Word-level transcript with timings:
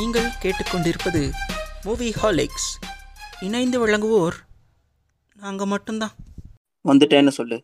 நீங்கள் 0.00 0.28
கேட்டுக்கொண்டிருப்பது 0.42 1.20
மூவி 1.86 2.08
ஹாலிக்ஸ் 2.18 2.66
இணைந்து 3.46 3.78
வழங்குவோர் 3.82 4.36
நாங்கள் 5.36 5.68
மட்டும்தான். 5.72 6.14
வந்துட்டேன்னு 6.84 7.32
சொல்லு. 7.38 7.56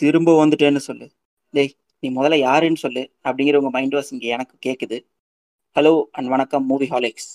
திரும்ப 0.00 0.34
வந்துட்டேன்னு 0.40 0.80
சொல்லு. 0.86 1.06
டேய் 1.54 1.72
நீ 2.02 2.08
முதல்ல 2.18 2.36
யாருன்னு 2.44 2.80
சொல்லு 2.84 3.02
அப்படிங்கிற 3.26 3.60
உங்கள் 3.60 3.74
மைண்ட் 3.76 3.96
வாஷ் 3.96 4.12
இங்கே 4.14 4.30
எனக்கு 4.36 4.56
கேட்குது 4.66 4.98
ஹலோ 5.76 5.92
அண்ட் 6.12 6.30
வணக்கம் 6.34 6.66
மூவி 6.66 6.88
ஹாலிக்ஸ் 6.94 7.28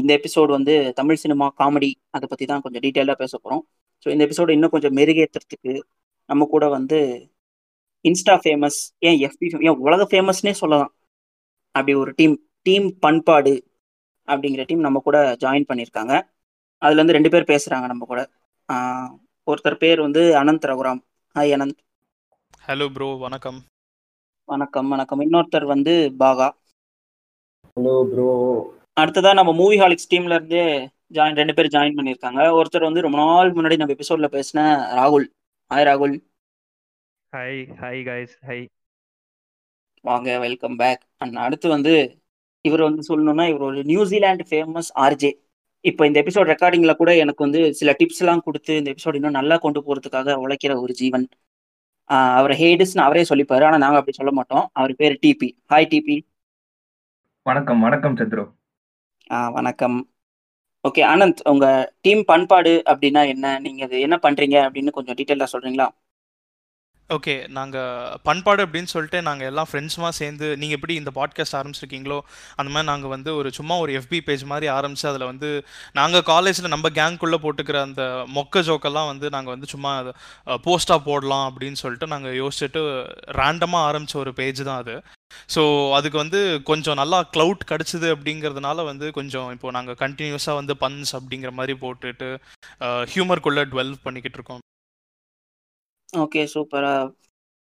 இந்த 0.00 0.10
எபிசோடு 0.18 0.50
வந்து 0.58 0.76
தமிழ் 1.00 1.22
சினிமா 1.24 1.48
காமெடி 1.60 1.90
அதை 2.10 2.28
பற்றி 2.28 2.46
தான் 2.52 2.64
கொஞ்சம் 2.66 2.84
டீட்டெயிலாக 2.86 3.18
பேச 3.24 3.32
போகிறோம் 3.38 3.64
ஸோ 4.06 4.08
இந்த 4.08 4.24
எபிசோடு 4.28 4.56
இன்னும் 4.58 4.74
கொஞ்சம் 4.76 4.96
மெருகேற்றுறதுக்கு 5.00 5.74
நம்ம 6.28 6.50
கூட 6.54 6.68
வந்து 6.68 7.00
இன்ஸ்டா 8.04 8.36
ஃபேமஸ் 8.44 8.80
ஏன் 9.08 9.20
எஃபி 9.28 9.48
ஏன் 9.68 9.82
உலக 9.86 10.02
ஃபேமஸ்னே 10.12 10.54
சொல்லலாம். 10.62 10.92
அப்படி 11.74 11.92
ஒரு 11.94 12.12
டீம் 12.16 12.34
டீம் 12.66 12.88
பண்பாடு 13.04 13.54
அப்படிங்கிற 14.28 14.62
டீம் 14.66 14.86
நம்ம 14.86 15.00
கூட 15.06 15.18
ஜாயின் 15.42 15.68
பண்ணியிருக்காங்க. 15.70 16.14
அதுலேருந்து 16.82 17.16
ரெண்டு 17.16 17.32
பேர் 17.34 17.50
பேசுகிறாங்க 17.52 17.86
நம்ம 17.92 18.06
கூட. 18.12 18.20
ஒருத்தர் 19.46 19.82
பேர் 19.82 20.00
வந்து 20.06 20.22
Ananth 20.42 20.68
Raghuram. 20.70 21.00
Hi 21.36 21.54
Ananth. 21.56 21.80
Hello 22.66 22.86
bro 22.96 23.08
வணக்கம். 23.24 23.60
வணக்கம் 24.48 24.88
வணக்கம். 24.92 25.22
இன்னொருத்தர் 25.24 25.66
வந்து 25.74 25.94
பாகா. 26.22 26.48
ஹலோ 27.76 27.94
ப்ரோ 28.10 28.28
அடுத்ததா 29.00 29.30
நம்ம 29.38 29.50
மூவி 29.60 29.76
ஹாலிக்ஸ் 29.82 30.10
டீம்ல 30.10 30.36
இருந்தே 30.38 30.64
ஜாயின் 31.16 31.38
ரெண்டு 31.40 31.54
பேர் 31.56 31.72
ஜாயின் 31.74 31.96
பண்ணியிருக்காங்க. 31.98 32.40
ஒருத்தர் 32.58 32.88
வந்து 32.88 33.04
ரொம்ப 33.06 33.18
நாள் 33.22 33.54
முன்னாடி 33.56 33.78
நம்ம 33.80 33.94
எபிசோட்ல 33.96 34.28
பேசின 34.36 34.60
ராகுல். 34.98 35.26
ஹாய் 35.70 35.86
ராகுல். 35.90 36.14
ஹாய் 37.32 37.60
ஹாய் 37.82 38.00
கைஸ் 38.08 38.34
ஹாய் 38.48 38.64
வாங்க 40.04 40.28
வெல்கம் 40.44 40.76
பேக் 40.80 41.02
அண்ட் 41.22 41.36
அடுத்து 41.46 41.66
வந்து 41.68 41.92
இவர் 42.64 42.86
வந்து 42.88 43.02
சொல்லணும்னா 43.08 43.44
இவர் 43.50 43.64
ஒரு 43.68 43.80
நியூசிலாந்து 43.90 44.44
ஃபேமஸ் 44.50 44.90
ஆர்ஜே 45.04 45.30
இப்போ 45.84 46.02
இந்த 46.08 46.18
எபிசோட் 46.22 46.50
ரெக்கார்டிங்ல 46.52 46.92
கூட 47.00 47.10
எனக்கு 47.22 47.44
வந்து 47.46 47.60
சில 47.78 47.90
டிப்ஸ் 48.00 48.20
எல்லாம் 48.22 48.44
கொடுத்து 48.46 48.72
இந்த 48.80 48.88
எபிசோட் 48.94 49.16
இன்னும் 49.18 49.38
நல்லா 49.38 49.56
கொண்டு 49.64 49.80
போறதுக்காக 49.86 50.36
உழைக்கிற 50.42 50.72
ஒரு 50.84 50.92
ஜீவன். 51.00 51.24
அவர் 52.38 52.52
ஹேடிஸ்னு 52.60 53.04
அவரே 53.06 53.24
சொல்லிப்பாரு 53.30 53.64
ஆனா 53.68 53.78
நாங்க 53.84 53.98
அப்படி 54.00 54.16
சொல்ல 54.20 54.32
மாட்டோம். 54.38 54.64
அவர் 54.80 54.94
பேர் 55.00 55.16
டிபி 55.24 55.48
ஹாய் 55.72 55.90
டிபி 55.92 56.16
வணக்கம் 57.46 57.80
வணக்கம் 57.86 58.16
சத்ரு. 58.18 58.42
ஆ 59.30 59.38
வணக்கம். 59.56 59.98
ஓகே 60.84 61.02
ஆனந்த் 61.12 61.40
உங்க 61.52 61.66
டீம் 62.04 62.22
பண்பாடு 62.30 62.72
அப்படின்னா 62.92 63.22
என்ன? 63.34 63.46
நீங்க 63.66 63.82
அது 63.88 63.96
என்ன 64.06 64.16
பண்றீங்க 64.26 64.56
அப்படின்னு 64.66 64.96
கொஞ்சம் 64.96 65.16
டீட்டெயிலா 65.18 65.48
சொல்றீங்களா? 65.54 65.88
ஓகே 67.14 67.48
நாங்கள் 67.48 68.18
பண்பாடு 68.22 68.66
அப்படின்னு 68.66 68.84
சொல்லிட்டு 68.84 69.22
நாங்கள் 69.22 69.46
எல்லாம் 69.46 69.68
ஃப்ரெண்ட்ஸுமா 69.70 70.08
சேர்ந்து 70.08 70.56
நீங்கள் 70.56 70.76
எப்படி 70.76 70.94
இந்த 70.94 71.10
பாட்காஸ்ட் 71.14 71.56
ஆரம்பிச்சிருக்கீங்களோ 71.58 72.18
அந்த 72.56 72.70
மாதிரி 72.72 72.86
நாங்கள் 72.86 73.08
வந்து 73.08 73.34
ஒரு 73.34 73.52
சும்மா 73.52 73.78
ஒரு 73.78 73.92
எஃபி 73.92 74.20
பேஜ் 74.20 74.44
மாதிரி 74.44 74.66
ஆரம்பித்து 74.68 75.08
அதில் 75.08 75.24
வந்து 75.24 75.64
நாங்கள் 75.92 76.22
காலேஜில் 76.22 76.68
நம்ம 76.68 76.88
கேங்குள்ளே 76.88 77.38
போட்டுக்கிற 77.42 77.80
அந்த 77.80 78.26
மொக்க 78.34 78.62
ஜோக்கெல்லாம் 78.62 79.06
வந்து 79.06 79.30
நாங்கள் 79.30 79.54
வந்து 79.54 79.66
சும்மா 79.66 80.12
போஸ்ட்டாக 80.46 80.98
போடலாம் 80.98 81.46
அப்படின்னு 81.50 81.72
சொல்லிட்டு 81.72 82.06
நாங்கள் 82.06 82.34
யோசிச்சுட்டு 82.34 82.82
ரேண்டமாக 83.40 83.88
ஆரம்பித்த 83.88 84.18
ஒரு 84.18 84.32
பேஜ் 84.32 84.62
தான் 84.62 84.80
அது. 84.82 84.96
ஸோ 85.54 85.94
அதுக்கு 85.94 86.18
வந்து 86.18 86.62
கொஞ்சம் 86.62 86.96
நல்லா 86.96 87.20
க்ளவுட் 87.36 87.68
கிடச்சிது 87.70 88.08
அப்படிங்கிறதுனால 88.14 88.84
வந்து 88.84 89.12
கொஞ்சம் 89.12 89.52
இப்போ 89.52 89.70
நாங்கள் 89.70 89.94
கண்டினியூஸாக 89.94 90.54
வந்து 90.54 90.76
பன்ஸ் 90.76 91.16
அப்படிங்கிற 91.16 91.52
மாதிரி 91.52 91.78
போட்டுட்டு 91.78 92.30
ஹியூமருக்குள்ளே 93.14 93.64
டுவெல் 93.72 93.94
பண்ணிக்கிட்டு 94.02 94.38
இருக்கோம். 94.38 94.60
ஓகே 96.16 96.46
சூப்பரா. 96.54 96.94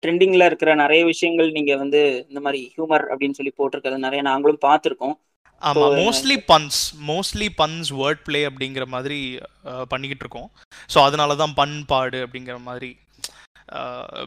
ட்ரெண்டிங்ல 0.03 0.45
இருக்கிற 0.45 0.75
நிறைய 0.75 1.05
விஷயங்கள் 1.05 1.51
நீங்க 1.51 1.75
வந்து 1.75 2.25
இந்த 2.29 2.39
மாதிரி 2.39 2.73
ஹியூமர் 2.77 3.05
அப்படின்னு 3.11 3.37
சொல்லி 3.39 3.53
போட்டிருக்கிறது 3.57 3.97
நிறைய 3.97 4.21
நாங்களும் 4.21 4.65
பார்த்துருக்கோம். 4.65 5.15
So, 5.61 5.85
mostly 5.95 6.35
puns 6.47 6.79
mostly 7.07 7.47
puns 7.57 7.89
word 7.89 8.23
play 8.23 8.45
அப்படிங்கிற 8.45 8.85
மாதிரி 8.85 9.39
பண்ணிக்கிட்டு 9.63 10.25
இருக்கோம். 10.25 10.51
ஸோ 10.93 10.97
அதனால 11.01 11.35
தான் 11.35 11.53
பண்பாடு 11.53 12.27
அப்படிங்கிற 12.27 12.57
மாதிரி 12.59 12.97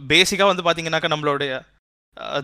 பேசிக்காக 0.09 0.51
வந்து 0.53 0.67
பார்த்தீங்கன்னாக்கா 0.67 1.13
நம்மளுடைய 1.15 1.53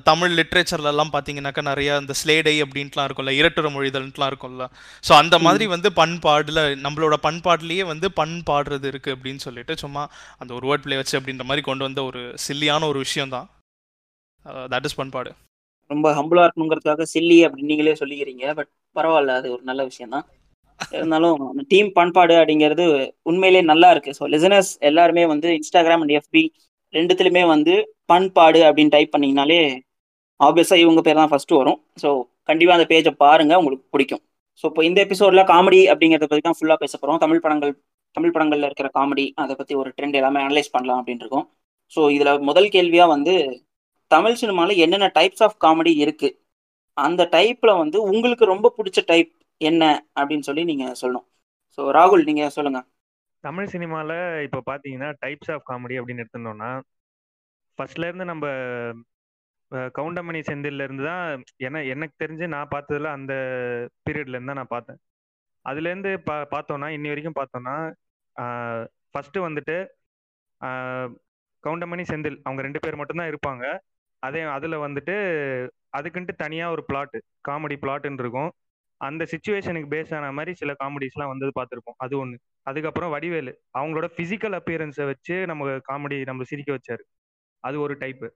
தமிழ் 0.08 0.34
லிட்ரேச்சர்லலாம் 0.38 1.10
பார்த்தீங்கன்னாக்கா 1.14 1.62
நிறைய 1.68 1.96
இந்த 2.02 2.14
ஸ்லேடை 2.20 2.54
அப்படின்ட்டுலாம் 2.64 3.06
இருக்கும்ல 3.08 3.32
இரட்டுற 3.38 3.70
மொழிதல்ன்ட்டுலாம் 3.76 4.30
இருக்கும்ல. 4.32 4.64
ஸோ 5.06 5.12
அந்த 5.22 5.36
மாதிரி 5.46 5.64
வந்து 5.74 5.88
பண்பாடில் 6.00 6.62
நம்மளோட 6.84 7.16
பண்பாடுலேயே 7.26 7.84
வந்து 7.92 8.08
பண் 8.20 8.36
பாடுறது 8.50 8.86
இருக்குது 8.92 9.14
அப்படின்னு 9.16 9.44
சொல்லிட்டு 9.46 9.74
சும்மா 9.82 10.02
அந்த 10.42 10.50
ஒரு 10.58 10.66
வேர்ட் 10.70 10.84
ப்ளே 10.86 10.98
வச்சு 11.00 11.18
அப்படின்ற 11.18 11.46
மாதிரி 11.48 11.64
கொண்டு 11.68 11.86
வந்த 11.88 12.02
ஒரு 12.10 12.22
சில்லியான 12.46 12.88
ஒரு 12.92 13.00
விஷயம் 13.06 13.34
தான் 13.36 13.48
தட் 14.74 14.86
இஸ் 14.88 14.98
பண்பாடு. 15.00 15.30
ரொம்ப 15.90 16.08
ஹம்பிளா 16.18 16.44
இருக்கணுங்கிறதுக்காக 16.46 17.06
சில்லி 17.14 17.38
அப்படின்னு 17.46 17.70
நீங்களே 17.72 17.96
சொல்லிக்கிறீங்க. 18.02 18.44
பட் 18.58 18.70
பரவாயில்ல 18.96 19.34
அது 19.40 19.48
ஒரு 19.56 19.62
நல்ல 19.70 19.82
விஷயம் 19.90 20.14
தான் 20.16 20.26
இருந்தாலும் 20.96 21.42
டீம் 21.72 21.90
பண்பாடு 21.98 22.34
அப்படிங்கிறது 22.40 22.84
உண்மையிலே 23.30 23.62
நல்லா 23.72 23.88
இருக்கு. 23.94 24.10
ஸோ 24.18 24.24
லிசனர்ஸ் 24.34 24.72
எல்லாருமே 24.90 25.24
வந்து 25.34 25.50
இன்ஸ்டாகிராம் 25.58 26.02
அண்ட் 26.04 26.16
எஃபி 26.20 26.44
ரெண்டுத்துலையுமே 26.94 27.42
வந்து 27.54 27.74
பண்பாடு 28.10 28.60
அப்படின்னு 28.68 28.94
டைப் 28.96 29.14
பண்ணீங்கனாலே 29.14 29.60
ஆப்வியஸாக 30.40 30.82
இவங்க 30.84 31.00
பேர் 31.06 31.20
தான் 31.20 31.30
ஃபர்ஸ்ட் 31.32 31.52
வரும். 31.60 31.78
ஸோ 32.02 32.08
கண்டிப்பாக 32.48 32.78
அந்த 32.78 32.86
பேஜை 32.92 33.12
பாருங்க 33.24 33.54
உங்களுக்கு 33.60 33.86
பிடிக்கும். 33.94 34.22
ஸோ 34.60 34.64
இப்போ 34.70 34.82
இந்த 34.88 34.98
எபிசோட்ல 35.06 35.42
காமெடி 35.52 35.80
அப்படிங்கிறத 35.92 36.26
பற்றி 36.30 36.44
தான் 36.48 36.58
ஃபுல்லாக 36.58 36.78
பேச 36.82 36.92
போகிறோம் 36.96 37.20
தமிழ் 37.24 37.42
படங்கள் 37.44 37.72
தமிழ் 38.16 38.34
படங்கள்ல 38.34 38.68
இருக்கிற 38.68 38.88
காமெடி 38.98 39.24
அதை 39.42 39.54
பற்றி 39.60 39.74
ஒரு 39.80 39.90
ட்ரெண்ட் 39.96 40.18
எல்லாமே 40.20 40.40
அனலைஸ் 40.46 40.74
பண்ணலாம் 40.74 41.00
அப்படின்னு 41.00 41.24
இருக்கும். 41.24 41.46
ஸோ 41.92 42.00
இதில் 42.16 42.44
முதல் 42.48 42.68
கேள்வியாக 42.76 43.12
வந்து 43.14 43.34
தமிழ் 44.10 44.38
சினிமாவில் 44.42 44.82
என்னென்ன 44.84 45.08
டைப்ஸ் 45.18 45.42
ஆஃப் 45.46 45.56
காமெடி 45.64 45.92
இருக்கு? 46.04 46.28
அந்த 46.96 47.22
டைப்ல 47.36 47.70
வந்து 47.82 47.98
உங்களுக்கு 48.10 48.44
ரொம்ப 48.52 48.72
பிடிச்ச 48.78 49.00
டைப் 49.10 49.30
என்ன 49.60 49.82
அப்படின்னு 50.18 50.46
சொல்லி 50.48 50.62
நீங்க 50.70 50.86
சொல்லணும். 51.02 51.26
ஸோ 51.78 51.82
ராகுல் 51.98 52.24
நீங்க 52.28 52.44
சொல்லுங்க. 52.56 52.80
தமிழ் 53.46 53.72
சினிமாவில் 53.74 54.16
இப்போ 54.46 54.60
பார்த்தீங்கன்னா 54.70 55.08
டைப்ஸ் 55.24 55.50
ஆஃப் 55.54 55.66
காமெடி 55.70 55.96
அப்படின்னு 56.00 56.22
எடுத்துட்டோம்னா 56.24 56.70
ஃபர்ஸ்ட்ல 57.78 58.08
இருந்து 58.08 58.26
நம்ம 58.32 58.46
கவுண்டமணி 59.98 60.40
செந்தில்ல 60.48 60.86
இருந்து 60.86 61.04
தான் 61.10 61.22
என்ன 61.66 61.82
எனக்கு 61.92 62.14
தெரிஞ்சு 62.22 62.46
நான் 62.54 62.72
பார்த்ததுல 62.74 63.10
அந்த 63.18 63.32
பீரியட்ல 64.06 64.36
இருந்து 64.36 64.52
தான் 64.52 64.60
நான் 64.62 64.74
பார்த்தேன். 64.74 64.98
அதுலேருந்து 65.64 66.10
பா 66.28 66.34
பார்த்தோன்னா 66.54 66.88
இன்னி 66.96 67.08
வரைக்கும் 67.12 67.38
பார்த்தோன்னா 67.40 67.74
ஃபர்ஸ்ட் 69.12 69.38
வந்துட்டு 69.46 69.76
கவுண்டமணி 71.64 72.04
செந்தில் 72.12 72.38
அவங்க 72.46 72.60
ரெண்டு 72.66 72.82
பேர் 72.84 72.98
மட்டும்தான் 73.00 73.30
இருப்பாங்க. 73.32 73.64
அதே 74.22 74.42
அதில் 74.56 74.84
வந்துட்டு 74.86 75.14
அதுக்குன்ட்டு 75.98 76.34
தனியாக 76.44 76.74
ஒரு 76.76 76.82
பிளாட் 76.90 77.16
காமெடி 77.48 77.76
பிளாட்னு 77.84 78.22
இருக்கும். 78.24 78.50
அந்த 79.00 79.22
சுச்சுவேஷனுக்கு 79.32 79.88
பேஸ் 79.94 80.12
ஆன 80.14 80.30
மாதிரி 80.32 80.52
சில 80.54 80.72
காமெடிஸ்லாம் 80.82 81.32
வந்தது 81.32 81.52
பார்த்துருப்போம். 81.58 81.96
அது 81.96 82.14
ஒன்று 82.18 82.36
அதுக்கப்புறம் 82.66 83.10
வடிவேலு. 83.10 83.52
அவங்களோட 83.78 84.06
ஃபிசிக்கல் 84.14 84.56
அப்பியரன்ஸை 84.58 85.04
வச்சு 85.04 85.34
நம்ம 85.46 85.76
காமெடி 85.90 86.18
நம்ம 86.24 86.44
சிரிக்க 86.44 86.70
வச்சாரு. 86.78 87.04
அது 87.64 87.76
ஒரு 87.80 87.94
டைப்பு 87.94 88.28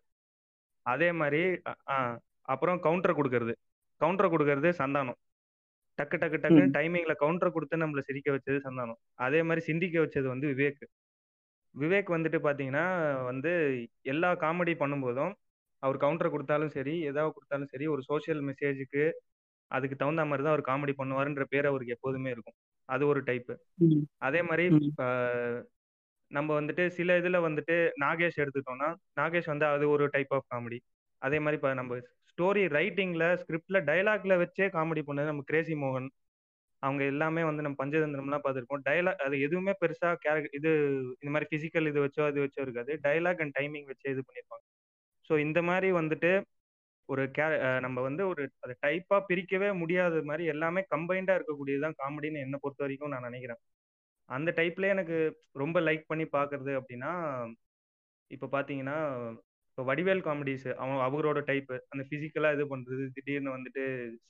அதே 0.87 1.09
மாதிரி 1.13 1.41
அப்புறம் 2.49 2.79
கவுண்டர் 2.81 3.19
கொடுக்கறது. 3.19 3.55
கவுண்டர் 4.01 4.33
கொடுக்கறது 4.33 4.71
சந்தானம். 4.81 5.19
டக்கு 5.99 6.17
டக்கு 6.17 6.39
டக்குன்னு 6.43 6.69
ம். 6.69 6.75
டைமிங்ல 6.77 7.15
கவுண்டர் 7.15 7.53
கொடுத்து 7.53 7.77
நம்மள 7.77 8.01
சிரிக்க 8.01 8.29
வச்சது 8.37 8.59
சந்தானம். 8.67 8.99
அதே 9.27 9.41
மாதிரி 9.43 9.63
சிந்திக்க 9.67 9.97
வச்சது 10.05 10.27
வந்து 10.27 10.47
விவேக். 10.53 10.85
விவேக் 11.75 12.09
வந்துட்டு 12.15 12.39
பாத்தீங்கன்னா 12.47 12.85
வந்து 13.31 13.51
எல்லா 14.13 14.31
காமெடி 14.45 14.75
பண்ணும்போதும் 14.83 15.33
அவர் 15.83 15.97
கவுண்டர் 15.97 16.33
கொடுத்தாலும் 16.33 16.73
சரி 16.77 16.95
ஏதாவது 17.11 17.35
கொடுத்தாலும் 17.35 17.71
சரி 17.73 17.87
ஒரு 17.87 18.03
சோஷியல் 18.03 18.43
மெசேஜுக்கு 18.49 19.05
அதுக்கு 19.71 19.97
தகுந்த 19.97 20.25
மாதிரி 20.31 20.45
தான் 20.45 20.55
அவர் 20.55 20.69
காமெடி 20.69 20.95
பண்ணுவாருன்ற 21.01 21.45
பேர் 21.53 21.71
அவருக்கு 21.71 21.97
எப்போதுமே 21.97 22.31
இருக்கும். 22.35 22.57
அது 22.89 23.03
ஒரு 23.07 23.21
டைப்பு 23.29 23.55
அதே 24.29 24.41
மாதிரி 24.43 24.65
நம்ம 26.31 26.49
வந்துட்டு 26.59 26.85
சில 26.97 27.17
இதுல 27.21 27.39
வந்துட்டு 27.47 27.77
நாகேஷ் 28.03 28.41
எடுத்துட்டோம்னா 28.43 28.89
நாகேஷ் 29.21 29.53
வந்து 29.53 29.67
அது 29.67 29.85
ஒரு 29.95 30.05
டைப் 30.09 30.33
ஆஃப் 30.37 30.49
காமெடி 30.53 30.79
அதே 31.23 31.39
மாதிரி 31.45 31.59
இப்போ 31.59 31.71
நம்ம 31.75 31.99
ஸ்டோரி 32.31 32.63
ரைட்டிங்ல 32.77 33.25
ஸ்கிரிப்ட்ல 33.41 33.79
டைலாக்ல 33.89 34.35
வச்சே 34.43 34.67
காமெடி 34.77 35.03
பண்ணது 35.09 35.31
நம்ம 35.33 35.45
கிரேசி 35.51 35.75
மோகன் 35.83 36.09
அவங்க 36.83 37.03
எல்லாமே 37.13 37.43
வந்து 37.49 37.65
நம்ம 37.65 37.79
பஞ்சதந்திரம்லாம் 37.81 38.45
பார்த்துருப்போம். 38.45 38.85
டைலாக் 38.87 39.25
அது 39.27 39.37
எதுவுமே 39.47 39.73
பெருசா 39.81 40.11
கேரக்டர் 40.23 40.57
இது 40.59 40.71
இந்த 41.21 41.31
மாதிரி 41.35 41.49
பிசிக்கல் 41.53 41.89
இது 41.91 42.01
வச்சோ 42.05 42.23
அது 42.29 42.39
வச்சோ 42.45 42.61
இருக்காது. 42.67 42.93
டைலாக் 43.07 43.43
அண்ட் 43.45 43.55
டைமிங் 43.59 43.89
வச்சு 43.91 44.07
இது 44.15 44.23
பண்ணியிருப்பாங்க. 44.27 44.65
ஸோ 45.31 45.33
இந்த 45.47 45.61
மாதிரி 45.63 45.89
வந்துட்டு 45.99 46.31
ஒரு 47.11 47.23
கே 47.37 47.45
நம்ம 47.85 47.99
வந்து 48.09 48.23
ஒரு 48.33 48.43
அதை 48.65 48.75
டைப்பா 48.87 49.17
பிரிக்கவே 49.31 49.69
முடியாத 49.83 50.23
மாதிரி 50.31 50.45
எல்லாமே 50.55 50.83
கம்பைண்டா 50.95 51.35
இருக்கக்கூடியதுதான் 51.39 51.99
காமெடின்னு 52.03 52.45
என்னை 52.47 52.59
பொறுத்த 52.65 52.85
வரைக்கும் 52.85 53.13
நான் 53.15 53.27
நினைக்கிறேன். 53.29 53.61
அந்த 54.29 54.51
டைப்ல 54.59 54.91
எனக்கு 54.95 55.17
ரொம்ப 55.63 55.79
லைக் 55.89 56.05
பண்ணி 56.11 56.27
பார்க்கிறது 56.37 56.73
அப்படின்னா 56.81 57.13
இப்போ 58.31 58.47
பார்த்தீங்கன்னா 58.55 58.97
இப்போ 59.71 59.83
வடிவேல் 59.89 60.23
காமெடிஸ் 60.27 60.67
அவன் 60.83 61.01
அவரோட 61.07 61.39
டைப் 61.51 61.71
அந்த 61.93 62.03
ஃபிசிக்கலாக 62.09 62.57
இது 62.57 62.65
பண்ணுறது 62.73 63.05
திடீர்னு 63.17 63.51
வந்துட்டு 63.57 63.83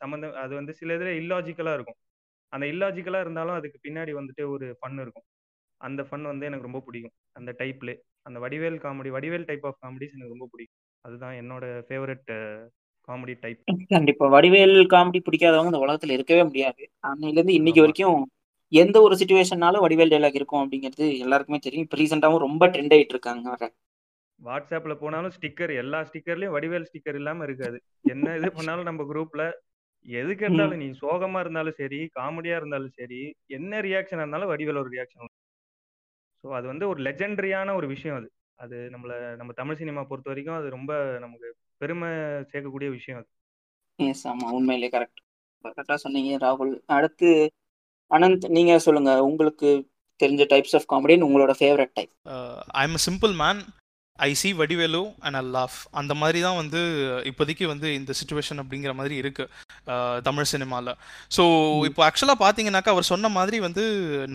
சம்மந்தம் 0.03 0.37
அது 0.43 0.53
வந்து 0.61 0.73
சில 0.81 0.95
இதில் 0.99 1.19
இல்லாஜிக்கலாக 1.23 1.77
இருக்கும். 1.79 1.99
அந்த 2.53 2.65
இல்லாஜிக்கலாக 2.73 3.25
இருந்தாலும் 3.27 3.59
அதுக்கு 3.59 3.79
பின்னாடி 3.87 4.13
வந்துட்டு 4.21 4.45
ஒரு 4.55 4.67
ஃபன் 4.81 5.01
இருக்கும். 5.05 5.27
அந்த 5.81 6.03
ஃபன் 6.09 6.27
வந்து 6.33 6.47
எனக்கு 6.51 6.69
ரொம்ப 6.69 6.83
பிடிக்கும். 6.89 7.17
அந்த 7.39 7.51
டைப்ல 7.61 7.93
அந்த 8.29 8.39
Vadivel 8.45 8.79
comedy 8.85 9.11
Vadivel 9.19 9.49
type 9.51 9.67
of 9.71 9.81
comedies 9.85 10.17
எனக்கு 10.17 10.35
ரொம்ப 10.37 10.49
பிடிக்கும். 10.55 10.81
அதுதான் 11.05 11.35
என்னோட 11.41 11.65
ஃபேவரட் 11.87 12.31
காமெடி 13.09 13.35
டைப் 13.43 13.61
கண்டிப்பா. 13.93 14.25
வடிவேல் 14.35 14.77
காமெடி 14.93 15.21
பிடிக்காதவங்க 15.23 15.73
இந்த 15.73 15.83
உலகத்துல 15.85 16.17
இருக்கவே 16.17 16.43
முடியாது. 16.49 16.83
அன்னையில 17.09 17.39
இருந்து 17.39 17.59
இன்னைக்கு. 17.59 17.83
வரைக்கும் 17.85 18.21
எந்த 18.73 18.97
ஒரு 19.03 19.15
சுச்சுவேஷன்னாலும் 19.21 19.85
வடிவேல் 19.85 20.13
டைலாக் 20.13 20.39
இருக்கும் 20.41 20.63
அப்படிங்கிறது 20.63 21.07
எல்லாருக்குமே 21.25 21.61
தெரியும். 21.65 21.87
இப்போ 21.87 21.99
ரீசெண்டாவும் 22.01 22.45
ரொம்ப 22.47 22.67
ட்ரெண்ட் 22.75 22.95
ஆயிட்டு 22.97 23.17
இருக்காங்க 23.17 23.49
வர 23.55 23.71
வாட்ஸ்அப்ல 24.41 24.95
போனாலும் 25.01 25.35
ஸ்டிக்கர் 25.35 25.73
எல்லா 25.81 25.99
ஸ்டிக்கர்லயும் 26.07 26.55
வடிவேல் 26.55 26.87
ஸ்டிக்கர் 26.89 27.19
இல்லாம 27.19 27.45
இருக்காது. 27.49 27.79
என்ன 28.05 28.37
இது 28.39 28.51
பண்ணாலும் 28.55 28.89
நம்ம 28.89 29.05
குரூப்ல 29.11 29.43
எதுக்கு 30.07 30.45
இருந்தாலும் 30.47 30.81
நீ 30.83 30.87
சோகமா 31.01 31.39
இருந்தாலும் 31.45 31.77
சரி 31.81 31.99
காமெடியா 32.15 32.57
இருந்தாலும் 32.61 32.95
சரி 32.99 33.21
என்ன 33.57 33.81
ரியாக்ஷன் 33.89 34.23
இருந்தாலும் 34.23 34.51
வடிவேல் 34.53 34.83
ஒரு 34.83 34.91
ரியாக்ஷன் 34.95 35.31
ஸோ 36.45 36.49
அது 36.59 36.67
வந்து 36.69 36.85
ஒரு 36.93 37.01
லெஜெண்டரியான 37.07 37.75
ஒரு 37.77 37.87
விஷயம் 37.95 38.19
அது. 38.21 38.29
அது 38.61 38.77
நம்மள 38.93 39.13
நம்ம 39.37 39.53
தமிழ் 39.53 39.77
சினிமா 39.77 40.03
பொறுத்த 40.03 40.31
வரைக்கும் 40.31 40.57
அது 40.57 40.69
ரொம்ப 40.71 40.93
நமக்கு 41.21 41.49
பெருமை 41.81 42.09
சேர்க்கக்கூடிய 42.51 42.89
விஷயம் 42.91 43.21
அது. 43.21 43.29
எஸ் 43.99 44.25
ஆமா. 44.29 44.49
உண்மையிலேயே 44.51 44.93
கரெக்ட் 44.97 45.21
கரெக்டா 45.65 45.95
சொன்னீங்க 45.95 46.37
ராகுல். 46.47 46.73
அடுத்து 46.91 47.31
அனந்த் 48.11 48.47
நீங்க 48.49 48.73
சொல்லுங்க. 48.79 49.11
உங்களுக்கு 49.23 49.69
தெரிஞ்ச 50.21 50.45
டைப்ஸ் 50.53 50.77
ஆஃப் 50.79 50.89
காமெடின்னு 50.93 51.29
உங்களோட 51.29 51.53
favourite 51.61 51.95
type 51.95 52.13
I 52.75 52.85
am 52.89 52.99
simple 53.07 53.35
man 53.37 53.61
I 54.19 54.31
see 54.41 54.49
Vadivelu 54.61 55.01
and 55.27 55.37
I 55.39 55.43
laugh 55.57 55.77
அந்த 56.01 56.13
மாதிரி 56.23 56.41
தான் 56.47 56.59
வந்து 56.61 56.81
இப்போதைக்கு 57.31 57.67
வந்து 57.73 57.89
இந்த 57.99 58.13
சுச்சுவேஷன் 58.21 58.61
அப்படிங்கிற 58.63 58.93
மாதிரி 58.99 59.17
இருக்கு 59.23 59.45
தமிழ் 60.29 60.51
சினிமாவில் 60.53 60.93
ஸோ 61.37 61.45
இப்போ 61.89 62.03
ஆக்சுவலாக 62.09 62.43
பார்த்தீங்கன்னாக்கா 62.45 62.95
அவர் 62.95 63.11
சொன்ன 63.13 63.31
மாதிரி 63.39 63.61
வந்து 63.67 63.85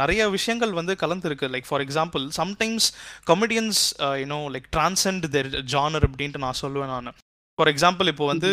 நிறைய 0.01 0.29
விஷயங்கள் 0.37 0.73
வந்து 0.79 0.95
கலந்துருக்கு. 1.03 1.51
Like 1.55 1.69
for 1.69 1.85
example 1.85 2.25
sometimes 2.41 2.87
comedians 3.31 3.83
you know 4.23 4.41
like 4.55 4.67
transcend 4.77 5.27
their 5.37 5.51
genre 5.75 6.07
அப்படின்ட்டு 6.09 6.43
நான் 6.45 6.61
சொல்லுவேன் 6.63 6.93
நான். 6.95 7.13
ஃபார் 7.57 7.69
எக்ஸாம்பிள் 7.71 8.09
இப்போ 8.11 8.25
வந்து 8.31 8.49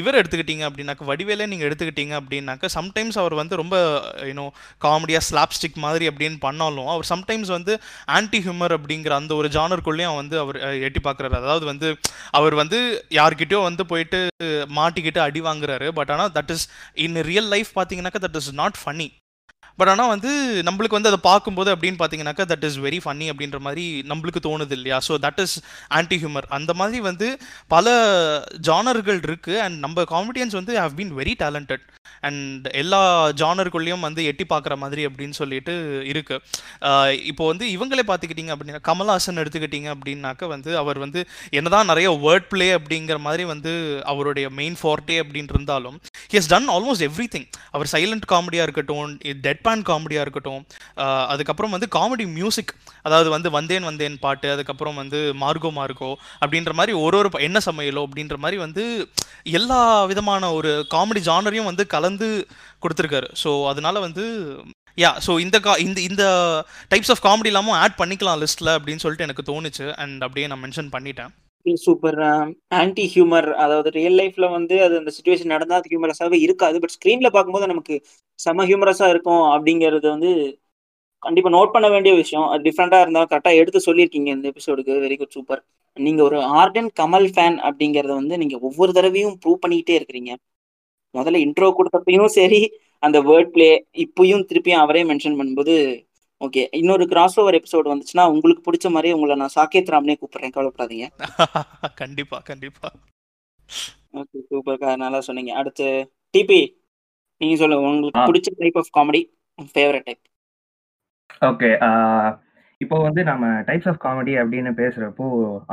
இவர் 0.00 0.18
எடுத்துக்கிட்டீங்க 0.18 0.64
அப்படின்னாக்க 0.68 1.04
வடிவேலே 1.10 1.44
நீங்கள் 1.50 1.66
எடுத்துக்கிட்டீங்க 1.68 2.14
அப்படின்னாக்க 2.18 2.68
சம்டைம்ஸ் 2.74 3.18
அவர் 3.22 3.34
வந்து 3.38 3.58
ரொம்ப 3.60 3.76
யூனோ 4.30 4.44
காமெடியாக 4.84 5.26
ஸ்லாப்ஸ்டிக் 5.28 5.78
மாதிரி 5.84 6.06
அப்படின்னு 6.10 6.38
பண்ணாலும் 6.44 6.90
அவர் 6.94 7.08
சம்டைம்ஸ் 7.12 7.52
வந்து 7.56 7.74
ஆன்டி 8.16 8.40
ஹியூமர் 8.46 8.74
அப்படிங்கிற 8.78 9.14
அந்த 9.20 9.34
ஒரு 9.40 9.50
ஜானருக்குள்ளேயும் 9.56 10.18
வந்து 10.20 10.38
அவர் 10.42 10.58
எட்டி 10.88 11.02
பார்க்குறாரு. 11.06 11.34
அதாவது 11.42 11.66
வந்து 11.72 11.88
அவர் 12.38 12.56
வந்து 12.62 12.80
யார்கிட்டயோ 13.20 13.62
வந்து 13.68 13.84
போயிட்டு 13.92 14.20
மாட்டிக்கிட்டு 14.80 15.22
அடி 15.26 15.42
வாங்குறாரு. 15.48 15.88
பட் 16.00 16.12
ஆனால் 16.16 16.32
that 16.38 16.54
is 16.56 16.66
in 17.06 17.20
real 17.32 17.50
life 17.56 17.72
பார்த்தீங்கன்னாக்கா 17.80 18.24
that 18.26 18.40
is 18.42 18.54
not 18.62 18.80
funny 18.82 19.08
but 19.78 19.88
ஆனால் 19.88 20.08
வந்து 20.08 20.30
நம்மளுக்கு 20.62 20.90
வந்து 20.90 21.08
அதை 21.08 21.20
பார்க்கும்போது 21.22 21.74
அப்படின்னு 21.74 21.98
பார்த்தீங்கன்னாக்கா 21.98 22.44
தட் 22.46 22.64
இஸ் 22.64 22.78
வெரி 22.78 23.00
ஃபன்னி 23.04 23.28
அப்படின்ற 23.30 23.58
மாதிரி 23.58 24.02
நம்மளுக்கு 24.08 24.40
தோணுது 24.40 24.70
இல்லையா? 24.70 24.98
So 25.08 25.14
that 25.18 25.40
is 25.40 25.56
anti 25.90 26.16
humour 26.16 26.46
அந்த 26.50 26.74
மாதிரி 26.74 27.00
வந்து 27.00 27.28
பல 27.68 27.88
ஜானர்கள் 28.68 29.20
இருக்குது 29.20 29.60
அண்ட் 29.60 29.78
நம்ம 29.78 30.04
காமெடியன்ஸ் 30.10 30.54
வந்து 30.54 30.80
have 30.80 30.96
been 30.96 31.14
very 31.14 31.34
talented 31.38 31.84
and 32.28 32.66
எல்லா 32.82 33.00
ஜானருக்குள்ளேயும் 33.40 34.04
வந்து 34.06 34.24
எட்டி 34.30 34.44
பார்க்குற 34.52 34.74
மாதிரி 34.82 35.02
அப்படின்னு 35.08 35.36
சொல்லிட்டு 35.40 35.74
இருக்கு. 36.12 36.36
இப்போ 37.30 37.44
வந்து 37.50 37.66
இவங்களே 37.76 38.04
பார்த்துக்கிட்டீங்க 38.10 38.52
அப்படின்னா 38.54 38.82
கமல்ஹாசன் 38.90 39.40
எடுத்துக்கிட்டீங்க 39.42 39.88
அப்படின்னாக்க 39.94 40.48
வந்து 40.54 40.70
அவர் 40.82 40.98
வந்து 41.04 41.20
என்னதான் 41.58 41.90
நிறைய 41.92 42.10
வேர்ட் 42.24 42.48
ப்ளே 42.52 42.68
அப்படிங்கிற 42.78 43.18
மாதிரி 43.26 43.44
வந்து 43.52 43.72
அவருடைய 44.12 44.46
மெயின் 44.60 44.78
ஃபார்ட்டே 44.82 45.18
அப்படின்னு 45.22 45.54
இருந்தாலும் 45.56 45.96
he 46.32 46.38
has 46.38 46.50
done 46.52 46.68
almost 46.68 47.06
everything 47.34 47.48
our 47.70 47.92
silent 47.92 48.26
காமெடியாக 48.32 48.66
இருக்கட்டும் 48.68 49.12
டெட் 49.46 49.62
பேன் 49.66 49.84
காமெடியாக 49.90 50.26
இருக்கட்டும் 50.26 50.60
அதுக்கப்புறம் 51.32 51.74
வந்து 51.76 51.88
காமெடி 51.98 52.26
மியூசிக் 52.32 52.72
அதாவது 53.02 53.28
வந்து 53.30 53.48
வந்தேன் 53.50 53.84
வந்தேன் 53.84 54.16
பாட்டு 54.18 54.48
அதுக்கப்புறம் 54.50 54.98
வந்து 55.02 55.18
மார்கோ 55.40 55.70
மார்கோ 55.78 56.10
அப்படின்ற 56.40 56.72
மாதிரி 56.72 56.92
ஒரு 57.04 57.16
ஒரு 57.18 57.30
என்ன 57.48 57.58
சமையலோ 57.66 58.02
அப்படின்ற 58.06 58.36
மாதிரி 58.36 58.56
வந்து 58.56 58.84
எல்லா 59.56 59.80
விதமான 60.04 60.52
ஒரு 60.52 60.70
காமெடி 60.94 61.20
ஜானரையும் 61.26 61.68
வந்து 61.70 61.84
கலந்து 61.86 62.13
வந்து 62.14 62.28
கொடுத்துருக்காரு. 62.84 63.28
ஸோ 63.42 63.52
அதனால 63.72 64.00
வந்து 64.06 64.24
யா 64.98 65.10
ஸோ 65.26 65.32
இந்த 65.44 65.56
கா 65.62 65.72
இந்த 65.84 65.98
இந்த 66.08 66.24
டைப்ஸ் 66.92 67.12
ஆஃப் 67.12 67.24
காமெடி 67.24 67.50
இல்லாமல் 67.52 67.78
ஆட் 67.84 67.96
பண்ணிக்கலாம் 68.00 68.42
லிஸ்ட்டில் 68.42 68.76
அப்படின்னு 68.76 69.04
சொல்லிட்டு 69.04 69.26
எனக்கு 69.28 69.48
தோணுச்சு. 69.48 69.86
அண்ட் 70.02 70.20
அப்படியே 70.26 70.48
நான் 70.50 70.62
மென்ஷன் 70.64 70.92
பண்ணிட்டேன். 70.92 71.32
சூப்பர் 71.66 72.18
ஆன்டி 72.80 73.04
ஹியூமர் 73.12 73.48
அதாவது 73.64 73.88
ரியல் 73.96 74.18
லைஃப்ல 74.20 74.46
வந்து 74.56 74.74
அது 74.86 74.94
அந்த 75.00 75.12
சுச்சுவேஷன் 75.16 75.52
நடந்தா 75.54 75.78
அது 75.80 75.90
ஹியூமரஸாகவே 75.92 76.38
இருக்காது. 76.46 76.76
பட் 76.82 76.94
ஸ்க்ரீன்ல 76.96 77.28
பார்க்கும்போது 77.36 77.70
நமக்கு 77.72 77.94
செம 78.38 78.66
ஹியூமரஸா 78.70 79.08
இருக்கும் 79.14 79.44
அப்படிங்கிறது 79.54 80.06
வந்து 80.14 80.30
கண்டிப்பா 81.22 81.50
நோட் 81.56 81.74
பண்ண 81.74 81.86
வேண்டிய 81.94 82.12
விஷயம். 82.22 82.46
அது 82.52 82.62
டிஃப்ரெண்டா 82.68 82.98
இருந்தாலும் 83.04 83.30
கரெக்டா 83.30 83.52
எடுத்து 83.60 83.80
சொல்லியிருக்கீங்க 83.88 84.30
இந்த 84.36 84.46
எபிசோடுக்கு 84.52 84.94
வெரி 85.04 85.16
குட் 85.20 85.36
சூப்பர் 85.36 85.62
நீங்க 85.96 86.20
ஒரு 86.28 86.38
ஆர்டன் 86.60 86.90
கமல் 87.00 87.28
ஃபேன் 87.34 87.56
அப்படிங்கறத 87.68 88.12
வந்து 88.20 88.36
நீங்க 88.42 88.56
ஒவ்வொரு 88.68 88.92
தடவையும் 88.98 89.36
ப்ரூவ் 89.42 89.62
பண்ணிக்கிட்டே 89.64 89.96
இருக்கிறீங்க. 89.98 90.32
முதல்ல 91.14 91.42
இன்ட்ரோ 91.44 91.68
கொடுத்தப்பையும் 91.74 92.34
சரி 92.34 92.60
அந்த 93.02 93.18
வேர்ட் 93.22 93.50
பிளே 93.50 93.70
இப்பயும் 94.04 94.46
திருப்பியும் 94.48 94.82
அவரே 94.82 95.02
மென்ஷன் 95.04 95.38
பண்ணும்போது 95.38 95.74
ஓகே 96.40 96.62
இன்னொரு 96.78 97.04
கிராஸ் 97.06 97.36
ஓவர் 97.40 97.56
எபிசோடு 97.58 97.92
வந்துச்சுன்னா 97.92 98.24
உங்களுக்கு 98.32 98.62
பிடிச்ச 98.66 98.86
மாதிரி 98.94 99.10
உங்களை 99.16 99.36
நான் 99.36 99.56
சாக்கேத் 99.56 99.92
ராம்னே 99.94 100.16
கூப்பிடுறேன் 100.16 100.54
கவலைப்படாதீங்க. 100.56 101.06
கண்டிப்பா 102.00 102.38
கண்டிப்பா. 102.48 102.88
ஓகே 104.14 104.38
சூப்பர் 104.48 104.82
நல்லா 105.04 105.20
சொன்னீங்க. 105.28 105.52
அடுத்து 105.60 105.86
டிபி 106.34 106.60
நீங்க 107.40 107.56
சொல்லுங்க 107.56 107.88
உங்களுக்கு. 107.88 108.26
பிடிச்ச 108.28 108.48
type 108.60 108.78
of 108.82 108.92
comedy 108.96 109.22
favourite 109.68 110.06
type 110.08 110.22
okay 111.48 111.68
இப்போ 112.80 112.96
வந்து 113.06 113.20
நம்ம 113.28 113.46
டைப்ஸ் 113.68 113.88
ஆஃப் 113.90 114.00
காமெடி 114.04 114.32
அப்படின்னு 114.40 114.70
பேசுறப்போ 114.80 115.26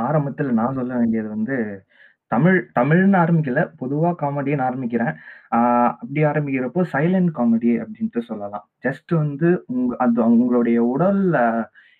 ஆரம்பத்தில் 0.04 0.56
நான் 0.58 0.78
சொல்ல 0.78 0.92
வேண்டியது 1.00 1.28
வந்து 1.34 1.56
தமிழ் 2.34 2.58
தமிழ்னு 2.78 3.18
ஆரம்பிக்கல. 3.22 3.60
பொதுவாக 3.80 4.14
காமெடின்னு 4.22 4.66
ஆரம்பிக்கிறேன். 4.68 5.14
அப்படி 6.00 6.20
ஆரம்பிக்கிறப்போ 6.30 6.82
சைலண்ட் 6.94 7.30
காமெடி 7.38 7.72
அப்படின்ட்டு 7.84 8.20
சொல்லலாம். 8.30 8.66
ஜஸ்ட் 8.86 9.12
வந்து 9.22 9.48
உங்க 9.74 9.92
அது 10.04 10.20
உங்களுடைய 10.30 10.78
உடல் 10.94 11.22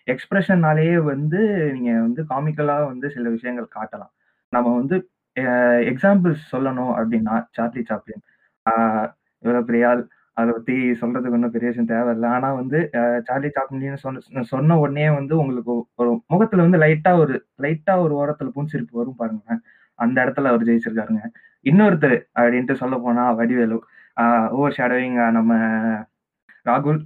எக்ஸ்பிரஷன்னாலேயே 0.07 0.95
வந்து 1.11 1.39
நீங்க 1.75 1.91
வந்து 2.07 2.21
காமிக்கலாக 2.31 2.87
வந்து 2.91 3.07
சில 3.15 3.29
விஷயங்கள் 3.35 3.75
காட்டலாம். 3.77 4.13
நம்ம 4.53 4.67
வந்து 4.79 4.95
எக்ஸாம்பிள்ஸ் 5.91 6.43
சொல்லணும் 6.53 6.93
அப்படின்னா 6.99 7.35
சார்லி 7.57 7.83
சாப்ளின் 7.91 8.23
இவ்வளோ 9.43 9.61
இவ்வளவு 9.69 10.03
அதை 10.37 10.51
பத்தி 10.55 10.75
சொல்றதுக்கு 11.01 11.35
ஒன்றும் 11.37 11.53
பெரிய 11.55 11.67
விஷயம் 11.71 11.89
தேவையில்லை. 11.91 12.27
ஆனால் 12.35 12.57
வந்து 12.59 12.79
சார்லி 13.27 13.49
சாப்ளின்னு 13.57 13.99
சொன்ன 14.03 14.43
சொன்ன 14.53 14.77
உடனே 14.83 15.07
வந்து 15.17 15.33
உங்களுக்கு 15.41 15.73
ஒரு 16.01 16.11
முகத்துல 16.33 16.65
வந்து 16.65 16.81
லைட்டாக 16.83 17.21
ஒரு 17.23 17.35
லைட்டாக 17.65 18.05
ஒரு 18.05 18.13
ஓரத்தில் 18.21 18.53
பூஞ்சிருப்பு 18.55 18.99
வரும் 19.01 19.19
பாருங்களேன். 19.21 19.61
அந்த 20.05 20.17
இடத்துல 20.25 20.51
அவர் 20.51 20.67
ஜெயிச்சிருக்காருங்க. 20.69 21.23
இன்னொருத்தர் 21.65 22.17
அப்படின்ட்டு 22.37 22.75
சொல்ல 22.83 22.95
போனா 23.05 23.25
வடிவேலு. 23.39 23.77
ஓவர் 24.57 24.75
ஷேடோவிங் 24.77 25.19
நம்ம 25.37 25.53
ராகுல் 26.69 26.99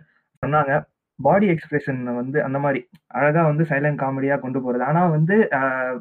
சொன்னாங்க. 0.44 0.74
பாடி 1.20 1.46
எக்ஸ்பிரஷன் 1.54 2.02
வந்து 2.20 2.38
அந்த 2.48 2.58
மாதிரி 2.64 2.80
அழகா 3.20 3.44
வந்து 3.50 3.64
சைலண்ட் 3.70 4.02
காமெடியா 4.02 4.36
கொண்டு 4.42 4.60
போறது. 4.66 4.84
ஆனா 4.90 5.02
வந்து 5.16 5.36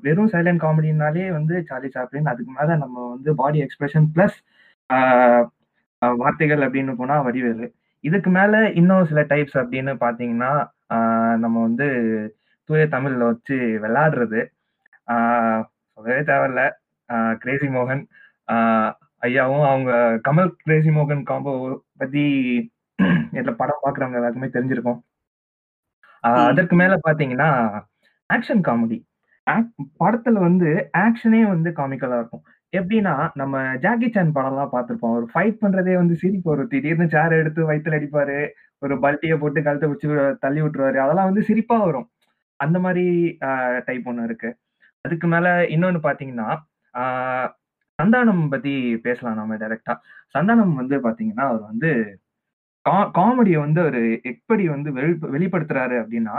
வெறும் 0.07 0.33
சைலண்ட் 0.35 0.63
காமெடினாலே 0.65 1.27
வந்து 1.39 1.55
சார்லி 1.69 1.91
சாப்ளின் 1.97 2.31
அதுக்கு 2.33 2.53
மேல 2.59 2.77
நம்ம 2.83 2.97
வந்து 3.15 3.33
பாடி 3.41 3.59
எக்ஸ்பிரஷன் 3.67 4.09
பிளஸ் 4.17 4.39
வார்த்தைகள் 6.23 6.65
அப்படின்னு 6.67 6.95
போனா 7.01 7.17
வடிவேலு. 7.27 7.67
இதுக்கு 8.05 8.31
மேல 8.39 8.55
இன்னும் 8.81 9.09
சில 9.11 9.21
டைப்ஸ் 9.31 9.57
அப்படின்னு 9.63 9.93
பாத்தீங்கன்னா 10.05 10.53
நம்ம 11.45 11.57
வந்து 11.67 11.87
தூய 12.69 12.83
தமிழ்ல 12.95 13.25
வச்சு 13.31 13.57
விளையாடுறது. 13.85 14.41
சொல்லவே 15.99 16.21
தேவையில்ல. 16.31 16.63
கிரேசி 17.43 17.69
மோகன் 17.71 18.03
ஆஹ், 18.49 18.91
ஐயாவும் 19.23 19.67
அவங்க 19.69 19.93
கமல் 20.27 20.51
கிரேசி 20.63 20.91
மோகன் 20.91 21.23
காம்போ 21.25 21.53
பத்தி 21.99 22.25
இதுல 23.39 23.53
படம் 23.57 23.83
பாக்குறவங்க 23.83 24.19
எல்லாருக்குமே 24.19 24.49
தெரிஞ்சிருக்கும். 24.55 24.99
அதற்கு 26.49 26.75
மேல 26.77 26.95
பாத்தீங்கன்னா 27.07 27.49
ஆக்ஷன் 28.31 28.63
காமெடி 28.69 28.99
படத்துல 30.01 30.37
வந்து 30.45 30.69
ஆக்ஷனே 31.03 31.43
வந்து 31.51 31.71
காமிக்கலா 31.79 32.17
இருக்கும். 32.21 32.45
எப்படின்னா 32.73 33.13
நம்ம 33.41 33.55
ஜாக்கி 33.85 34.09
சான் 34.09 34.33
படம்லாம் 34.37 34.73
பார்த்திருப்போம் 34.73 35.17
ஒரு 35.19 35.27
ஃபைட் 35.33 35.61
பண்றதே 35.63 35.95
வந்து 36.01 36.15
சிரிப்பு 36.23 36.49
வரும். 36.53 36.71
திடீர்னு 36.73 37.07
சேர் 37.15 37.35
எடுத்து 37.41 37.69
வயித்துல 37.69 37.99
அடிப்பாரு. 37.99 38.39
ஒரு 38.83 38.95
பல்ட்டியை 39.05 39.37
போட்டு 39.39 39.61
கழுத்தை 39.67 39.89
பிடிச்சி 39.89 40.09
தள்ளி 40.45 40.61
விட்டுருவாரு. 40.63 40.99
அதெல்லாம் 41.05 41.31
வந்து 41.31 41.45
சிரிப்பா 41.49 41.77
வரும். 41.87 42.09
அந்த 42.61 42.79
மாதிரி 42.87 43.05
டைப் 43.89 44.09
ஒன்று 44.11 44.29
இருக்கு. 44.29 44.51
அதுக்கு 45.05 45.27
மேல 45.35 45.47
இன்னொன்னு 45.75 46.01
பாத்தீங்கன்னா 46.07 46.49
சந்தானம் 48.03 48.49
பத்தி 48.51 48.97
பேசலாம் 48.97 49.37
நம்ம 49.37 49.57
டைரக்டா 49.57 49.95
சந்தானம் 50.39 50.75
வந்து 50.75 50.97
பாத்தீங்கன்னா 51.09 51.45
அவர் 51.51 51.61
வந்து 51.61 52.21
காமெடியை 52.91 53.59
வந்து 53.59 53.81
அவர் 53.81 54.23
எப்படி 54.23 54.69
வந்து 54.69 54.91
வெளி- 54.93 55.19
வெளிப்படுத்துறாரு 55.33 55.97
அப்படின்னா 56.03 56.37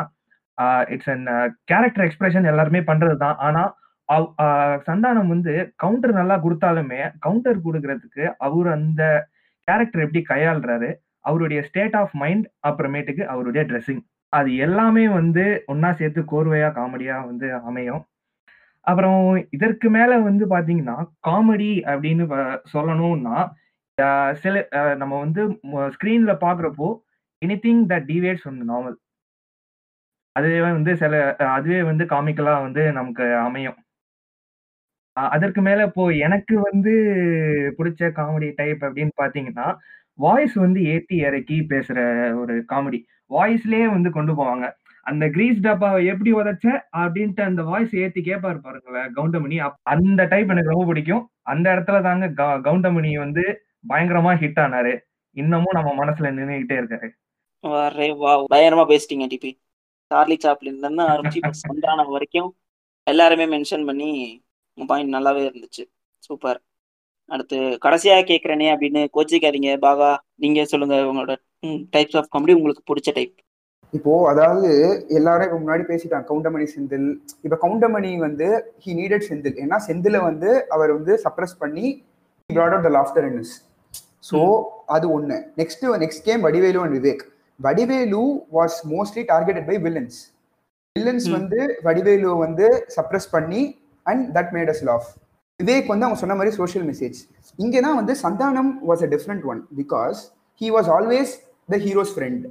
இட்ஸ் 0.90 1.10
அண்ட் 1.10 1.30
கேரக்டர் 1.64 2.08
எக்ஸ்பிரஷன் 2.08 2.46
எல்லாருமே 2.46 2.80
பண்றதுதான். 2.80 3.36
ஆனா 3.36 3.76
அவ்- 4.14 4.34
சந்தானம் 4.88 5.28
வந்து 5.28 5.74
கவுண்டர் 5.76 6.14
நல்லா 6.14 6.44
கொடுத்தாலுமே 6.44 7.14
கவுண்டர் 7.20 7.60
கொடுக்கறதுக்கு 7.60 8.34
அவர் 8.38 8.68
அந்த 8.68 9.28
கேரக்டர் 9.64 10.02
எப்படி 10.02 10.26
கையாளுறாரு 10.30 10.94
அவருடைய 11.20 11.62
ஸ்டேட் 11.64 11.96
ஆஃப் 11.96 12.14
மைண்ட் 12.14 12.48
அப்புறமேட்டுக்கு 12.68 13.24
அவருடைய 13.26 13.66
ட்ரெஸ்ஸிங் 13.68 14.04
அது 14.30 14.56
எல்லாமே 14.56 15.08
வந்து 15.10 15.64
ஒன்னா 15.68 15.92
சேர்த்து 15.92 16.22
கோர்வையா 16.22 16.68
காமெடியா 16.70 17.26
வந்து 17.26 17.54
அமையும். 17.54 18.06
அப்புறம் 18.88 19.22
இதற்கு 19.52 19.88
மேல 19.90 20.12
வந்து 20.22 20.46
பாத்தீங்கன்னா 20.48 20.98
காமெடி 21.28 21.72
அப்படின்னு 21.88 22.26
சொல்லணும்னா 22.74 23.38
சில 24.42 24.56
நம்ம 25.02 25.14
வந்து 25.20 25.42
ஸ்கிரீன்ல 25.96 26.34
பாக்குறப்போ 26.46 26.90
anything 27.42 27.84
that 27.92 28.08
deviates 28.12 28.44
from 28.44 28.62
novel 28.72 28.98
அதுவே 30.36 30.60
வந்து 30.68 30.92
சில 30.98 31.14
அதுவே 31.56 31.80
வந்து 31.84 32.04
காமிக்கலா 32.06 32.56
வந்து 32.64 32.84
நமக்கு 32.92 33.26
அமையும். 33.46 33.78
அதற்கு 35.18 35.62
மேல 35.62 35.86
இப்போ 35.90 36.04
எனக்கு 36.26 36.56
வந்து 36.68 36.92
பிடிச்ச 37.78 38.10
காமெடி 38.18 38.50
டைப் 38.60 38.82
அப்படின்னு 38.88 39.14
பாத்தீங்கன்னா 39.22 39.68
வாய்ஸ் 40.20 40.56
வந்து 40.66 40.80
ஏத்தி 40.94 41.16
இறக்கி 41.28 41.58
பேசுற 41.72 41.98
ஒரு 42.42 42.54
காமெடி 42.72 43.00
வாய்ஸ்லயே 43.32 43.88
வந்து 43.96 44.10
கொண்டு 44.18 44.34
போவாங்க. 44.34 44.66
அந்த 45.08 45.30
கிரீஸ் 45.30 45.60
டப்பாவை 45.60 46.06
எப்படி 46.06 46.34
உதச்ச 46.34 46.82
அப்படின்ட்டு 46.98 47.42
அந்த 47.42 47.64
வாய்ஸ் 47.64 47.96
ஏத்தி 47.96 48.22
கேட்பாரு 48.22 48.58
பாருங்களேன் 48.58 49.14
கவுண்டமணி. 49.14 49.66
அப்- 49.66 49.74
அந்த 49.84 50.24
டைப் 50.24 50.50
எனக்கு 50.50 50.70
ரொம்ப 50.70 50.86
பிடிக்கும். 50.86 51.30
அந்த 51.42 51.70
இடத்துல 51.72 52.02
தாங்க 52.02 52.28
கவுண்டமணி 52.72 53.18
வந்து 53.18 53.66
பயங்கரமா 53.90 54.36
ஹிட் 54.36 54.60
ஆனாரு. 54.60 55.00
இன்னமும் 55.32 55.72
நம்ம 55.72 56.06
மனசுல 56.06 56.34
நின்றுகிட்டே 56.38 56.76
இருக்காரு. 56.76 57.10
வா 58.18 58.42
பயங்கரமா 58.42 58.88
பேசிட்டீங்க 58.90 59.28
டிபி 59.28 59.52
சார்லி 60.08 60.38
சாப்ளின்ல 60.44 60.78
இருந்து 60.78 61.04
ஆரம்பிச்சு 61.04 61.52
சந்தானம் 61.52 62.12
வரைக்கும் 62.12 62.56
எல்லாருமே 63.04 63.46
மென்ஷன் 63.46 63.86
பண்ணி 63.86 64.44
பாயிண்ட் 64.88 65.14
நல்லாவே 65.14 65.52
இருந்துச்சு. 65.52 65.86
சூப்பர் 66.18 66.62
அடுத்து 67.26 67.58
கடைசியா 67.86 68.24
கேக்குறேனே 68.24 68.76
அப்படின்னு 68.76 69.08
கோச்சிக்காதீங்க. 69.14 69.78
பாகா 69.82 70.18
நீங்க 70.36 70.66
சொல்லுங்க 70.66 70.96
உங்களோட 70.96 71.36
டைப்ஸ் 71.66 72.18
ஆஃப் 72.18 72.36
காமெடி 72.38 72.54
உங்களுக்கு 72.54 72.96
பிடிச்ச 72.96 73.14
டைப் 73.14 73.34
இப்போ 73.94 74.14
அதாவது 74.32 74.70
எல்லாரும் 75.18 75.48
இப்ப 75.48 75.60
முன்னாடி 75.64 75.84
பேசிட்டாங்க 75.92 76.26
கவுண்டமணி 76.32 76.66
செந்தில். 76.76 77.08
இப்ப 77.46 77.58
கவுண்டமணி 77.66 78.12
வந்து 78.26 78.48
ஹி 78.84 78.92
நீடட் 79.00 79.26
செந்தில். 79.30 79.58
ஏன்னா 79.64 79.78
செந்தில 79.88 80.18
வந்து 80.30 80.50
அவர் 80.76 80.94
வந்து 80.98 81.16
சப்ரஸ் 81.26 81.58
பண்ணி 81.64 81.88
out 82.50 82.84
the 82.86 82.92
laughter 82.96 83.24
in 83.30 83.34
us 83.44 83.50
so 84.28 84.40
அது 84.96 85.06
ஒண்ணு. 85.16 85.38
Next 85.60 85.84
next 86.04 86.24
came 86.28 86.42
Vadivelu 86.48 86.80
and 86.84 86.96
Vivek 86.98 87.24
Vadivelu 87.60 88.22
was 88.58 88.78
mostly 88.92 89.24
targeted 89.32 89.68
by 89.70 89.78
villains 89.86 90.18
villains. 90.96 91.28
வந்து 91.38 91.60
வடிவேலு 91.88 92.30
வந்து 92.46 92.68
சப்ரஸ் 92.96 93.28
பண்ணி 93.36 93.62
and 94.06 94.24
that 94.38 94.52
made 94.58 94.72
us 94.74 94.84
laugh 94.90 95.10
Vivek 95.60 95.92
வந்து 95.94 96.06
அவங்க 96.08 96.20
சொன்ன 96.24 96.38
மாதிரி 96.40 96.54
சோஷியல் 96.60 96.86
மெசேஜ் 96.92 97.20
இங்கே 97.64 97.82
தான் 97.88 97.98
வந்து 98.00 98.16
Santhanam 98.24 98.72
was 98.90 99.04
a 99.08 99.10
different 99.16 99.46
one 99.54 99.62
because 99.82 100.20
he 100.62 100.70
was 100.78 100.90
always 100.98 101.34
the 101.74 101.80
hero's 101.86 102.14
friend. 102.16 102.46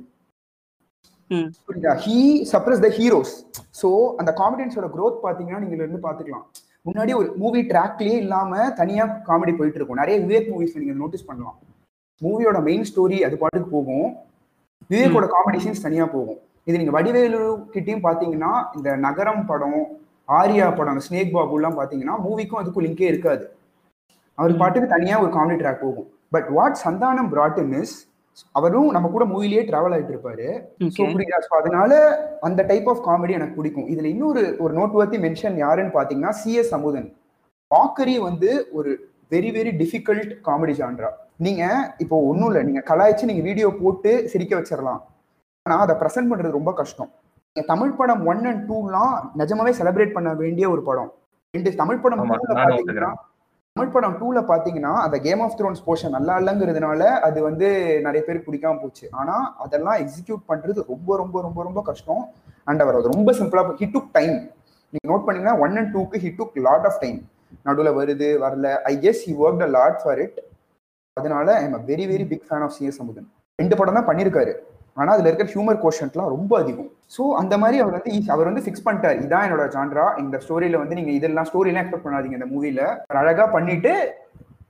புரியுதா? 1.69 1.93
He 2.05 2.19
suppress 2.53 2.83
the 2.85 2.89
heroes 2.99 3.35
so 3.81 3.89
அந்த 4.21 4.31
காமெடியன்ஸோட 4.41 4.89
growth 4.97 5.17
பார்த்தீங்கன்னா 5.25 5.61
நீங்க 5.63 5.75
இதுல 5.75 5.87
இருந்து 5.87 6.03
பார்த்துக்கலாம். 6.07 6.45
முன்னாடி 6.87 7.13
ஒரு 7.21 7.29
மூவி 7.43 7.61
ட்ராக்லயே 7.71 8.17
இல்லாம 8.25 8.71
தனியா 8.81 9.05
காமெடி 9.29 9.53
போயிட்டு 9.59 9.79
இருக்கும். 9.81 10.01
நிறைய 10.03 10.17
விவேக் 10.25 10.51
மூவிஸ் 10.53 10.77
நீங்க 10.83 10.95
நோட்டீஸ் 11.03 11.29
பண்ணலாம். 11.31 11.57
மூவியோட 12.23 12.59
மெயின் 12.69 12.87
ஸ்டோரி 12.91 13.19
அது 13.27 13.37
பாட்டுக்கு 13.43 13.71
போகும். 13.77 14.09
விவேக்கோட 14.93 15.27
காமெடி 15.35 15.59
சீன்ஸ் 15.65 15.87
தனியா 15.87 16.05
போகும். 16.17 16.39
இது 16.69 16.79
நீங்க 16.81 16.93
வடிவேலு 16.97 17.41
கிட்டயும் 17.75 18.05
பாத்தீங்கன்னா 18.07 18.53
இந்த 18.77 18.89
நகரம் 19.07 19.45
படம் 19.51 19.81
ஆர்யா 20.39 20.67
படம் 20.79 21.05
ஸ்னேக் 21.07 21.35
பாபுலாம் 21.37 21.79
பாத்தீங்கன்னா 21.81 22.15
மூவிக்கும் 22.27 22.61
அதுக்கும் 22.61 22.87
லிங்கே 22.87 23.07
இருக்காது. 23.13 23.45
அவர். 24.39 24.61
பாட்டுக்கு 24.63 24.95
தனியா 24.97 25.17
ஒரு 25.25 25.31
காமெடி 25.37 25.59
ட்ராக் 25.63 25.85
போகும். 25.87 26.09
But 26.35 26.49
what 26.57 26.81
Santhanam 26.85 27.29
brought 27.35 27.59
in 27.63 27.73
is 27.81 27.91
அவரும் 28.53 28.89
நம்ம 28.91 29.09
கூட 29.09 29.25
மூவிலேயே 29.25 29.63
டிராவல் 29.69 29.95
ஆயிட்டு 29.97 30.15
இருப்பாரு. 30.15 30.47
ஸோ. 30.97 31.03
புரியுதா? 31.15 31.39
ஸோ 31.47 31.53
அதனால 31.61 31.93
அந்த 32.41 32.61
டைப் 32.63 32.89
ஆஃப் 32.93 33.05
காமெடி 33.09 33.37
எனக்கு 33.39 33.59
பிடிக்கும். 33.59 33.89
இதுல 33.93 34.09
இன்னொரு 34.15 34.43
ஒரு 34.59 34.73
நோட்வர்த்தி 34.81 35.19
மென்ஷன் 35.27 35.57
யாருன்னு 35.65 35.97
பாத்தீங்கன்னா 35.99 36.33
சிஎஸ் 36.43 36.75
அமுதன். 36.79 37.09
வாக்கரி 37.71 38.17
வந்து 38.19 38.51
ஒரு 38.73 38.91
very 39.31 39.51
very 39.57 39.71
difficult 39.83 40.33
comedy 40.49 40.75
genre 40.81 41.11
நீங்க 41.37 41.63
இப்போ 41.99 42.17
ஒன்றும் 42.31 42.49
இல்லை. 42.51 42.63
நீங்க 42.63 42.83
கலாய்ச்சி 42.91 43.25
நீங்க 43.31 43.43
வீடியோ 43.43 43.69
போட்டு 43.81 44.13
சிரிக்க 44.33 44.53
வச்சிடலாம் 44.59 45.01
ஆனா 45.67 45.77
அதை 45.85 45.95
ப்ரெசென்ட் 46.03 46.31
பண்றது 46.31 46.59
ரொம்ப 46.59 46.73
கஷ்டம். 46.73 47.11
நீங்க 47.57 47.67
தமிழ் 47.73 47.97
படம் 47.99 48.23
ஒன் 48.27 48.43
அண்ட் 48.51 48.63
டூலாம் 48.71 49.15
நிஜமாவே 49.41 49.73
செலிப்ரேட் 49.81 50.17
பண்ண 50.17 50.31
வேண்டிய 50.35 50.67
ஒரு 50.71 50.83
படம். 50.83 51.11
ரெண்டு 51.55 51.71
தமிழ் 51.83 52.03
படம் 52.05 52.23
தமிழ் 53.77 53.95
படம் 53.95 54.15
டூல 54.21 54.41
பாத்தீங்கன்னா 54.51 54.91
அந்த 55.07 55.17
கேம் 55.25 55.41
ஆஃப் 55.45 55.57
த்ரோன்ஸ் 55.57 55.83
போர்ஷன் 55.87 56.15
நல்லா 56.17 56.35
இல்லைங்கிறதுனால 56.41 57.09
அது 57.27 57.39
வந்து 57.47 57.67
நிறைய 58.07 58.21
பேருக்கு 58.27 58.47
பிடிக்காம 58.47 58.79
போச்சு. 58.83 59.05
ஆனா 59.21 59.35
அதெல்லாம் 59.65 59.99
எக்ஸிக்யூட் 60.03 60.43
பண்றது 60.51 60.79
ரொம்ப 60.93 61.17
ரொம்ப 61.21 61.43
ரொம்ப 61.47 61.59
ரொம்ப 61.67 61.81
கஷ்டம். 61.89 62.23
அண்ட் 62.69 62.83
அவர் 62.85 62.99
அது 63.01 63.13
ரொம்ப 63.15 63.33
சிம்பிளா 63.41 63.65
ஹிட் 63.81 63.93
டுக் 63.97 64.09
டைம் 64.17 64.35
நீங்க 64.93 65.07
நோட் 65.13 65.27
பண்ணீங்கன்னா 65.27 65.55
ஒன் 65.65 65.77
அண்ட் 65.81 65.93
டூக்கு 65.97 66.21
it 66.25 66.39
took 66.41 66.57
lot 66.69 66.87
of 66.91 66.99
time 67.05 67.19
நடுவில் 67.69 67.93
வருது 68.01 68.31
வரல. 68.45 68.71
I 68.91 68.95
guess 69.05 69.23
he 69.29 69.35
work 69.45 69.65
a 69.67 69.71
lot 69.77 70.01
for 70.05 70.23
it 70.25 70.39
அதனால 71.17 71.49
I'm 71.65 71.77
a 71.81 71.83
very 71.93 72.07
very 72.13 72.27
big 72.33 72.47
fan 72.49 72.65
of 72.69 72.75
CS 72.79 73.01
Amudhan 73.05 73.29
ரெண்டு 73.59 73.79
படம் 73.81 73.99
தான் 74.01 74.09
பண்ணியிருக்காரு 74.11 74.55
ஆனா 74.97 75.11
அதுல 75.15 75.29
இருக்கிற 75.29 75.49
ஹியூமர் 75.53 75.81
கோஷன்ட்லாம் 75.83 76.31
ரொம்ப 76.35 76.53
அதிகம். 76.63 76.91
ஸோ 77.17 77.23
அந்த 77.41 77.55
மாதிரி 77.63 77.77
அவர் 77.83 77.97
வந்து 77.97 78.13
அவர் 78.35 78.49
வந்து 78.51 78.63
ஃபிக்ஸ் 78.65 78.87
பண்ணிட்டார். 78.87 79.19
இதான் 79.25 79.45
என்னோட 79.47 79.65
ஜான்ரா 79.75 80.07
இந்த 80.23 80.37
ஸ்டோரியில 80.45 80.81
வந்து 80.83 80.99
நீங்க 80.99 81.13
இதெல்லாம் 81.19 81.49
ஸ்டோரிலாம் 81.51 81.83
எக்ஸ்பெக்ட் 81.83 82.07
பண்ணாதீங்க 82.07 82.39
இந்த 82.41 82.49
மூவில 82.55 82.87
அழகா 83.23 83.47
பண்ணிட்டு 83.57 83.93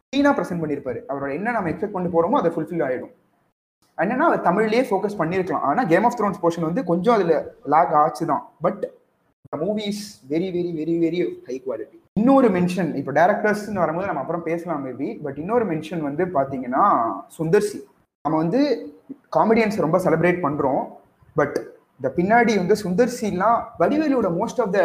க்ளீனாக 0.09 0.35
ப்ரெசென்ட் 0.39 0.63
பண்ணியிருப்பாரு 0.63 1.01
அவரோட 1.11 1.31
என்ன 1.39 1.55
நம்ம 1.57 1.71
எக்ஸ்பெக்ட் 1.73 1.97
பண்ணி 1.97 2.11
போறோமோ 2.17 2.41
அதை 2.41 2.51
ஃபுல்ஃபில் 2.55 2.85
ஆயிடும். 2.89 3.15
என்னன்னா 3.99 4.25
அவர் 4.29 4.47
தமிழ்லயே 4.47 4.83
ஃபோக்கஸ் 4.89 5.19
பண்ணியிருக்கலாம் 5.21 5.67
ஆனா 5.69 5.83
கேம் 5.93 6.07
ஆஃப் 6.09 6.17
த்ரோன்ஸ் 6.19 6.41
போர்ஷன் 6.43 6.69
வந்து 6.69 6.83
கொஞ்சம் 6.91 7.15
அதுல 7.17 7.35
லாக் 7.75 7.95
ஆச்சு 8.03 8.25
தான் 8.33 8.43
but 8.67 8.83
movie 9.63 9.85
is 9.93 10.05
very 10.33 10.49
very 10.57 10.71
very 10.79 10.95
very 11.05 11.19
high 11.49 11.57
quality 11.67 11.97
இன்னொரு 12.21 12.49
மென்ஷன் 12.57 12.91
இப்போ 13.01 13.13
டேரக்டர்ஸ்னு 13.19 13.83
வரும்போது 13.83 14.09
நம்ம 14.11 14.23
அப்புறம் 14.25 14.45
பேசலாம் 14.49 14.83
மேபி 14.87 15.09
பட் 15.25 15.39
இன்னொரு 15.43 15.65
மென்ஷன் 15.73 16.03
வந்து 16.09 16.25
பாத்தீங்கன்னா 16.37 16.85
சுந்தர் 17.37 17.67
சி. 17.69 17.79
நம்ம 18.25 18.37
வந்து 18.45 18.61
காமெடியன்ஸ் 19.39 19.85
ரொம்ப 19.85 19.99
செலிப்ரேட் 20.07 20.41
பண்றோம். 20.47 20.83
பட் 21.39 21.57
இந்த 21.99 22.09
பின்னாடி 22.19 22.53
வந்து 22.63 22.75
சுந்தர் 22.85 23.13
சிலாம் 23.19 23.61
வடிவேலோட 23.83 24.29
most 24.39 24.61
of 24.65 24.73
the 24.77 24.81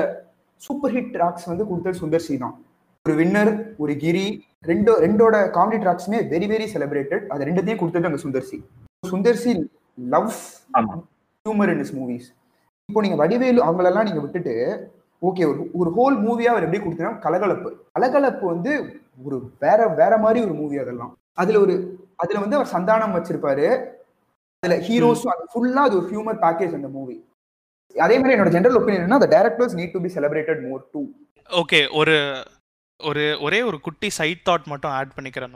super 0.62 0.94
hit 0.96 1.12
tracks 1.16 1.48
வந்து 1.52 1.64
கொடுத்தது 1.70 2.00
சுந்தர் 2.02 2.26
சி 2.28 2.36
தான். 2.44 2.56
ஒரு 3.06 3.14
வின்னர் 3.20 3.52
ஒரு 3.84 3.94
கிரி 4.04 4.26
ரெண்டு 4.70 4.92
ரெண்டோட 5.04 5.36
காமெடி 5.56 5.78
ட்ராக்ஸுமே 5.84 6.20
வெரி 6.34 6.48
வெரி 6.52 6.66
செலிப்ரேட்டட் 6.74 7.24
அது 7.34 7.48
ரெண்டுத்தையும் 7.50 7.82
கொடுத்தது 7.82 8.10
அங்க 8.10 8.20
Sundar 8.26 8.48
C. 8.50 8.58
Sundar 9.14 9.40
C 9.44 9.52
loves 9.98 10.44
ஆமா. 10.78 10.96
ஹியூமர் 11.46 11.72
இன் 11.74 11.82
இஸ் 11.86 11.94
மூவிஸ் 12.00 12.28
இப்போ 12.90 13.02
நீங்க 13.06 13.18
வடிவேலு 13.22 13.62
அவங்களெல்லாம் 13.68 14.08
நீங்க 14.08 14.22
விட்டுட்டு 14.26 14.54
ஓகே 15.22 15.44
ஒரு 15.52 15.64
ஒரு 15.80 15.90
ஹோல் 15.98 16.16
மூவியா 16.26 16.52
அவர் 16.54 16.66
எப்படி 16.68 16.82
கொடுத்தா 16.84 17.10
கலகலப்பு. 17.26 17.70
கலகலப்பு 17.96 18.46
வந்து 18.54 18.72
ஒரு 19.26 19.38
வேற 19.64 19.80
வேற 20.00 20.14
மாதிரி 20.26 20.40
ஒரு 20.46 20.54
மூவி 20.60 20.78
அதெல்லாம். 20.84 21.12
அதுல 21.42 21.60
ஒரு 21.66 21.74
அதுல 22.24 22.42
வந்து 22.44 22.58
அவர் 22.60 22.74
சந்தானம் 22.76 23.16
வச்சிருப்பாரு. 23.18 23.68
அதுல 24.64 24.76
ஹீரோஸ் 24.88 25.22
அது 25.30 25.44
ஃபுல்லா 25.52 25.84
அது 25.84 25.96
ஒரு 26.00 26.08
ஹியூமர் 26.10 26.40
பேக்கேஜ் 26.42 26.74
அந்த 26.78 26.90
மூவி 26.90 27.16
அதே 27.96 28.16
மாதிரி 28.18 28.34
என்னோட 28.36 28.52
ஜெனரல் 28.54 28.78
ஒப்பீனியன் 28.80 29.16
அந்த 29.16 29.28
directors 29.32 29.74
need 29.78 29.94
to 29.94 30.02
be 30.04 30.10
celebrated 30.14 30.60
more 30.66 30.82
too 30.92 31.02
okay 31.50 31.80
ஒரு 32.00 32.16
ஒரு 33.00 33.24
ஒரே 33.42 33.60
ஒரு 33.70 33.78
குட்டி 33.80 34.10
சைட் 34.18 34.44
தாட் 34.48 34.70
மட்டும் 34.72 34.94
ஆட் 34.98 35.16
பண்ணிக்கிறேன் 35.16 35.56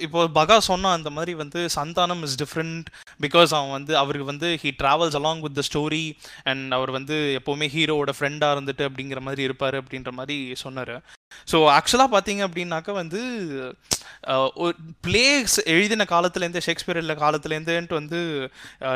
இப்போ 0.00 0.28
பகா 0.28 0.56
சொன்ன 0.58 0.90
அந்த 0.90 1.10
மாதிரி 1.10 1.34
வந்து 1.34 1.60
சந்தானம் 1.76 2.22
இஸ் 2.22 2.38
டிஃப்ரெண்ட் 2.42 2.86
பிகாஸ் 3.22 3.50
அவன் 3.54 3.70
வந்து 3.70 3.96
அவருக்கு 3.96 4.26
வந்து 4.26 4.48
he 4.62 4.70
travels 4.82 5.16
along 5.16 5.40
with 5.40 5.54
the 5.54 5.64
story 5.70 6.06
and 6.44 6.72
அவர் 6.72 6.90
வந்து 6.90 7.16
எப்போவுமே 7.40 7.68
ஹீரோவோட 7.74 8.12
ஃப்ரெண்டாக 8.18 8.54
இருந்துட்டு 8.56 8.88
அப்படிங்கிற 8.88 9.20
மாதிரி 9.20 9.42
இருப்பார் 9.42 9.74
அப்படின்ற 9.74 10.12
மாதிரி 10.12 10.54
சொன்னார். 10.54 10.94
ஸோ 11.52 11.56
ஆக்சுவலாக 11.76 12.10
பார்த்தீங்க 12.14 12.42
அப்படின்னாக்கா 12.48 12.92
வந்து 12.92 13.20
பிளேஸ் 15.04 15.54
எழுதின 15.66 16.04
காலத்துலேருந்தே 16.04 16.58
ஷேக்ஸ்பியர் 16.58 16.96
இல்லை 16.96 17.14
காலத்துலேருந்தேன்ட்டு 17.16 17.94
வந்து 17.94 18.18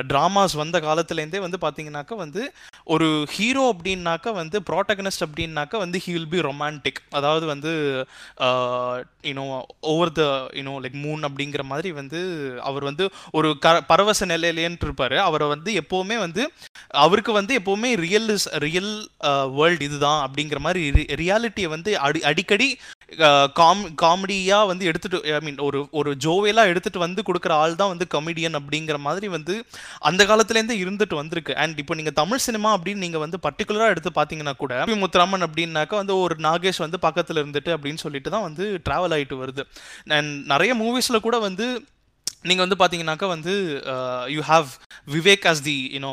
ட்ராமாஸ் 0.06 0.54
வந்த 0.54 0.80
காலத்துலேருந்தே 0.80 1.38
வந்து 1.38 1.58
பார்த்தீங்கன்னாக்கா 1.64 2.16
வந்து 2.16 2.42
ஒரு 2.84 3.26
ஹீரோ 3.30 3.64
அப்படின்னாக்கா 3.72 4.32
வந்து 4.32 4.60
ப்ராட்டகனிஸ்ட் 4.60 5.26
அப்படின்னாக்கா 5.26 5.78
வந்து 5.78 5.98
ஹி 5.98 6.12
வில் 6.12 6.28
பி 6.28 6.40
ரொமான்டிக் 6.40 7.00
அதாவது 7.10 7.46
வந்து 7.46 7.72
you know 9.22 9.46
over 9.80 10.15
the 10.16 10.22
you know 10.52 10.74
like 10.82 10.98
moon 11.02 11.22
அப்படிங்கிற 11.28 11.62
மாதிரி 11.64 11.90
வந்து 11.92 12.20
அவர் 12.62 12.84
வந்து 12.84 13.04
ஒரு 13.32 13.48
க 13.58 13.74
பரவச 13.86 14.26
நிலையிலேன்ட்டு 14.26 14.86
இருப்பார் 14.86 15.16
அவரை 15.20 15.46
வந்து 15.48 15.72
எப்போவுமே 15.80 16.18
வந்து 16.18 16.42
அவருக்கு 16.98 17.32
வந்து 17.32 17.54
எப்போவுமே 17.58 17.90
ரியல் 18.00 18.30
ரியல் 18.58 18.92
வேர்ல்டு 19.56 19.86
இதுதான் 19.88 20.20
அப்படிங்கிற 20.26 20.58
மாதிரி 20.58 20.82
ரியாலிட்டியை 21.16 21.68
வந்து 21.68 21.92
அடி 22.00 22.22
அடிக்கடி 22.24 22.68
காம் 23.58 23.82
காமெடியாக 24.02 24.68
வந்து 24.70 24.84
எடுத்துகிட்டு 24.90 25.32
ஐ 25.38 25.40
மீன் 25.46 25.60
ஒரு 25.66 25.80
ஒரு 25.98 26.10
ஜோவேலாக 26.24 26.70
எடுத்துகிட்டு 26.72 27.02
வந்து 27.04 27.20
கொடுக்குற 27.28 27.52
ஆள் 27.62 27.76
தான் 27.80 27.92
வந்து 27.92 28.06
கமெடியன் 28.14 28.58
அப்படிங்கிற 28.60 28.96
மாதிரி 29.06 29.26
வந்து 29.34 29.54
அந்த 30.08 30.22
காலத்துலேருந்தே 30.30 30.76
இருந்துட்டு 30.84 31.16
வந்திருக்கு. 31.20 31.52
அண்ட் 31.62 31.78
இப்போ 31.82 31.96
நீங்கள் 31.98 32.16
தமிழ் 32.20 32.44
சினிமா 32.46 32.70
அப்படின்னு 32.76 33.04
நீங்கள் 33.06 33.22
வந்து 33.24 33.38
பர்டிகுலராக 33.46 33.94
எடுத்து 33.94 34.12
பார்த்தீங்கன்னா 34.18 34.54
கூட 34.62 34.80
பி 34.90 34.96
முத்துராமன் 35.02 35.46
அப்படின்னாக்கா 35.48 35.96
வந்து 36.02 36.16
ஒரு 36.24 36.36
நாகேஷ் 36.48 36.84
வந்து 36.84 37.00
பக்கத்தில் 37.06 37.40
இருந்துட்டு 37.42 37.74
அப்படின்னு 37.76 38.02
சொல்லிட்டு 38.04 38.32
தான் 38.34 38.46
வந்து 38.48 38.66
ட்ராவல் 38.88 39.14
ஆகிட்டு 39.16 39.38
வருது. 39.42 39.64
அண்ட் 40.18 40.32
நிறைய 40.54 40.74
மூவிஸில் 40.82 41.24
கூட 41.28 41.38
வந்து 41.48 41.68
நீங்கள் 42.48 42.66
வந்து 42.66 42.80
பார்த்தீங்கன்னாக்கா 42.80 43.28
வந்து 43.36 43.54
you 44.34 44.42
have 44.50 44.68
Vivek 45.14 45.46
as 45.52 45.64
the 45.68 45.78
you know 45.96 46.12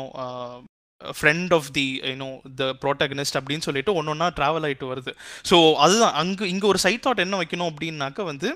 friend 1.18 1.52
of 1.56 1.68
the 1.76 1.84
you know 2.10 2.28
the 2.60 2.68
protagonist 2.82 3.38
அப்படின்னு 3.40 3.66
சொல்லிட்டு 3.66 3.94
ஒன்று 3.98 4.12
ஒன்றா 4.12 4.28
ட்ராவல் 4.38 4.66
ஆகிட்டு 4.68 4.88
வருது. 4.92 5.12
ஸோ 5.50 5.58
அதுதான். 5.84 6.14
அங்கே 6.22 6.48
இங்கே 6.52 6.66
ஒரு 6.72 6.80
சைட் 6.84 7.04
தாட் 7.06 7.24
என்ன 7.24 7.40
வைக்கணும் 7.42 7.70
அப்படின்னாக்க 7.72 8.24
வந்து 8.30 8.50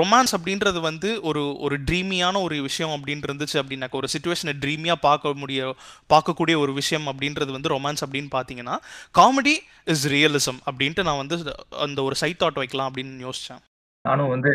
ரொமான்ஸ் 0.00 0.34
அப்படின்றது 0.38 0.82
வந்து 0.88 1.10
ஒரு 1.30 1.44
ஒரு 1.66 1.78
ட்ரீமியான 1.90 2.42
ஒரு 2.48 2.58
விஷயம் 2.68 2.94
அப்படின்னு 2.96 3.26
இருந்துச்சு 3.28 3.58
அப்படின்னாக்க 3.62 4.00
ஒரு 4.02 4.12
சுச்சுவேஷனை 4.14 4.54
ட்ரீமியாக 4.64 5.04
பார்க்க 5.08 5.34
முடிய 5.42 5.72
பார்க்கக்கூடிய 6.14 6.56
ஒரு 6.64 6.74
விஷயம் 6.80 7.08
அப்படின்றது 7.12 7.56
வந்து 7.56 7.74
ரொமான்ஸ் 7.76 8.04
அப்படின்னு 8.06 8.30
பார்த்தீங்கன்னா 8.36 8.76
காமெடி 9.20 9.56
இஸ் 9.94 10.06
ரியலிசம் 10.14 10.60
அப்படின்ட்டு 10.68 11.06
நான் 11.08 11.22
வந்து 11.22 11.38
அந்த 11.86 11.98
ஒரு 12.08 12.16
சைட் 12.22 12.42
தாட் 12.44 12.62
வைக்கலாம் 12.62 12.90
அப்படின்னு 12.90 13.26
யோசித்தேன் 13.28 13.64
நானும் 14.04 14.32
வந்து 14.34 14.52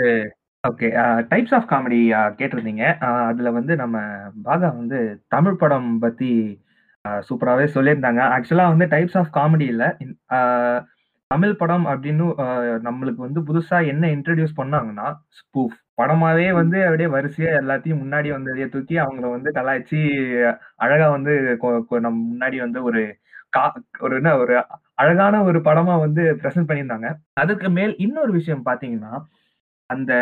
ஓகே 0.64 0.88
டைப்ஸ் 1.32 1.56
ஆஃப் 1.56 1.68
காமெடி 1.72 1.98
கேட்டிருந்தீங்க. 2.40 2.84
அதில் 3.30 3.56
வந்து 3.56 3.74
நம்ம 3.82 3.98
பாகா 4.46 4.68
வந்து 4.78 5.00
தமிழ் 5.36 5.58
படம் 5.62 5.90
பற்றி 6.04 6.30
சூப்பராகவே 7.08 7.66
சொல்லியிருந்தாங்க. 7.76 8.22
ஆக்சுவலாக 8.36 8.78
வந்து 8.78 8.86
டைப்ஸ் 8.86 9.18
ஆஃப் 9.18 9.36
காமெடி 9.36 9.62
இல்லை. 9.62 9.88
தமிழ் 11.28 11.56
படம் 11.56 11.86
அப்படின்னு 11.86 12.26
நம்மளுக்கு 12.88 13.16
வந்து 13.16 13.42
புதுசாக 13.42 13.88
என்ன 13.88 14.08
இன்ட்ரடியூஸ் 14.08 14.58
பண்ணாங்கன்னா 14.58 15.08
ஸ்பூஃப் 15.38 15.76
படமாவே 16.02 16.54
வந்து 16.54 16.84
அப்படியே 16.84 17.10
வரிசையா 17.10 17.52
எல்லாத்தையும் 17.62 18.02
முன்னாடி 18.04 18.30
வந்ததையே 18.32 18.70
தூக்கி 18.70 18.98
அவங்கள 18.98 19.30
வந்து 19.30 19.52
கலாய்ச்சி 19.52 20.00
அழகா 20.76 21.10
வந்து 21.10 21.58
கொ- 21.62 21.82
கொ- 21.90 22.00
நம்ம 22.00 22.20
முன்னாடி 22.32 22.58
வந்து 22.58 22.84
ஒரு 22.84 23.18
கா 23.50 23.74
ஒரு 24.00 24.16
என்ன 24.16 24.38
ஒரு 24.38 24.64
அழகான 24.94 25.44
ஒரு 25.44 25.60
படமா 25.60 26.00
வந்து 26.00 26.24
ப்ரெசென்ட் 26.42 26.70
பண்ணியிருந்தாங்க. 26.70 27.08
அதுக்கு 27.34 27.70
மேல் 27.70 27.96
இன்னொரு 27.98 28.32
விஷயம் 28.32 28.66
பாத்தீங்கன்னா 28.66 29.22
அந்த 29.86 30.14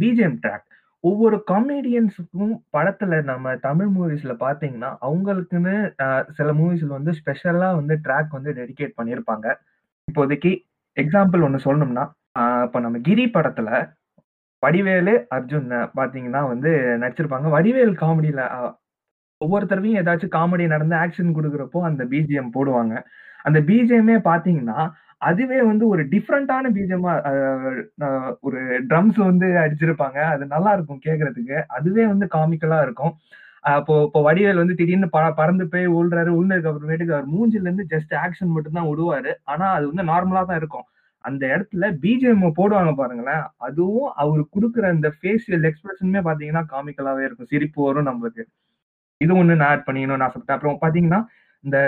பிஜிஎம் 0.00 0.38
ட்ராக் 0.42 0.67
ஒவ்வொரு 1.04 1.36
காமெடியன்ஸுக்கும் 1.50 2.54
படத்துல 2.72 3.18
நம்ம 3.22 3.56
தமிழ் 3.58 3.90
மூவிஸ்ல 3.96 4.32
பாத்தீங்கன்னா 4.40 4.90
அவங்களுக்குன்னு 5.00 5.74
சில 6.36 6.48
மூவிஸ்ல 6.52 6.90
வந்து 6.90 7.12
ஸ்பெஷலா 7.12 7.68
வந்து 7.74 7.94
ட்ராக் 8.04 8.30
வந்து 8.30 8.52
டெடிகேட் 8.52 8.98
பண்ணியிருப்பாங்க 8.98 9.46
இப்போதைக்கு 10.08 10.52
எக்ஸாம்பிள் 10.96 11.44
ஒன்று 11.44 11.64
சொல்லணும்னா 11.64 12.04
ஆஹ் 12.38 12.64
இப்போ 12.64 12.78
நம்ம 12.80 12.98
கிரி 13.00 13.24
படத்துல 13.28 13.70
வடிவேலு 14.62 15.14
அர்ஜுன் 15.30 15.68
பாத்தீங்கன்னா 15.98 16.40
வந்து 16.48 16.70
நடிச்சிருப்பாங்க. 17.02 17.48
வடிவேல் 17.48 17.92
காமெடியில 18.00 18.42
ஒவ்வொரு 19.40 19.64
தடவையும் 19.66 20.00
ஏதாச்சும் 20.00 20.32
காமெடி 20.32 20.64
நடந்து 20.66 20.96
ஆக்ஷன் 20.96 21.36
கொடுக்குறப்போ 21.36 21.80
அந்த 21.88 22.02
பிஜிஎம் 22.04 22.54
போடுவாங்க. 22.54 22.94
அந்த 23.44 23.58
பிஜிஎம்மே 23.60 24.16
பாத்தீங்கன்னா 24.24 24.78
அதுவே 25.22 25.58
வந்து 25.68 25.84
ஒரு 25.92 26.02
டிஃப்ரெண்டான 26.12 26.70
பீஜமா 26.76 27.12
ஒரு 28.46 28.60
ட்ரம்ஸ் 28.90 29.18
வந்து 29.30 29.46
அடிச்சிருப்பாங்க. 29.62 30.18
அது 30.34 30.44
நல்லா 30.54 30.70
இருக்கும் 30.76 31.00
கேக்குறதுக்கு. 31.06 31.58
அதுவே 31.76 32.04
வந்து 32.12 32.26
காமிக்கலா 32.36 32.78
இருக்கும். 32.86 33.14
அப்போ 33.70 33.94
இப்போ 34.06 34.20
வடிவேல் 34.26 34.60
வந்து 34.62 34.76
திடீர்னு 34.80 35.08
ப 35.14 35.20
பறந்து 35.40 35.64
போய் 35.72 35.86
உள்றாரு 35.98 36.30
உள்னதுக்கு 36.40 36.70
அப்புறமேட்டுக்கு 36.70 37.16
அவர் 37.16 37.32
மூஞ்சில 37.34 37.66
இருந்து 37.68 37.86
ஜஸ்ட் 37.94 38.14
ஆக்ஷன் 38.24 38.54
மட்டும் 38.56 38.76
தான் 38.78 38.88
விடுவாரு. 38.90 39.32
ஆனா 39.52 39.66
அது 39.78 39.84
வந்து 39.90 40.04
நார்மலா 40.12 40.42
தான் 40.50 40.60
இருக்கும். 40.62 40.86
அந்த 41.24 41.42
இடத்துல 41.54 41.84
பிஜிஎம் 42.02 42.44
போடுவாங்க 42.58 42.92
பாருங்களேன். 43.00 43.44
அதுவும் 43.66 44.10
அவர் 44.22 44.42
கொடுக்குற 44.54 44.84
அந்த 44.94 45.08
ஃபேஷியல் 45.18 45.64
எக்ஸ்பிரஷனுமே 45.70 46.22
பாத்தீங்கன்னா 46.28 46.64
காமிக்கலாவே 46.74 47.24
இருக்கும். 47.28 47.50
சிரிப்பு 47.54 47.80
வரும் 47.88 48.08
நம்மளுக்கு. 48.10 48.44
இது 49.20 49.32
ஒண்ணு 49.40 49.58
நான் 49.60 49.70
ஆட் 49.72 49.86
பண்ணிக்கணும்னு 49.88 50.26
ஆசைப்பட்டேன். 50.28 50.58
அப்புறம் 50.58 50.80
பாத்தீங்கன்னா 50.84 51.20
இந்த 51.64 51.78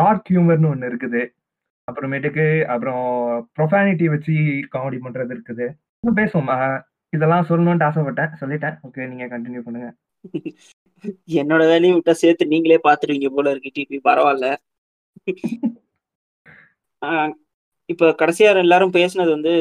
டார்க் 0.00 0.30
ஹியூமர்னு 0.32 0.72
ஒண்ணு 0.74 0.90
இருக்குது. 0.92 1.22
அப்புறமேட்டுக்கு 1.90 2.44
அப்புறம் 2.66 3.04
ப்ரொஃபானிட்டி 3.58 4.04
வச்சு 4.04 4.32
காமெடி 4.74 4.98
பண்றது 5.04 5.32
இருக்குது. 5.36 5.66
பேசுவோம். 6.16 6.52
இதெல்லாம் 7.12 7.46
சொல்லணும்னு 7.48 7.86
ஆசைப்பட்டேன். 7.88 8.32
சொல்லிட்டேன். 8.40 8.76
ஓகே 8.86 9.08
நீங்க 9.08 9.26
கண்டினியூ 9.28 9.62
பண்ணுங்க. 9.62 9.88
என்னோட 11.34 11.62
வேலையும் 11.70 11.98
விட்டா 11.98 12.14
சேர்த்து 12.22 12.44
நீங்களே 12.46 12.78
பாத்துருவீங்க 12.84 13.28
போல 13.28 13.50
இருக்கு 13.50 13.70
டிபி 13.78 13.98
பரவாயில்ல. 14.08 14.46
இப்ப 17.88 18.08
கடைசியா 18.18 18.48
எல்லாரும் 18.64 18.92
பேசுனது 18.92 19.30
வந்து 19.30 19.52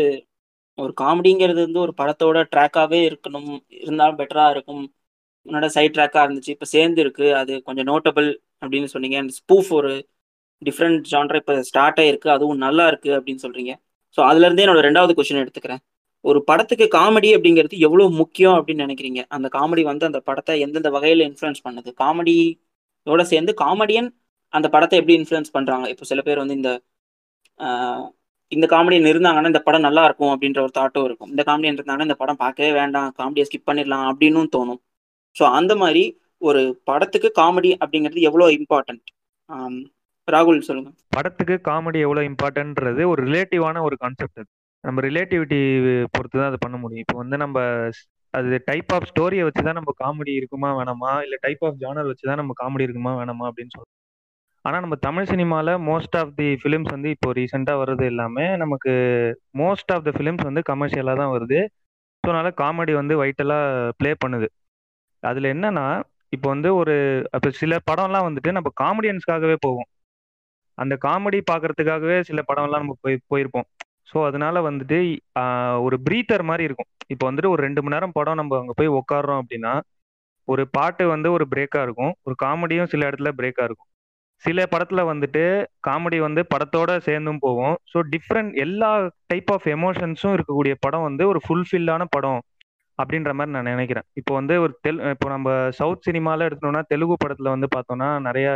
ஒரு 0.77 0.93
காமெடிங்கிறது 1.01 1.61
வந்து 1.65 1.79
ஒரு 1.79 1.93
படத்தோட 1.97 2.37
ட்ராக்காவே 2.53 2.99
இருக்கணும். 3.09 3.49
இருந்தாலும் 3.81 4.17
பெட்டரா 4.17 4.49
இருக்கும். 4.49 4.83
முன்னாடி 5.45 5.65
சைட் 5.67 5.95
ட்ராக்கா 5.95 6.21
இருந்துச்சு. 6.25 6.49
இப்ப 6.49 6.65
சேர்ந்து 6.65 7.01
இருக்கு 7.01 7.35
அது 7.35 7.53
கொஞ்சம் 7.63 7.87
நோட்டபிள் 7.87 8.29
அப்படின்னு 8.61 8.85
சொன்னீங்க. 8.85 9.17
அண்ட் 9.17 9.33
ஸ்பூஃப் 9.39 9.69
ஒரு 9.71 9.91
டிஃப்ரெண்ட் 10.67 11.01
ஜான்ரா 11.11 11.39
இப்போ 11.41 11.55
ஸ்டார்ட் 11.69 11.99
ஆயிருக்கு 12.03 12.29
அதுவும் 12.35 12.61
நல்லா 12.65 12.85
இருக்கு 12.91 13.11
அப்படின்னு 13.17 13.43
சொல்றீங்க. 13.45 13.73
ஸோ 14.15 14.19
அதுல 14.29 14.45
இருந்தே 14.47 14.63
என்னோட 14.65 14.81
ரெண்டாவது 14.87 15.13
கொஸ்டின் 15.17 15.41
எடுத்துக்கிறேன். 15.43 15.81
ஒரு 16.25 16.39
படத்துக்கு 16.49 16.85
காமெடி 16.97 17.29
அப்படிங்கிறது 17.37 17.75
எவ்வளோ 17.87 18.05
முக்கியம் 18.21 18.55
அப்படின்னு 18.59 18.85
நினைக்கிறீங்க? 18.87 19.21
அந்த 19.35 19.47
காமெடி 19.57 19.83
வந்து 19.91 20.05
அந்த 20.09 20.19
படத்தை 20.29 20.55
எந்தெந்த 20.65 20.89
வகையில் 20.95 21.23
இன்ஃப்ளூயன்ஸ் 21.29 21.63
பண்ணுது? 21.67 21.89
காமெடியோட 22.03 23.23
சேர்ந்து 23.33 23.53
காமெடியன் 23.63 24.09
அந்த 24.53 24.67
படத்தை 24.75 24.95
எப்படி 25.01 25.15
இன்ஃப்ளூயன்ஸ் 25.19 25.53
பண்ணுறாங்க 25.57 25.85
இப்போ 25.93 26.05
சில 26.11 26.21
பேர் 26.27 26.41
வந்து 26.43 26.57
இந்த 26.59 26.71
இந்த 28.51 28.65
காமெடியன் 28.73 29.07
இருந்தாங்கன்னா 29.11 29.49
இந்த 29.53 29.61
படம் 29.65 29.85
நல்லா 29.87 30.03
இருக்கும் 30.07 30.31
அப்படின்ற 30.33 30.59
ஒரு 30.65 30.73
தாட்டும் 30.77 31.05
இருக்கும். 31.07 31.29
இந்த 31.33 31.43
காமெடியன் 31.49 31.77
இருந்தாங்கன்னா 31.77 32.07
இந்த 32.09 32.17
படம் 32.21 32.39
பார்க்கவே 32.43 32.71
வேண்டாம் 32.79 33.09
காமெடியை 33.19 33.45
ஸ்கிப் 33.47 33.67
பண்ணிடலாம் 33.69 34.05
அப்படின்னும் 34.11 34.49
தோணும். 34.55 34.79
ஸோ 35.35 35.43
அந்த 35.59 35.73
மாதிரி 35.81 36.03
ஒரு 36.49 36.61
படத்துக்கு 36.89 37.29
காமெடி 37.41 37.71
அப்படிங்கிறது 37.83 38.21
எவ்வளோ 38.29 38.47
இம்பார்ட்டன்ட் 38.59 39.05
ராகுல் 40.35 40.67
சொல்லுங்க. 40.67 40.89
படத்துக்கு 41.15 41.55
காமெடி 41.69 41.99
எவ்வளோ 42.05 42.21
இம்பார்ட்டன்ட்றது 42.29 43.03
ஒரு 43.11 43.21
ரிலேட்டிவான 43.27 43.81
ஒரு 43.87 43.95
கான்செப்ட் 44.03 44.39
அது. 44.41 44.49
நம்ம 44.83 45.01
ரிலேட்டிவிட்டி 45.07 45.59
பொறுத்து 46.15 46.35
தான் 46.39 46.49
அதை 46.51 46.59
பண்ண 46.65 46.75
முடியும். 46.83 47.03
இப்போ 47.05 47.15
வந்து 47.21 47.37
நம்ம 47.43 47.57
அது 48.33 48.57
டைப் 48.69 48.91
ஆஃப் 48.95 49.07
ஸ்டோரியை 49.11 49.43
வச்சு 49.47 49.61
தான் 49.67 49.79
நம்ம 49.79 49.93
காமெடி 50.01 50.33
இருக்குமா 50.39 50.69
வேணாமா? 50.79 51.11
இல்லை 51.25 51.37
டைப் 51.45 51.63
ஆஃப் 51.67 51.79
ஜானர் 51.83 52.09
வச்சு 52.11 52.25
தான் 52.29 52.39
நம்ம 52.41 52.53
காமெடி 52.61 52.85
இருக்குமா 52.87 53.13
வேணாமா 53.19 53.47
அப்படின்னு 53.49 53.73
சொல்லுவோம் 53.75 53.95
ஆனால் 54.65 54.83
நம்ம 54.85 54.95
தமிழ் 55.07 55.29
சினிமாவில் 55.31 55.73
மோஸ்ட் 55.89 56.15
ஆஃப் 56.21 56.33
தி 56.39 56.47
ஃபிலிம்ஸ் 56.61 56.91
வந்து 56.95 57.09
இப்போ 57.15 57.29
ரீசெண்டாக 57.37 57.81
வர்றது 57.81 58.05
எல்லாமே 58.11 58.45
நமக்கு 58.63 58.93
மோஸ்ட் 59.61 59.91
ஆஃப் 59.95 60.05
த 60.07 60.11
ஃபிலிம்ஸ் 60.17 60.47
வந்து 60.49 60.61
கமர்ஷியலாக 60.71 61.19
தான் 61.21 61.33
வருது. 61.35 61.59
ஸோ 62.23 62.27
அதனால 62.29 62.49
காமெடி 62.61 62.93
வந்து 63.01 63.15
வைட்டலாக 63.21 63.91
ப்ளே 63.99 64.11
பண்ணுது. 64.23 64.47
அதில் 65.23 65.51
என்னன்னா 65.53 65.85
இப்போ 66.35 66.47
வந்து 66.49 66.69
ஒரு 66.81 66.95
அப்போ 67.35 67.49
சில 67.61 67.79
படம்லாம் 67.89 68.27
வந்துட்டு 68.27 68.51
நம்ம 68.57 68.69
காமெடியன்ஸ்க்காகவே 68.83 69.55
போவோம் 69.65 69.87
அந்த 70.83 70.93
காமெடி 71.05 71.39
பார்க்கறதுக்காகவே 71.51 72.17
சில 72.29 72.41
படம்லாம் 72.49 72.83
நம்ம 72.83 72.95
போய் 73.05 73.17
போயிருப்போம். 73.31 73.67
ஸோ 74.11 74.17
அதனால 74.29 74.61
வந்துட்டு 74.69 74.99
ஒரு 75.85 75.95
ப்ரீத்தர் 76.07 76.43
மாதிரி 76.49 76.63
இருக்கும். 76.67 76.89
இப்போ 77.13 77.25
வந்துட்டு 77.29 77.51
ஒரு 77.53 77.61
ரெண்டு 77.67 77.81
மணி 77.83 77.95
நேரம் 77.95 78.15
படம் 78.17 78.39
நம்ம 78.41 78.57
அங்கே 78.61 78.75
போய் 78.79 78.95
உட்காடுறோம் 78.99 79.41
அப்படின்னா 79.43 79.73
ஒரு 80.47 80.63
பாட்டு 80.77 81.03
வந்து 81.13 81.29
ஒரு 81.37 81.45
பிரேக்காக 81.53 81.85
இருக்கும். 81.87 82.13
ஒரு 82.27 82.35
காமெடியும் 82.43 82.91
சில 82.93 83.07
இடத்துல 83.09 83.31
பிரேக்காக 83.39 83.67
இருக்கும். 83.69 83.89
சில 84.43 84.59
படத்துல 84.73 85.01
வந்துட்டு 85.11 85.43
காமெடி 85.87 86.17
வந்து 86.25 86.41
படத்தோட 86.53 86.91
சேர்ந்தும் 87.07 87.41
போவோம் 87.45 87.75
ஸோ 87.91 87.97
டிஃப்ரெண்ட் 88.13 88.53
எல்லா 88.65 88.89
டைப் 89.31 89.51
ஆஃப் 89.55 89.67
எமோஷன்ஸும் 89.75 90.35
இருக்கக்கூடிய 90.37 90.75
படம் 90.85 91.05
வந்து 91.07 91.23
ஒரு 91.31 91.39
ஃபுல்ஃபில்லான 91.45 92.05
படம் 92.15 92.41
அப்படின்ற 92.99 93.31
மாதிரி 93.37 93.53
நான் 93.55 93.71
நினைக்கிறேன். 93.73 94.07
இப்போ 94.19 94.31
வந்து 94.39 94.55
ஒரு 94.63 94.73
தெல் 94.85 95.01
இப்போ 95.13 95.27
நம்ம 95.35 95.49
சவுத் 95.79 96.05
சினிமாவில் 96.07 96.47
எடுத்தோம்னா 96.47 96.81
தெலுங்கு 96.93 97.17
படத்தில் 97.23 97.53
வந்து 97.55 97.67
பார்த்தோம்னா 97.75 98.09
நிறைய 98.27 98.47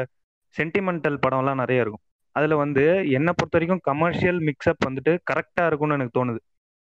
சென்டிமெண்டல் 0.55 1.17
படம்லாம் 1.25 1.61
நிறைய 1.63 1.83
இருக்கும். 1.85 2.03
அதுல 2.35 2.55
வந்து 2.55 2.83
என்னை 3.17 3.31
பொறுத்த 3.33 3.55
வரைக்கும் 3.57 3.83
கமர்ஷியல் 3.83 4.39
மிக்சப் 4.47 4.85
வந்துட்டு 4.87 5.11
கரெக்டா 5.31 5.65
இருக்கும்னு 5.65 5.93
எனக்கு 5.93 6.17
தோணுது. 6.19 6.39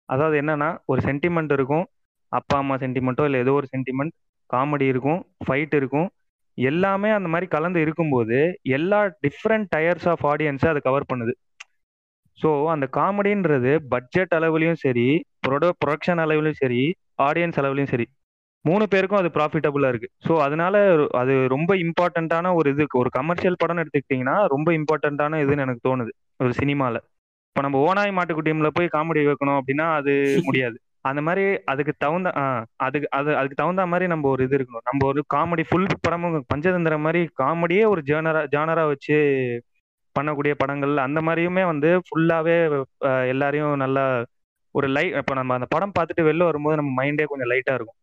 அதாவது 0.09 0.35
என்னன்னா 0.41 0.69
ஒரு 0.85 1.01
சென்டிமெண்ட் 1.01 1.51
இருக்கும். 1.51 1.85
அப்பா 2.31 2.57
அம்மா 2.57 2.75
சென்டிமெண்ட்டோ 2.75 3.25
இல்லை 3.25 3.39
ஏதோ 3.39 3.53
ஒரு 3.53 3.67
சென்டிமெண்ட் 3.75 4.13
காமெடி 4.49 4.85
இருக்கும் 4.87 5.19
ஃபைட் 5.45 5.75
இருக்கும். 5.75 6.07
எல்லாமே 6.57 7.09
அந்த 7.09 7.27
மாதிரி 7.27 7.47
கலந்து 7.47 7.79
இருக்கும்போது 7.81 8.37
எல்லா 8.77 8.99
டிஃப்ரெண்ட் 9.25 9.67
டயர்ஸ் 9.75 10.07
ஆஃப் 10.07 10.25
ஆடியன்ஸை 10.25 10.67
அதை 10.67 10.81
கவர் 10.83 11.09
பண்ணுது. 11.13 11.33
ஸோ 12.39 12.49
அந்த 12.73 12.85
காமெடின்றது 12.97 13.71
பட்ஜெட் 13.93 14.33
அளவுலையும் 14.37 14.81
சரி 14.85 15.07
ப்ரொட 15.47 15.65
ப்ரொடக்ஷன் 15.81 16.21
அளவுலையும் 16.25 16.61
சரி 16.63 16.81
ஆடியன்ஸ் 17.19 17.59
அளவுலையும் 17.61 17.91
சரி 17.93 18.05
மூணு 18.65 18.83
பேருக்கும் 18.87 19.19
அது 19.19 19.29
ப்ராஃபிட்டபுளாக 19.35 19.91
இருக்கு. 19.93 20.09
ஸோ 20.25 20.33
அதனால 20.45 20.75
அது 21.19 21.33
ரொம்ப 21.53 21.71
இம்பார்ட்டண்ட்டான 21.83 22.51
ஒரு 22.55 22.69
இது 22.73 22.85
ஒரு 23.01 23.09
கமர்ஷியல் 23.17 23.59
படம்னு 23.61 23.83
எடுத்துக்கிட்டிங்கன்னா 23.83 24.35
ரொம்ப 24.53 24.69
இம்பார்ட்டண்ட்டான 24.79 25.39
இதுன்னு 25.43 25.65
எனக்கு 25.65 25.87
தோணுது 25.87 26.11
ஒரு 26.39 26.53
சினிமாவில் 26.59 26.99
இப்போ 27.49 27.61
நம்ம 27.65 27.77
ஓனாய் 27.85 28.17
மாட்டுக்குட்டியம்ல 28.17 28.69
போய் 28.75 28.93
காமெடி 28.93 29.21
வைக்கணும் 29.23 29.59
அப்படின்னா 29.59 29.85
அது 29.99 30.11
முடியாது. 30.47 30.77
அந்த 31.05 31.21
மாதிரி 31.27 31.43
அதுக்கு 31.71 31.93
தகுந்த 32.03 32.29
ஆ, 32.37 32.43
அதுக்கு 32.85 33.07
அது 33.17 33.29
அதுக்கு 33.37 33.59
தகுந்த 33.59 33.83
மாதிரி 33.91 34.05
நம்ம 34.07 34.27
ஒரு 34.29 34.41
இது 34.47 34.55
இருக்கணும். 34.57 34.85
நம்ம 34.89 35.05
ஒரு 35.09 35.21
காமெடி 35.33 35.63
ஃபுல் 35.69 35.87
படமும் 36.05 36.35
பஞ்சதந்திர 36.51 36.95
மாதிரி 37.05 37.21
காமெடியே 37.41 37.83
ஒரு 37.93 38.01
ஜேனரா 38.09 38.41
ஜானரா 38.53 38.83
வச்சு 38.91 39.17
பண்ணக்கூடிய 40.15 40.53
படங்கள் 40.57 40.93
அந்த 41.05 41.19
மாதிரியுமே 41.21 41.63
வந்து 41.67 41.89
ஃபுல்லாவே 42.05 42.57
எல்லாரையும் 43.33 43.73
நல்லா 43.83 44.03
ஒரு 44.75 44.87
லை 44.95 45.05
இப்போ 45.19 45.33
நம்ம 45.33 45.55
அந்த 45.57 45.67
படம் 45.69 45.95
பார்த்துட்டு 45.95 46.27
வெளில 46.27 46.47
வரும்போது 46.47 46.79
நம்ம 46.79 46.91
மைண்டே 46.99 47.25
கொஞ்சம் 47.29 47.51
லைட்டா 47.51 47.73
இருக்கும். 47.77 47.97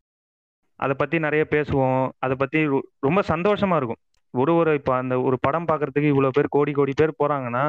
அதை 0.85 0.95
பத்தி 1.01 1.17
நிறைய 1.27 1.43
பேசுவோம். 1.55 2.05
அதை 2.25 2.35
பத்தி 2.43 2.61
ரொம்ப 3.07 3.21
சந்தோஷமா 3.33 3.77
இருக்கும். 3.81 4.01
ஒரு 4.35 4.53
ஒரு 4.61 4.71
இப்போ 4.81 4.93
அந்த 5.03 5.15
ஒரு 5.29 5.37
படம் 5.47 5.69
பார்க்கறதுக்கு 5.71 6.12
இவ்வளோ 6.15 6.31
பேர் 6.37 6.55
கோடி 6.57 6.73
கோடி 6.79 6.93
பேர் 7.01 7.21
போறாங்கன்னா 7.23 7.65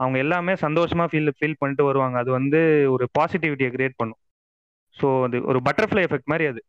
அவங்க 0.00 0.16
எல்லாமே 0.24 0.54
சந்தோஷமா 0.64 1.04
ஃபீல் 1.10 1.36
ஃபீல் 1.38 1.60
பண்ணிட்டு 1.60 1.84
வருவாங்க. 1.88 2.16
அது 2.22 2.30
வந்து 2.38 2.58
ஒரு 2.94 3.04
பாசிட்டிவிட்டியை 3.18 3.70
கிரியேட் 3.76 4.00
பண்ணும். 4.00 4.20
ஸோ 4.96 5.06
அது 5.26 5.36
ஒரு 5.50 5.58
பட்டர்ஃப்ளை 5.68 6.02
எஃபெக்ட் 6.06 6.30
மாதிரி 6.32 6.46
அது. 6.52 6.60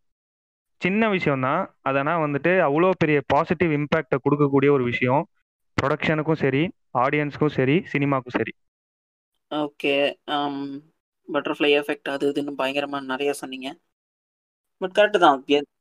சின்ன 0.82 1.10
விஷயம் 1.16 1.44
தான். 1.48 1.62
அதனால் 1.90 2.24
வந்துட்டு 2.26 2.52
அவ்வளோ 2.68 2.90
பெரிய 3.04 3.20
பாசிட்டிவ் 3.34 3.72
இம்பேக்டை 3.80 4.18
கொடுக்கக்கூடிய 4.26 4.72
ஒரு 4.78 4.86
விஷயம். 4.92 5.24
ப்ரொடக்ஷனுக்கும் 5.78 6.42
சரி 6.44 6.64
ஆடியன்ஸ்க்கும் 7.04 7.56
சரி 7.58 7.76
சினிமாக்கும் 7.94 8.38
சரி. 8.40 8.54
ஓகே 9.52 9.94
பட்டர்ஃப்ளை 11.28 11.70
எஃபெக்ட் 11.80 12.10
அது 12.16 12.26
இதுன்னு 12.32 12.54
பயங்கரமாக 12.62 13.10
நிறைய 13.12 13.32
சொன்னீங்க. 13.42 13.70
பட் 14.82 14.96
கரெக்ட் 14.98 15.20
தான். 15.26 15.40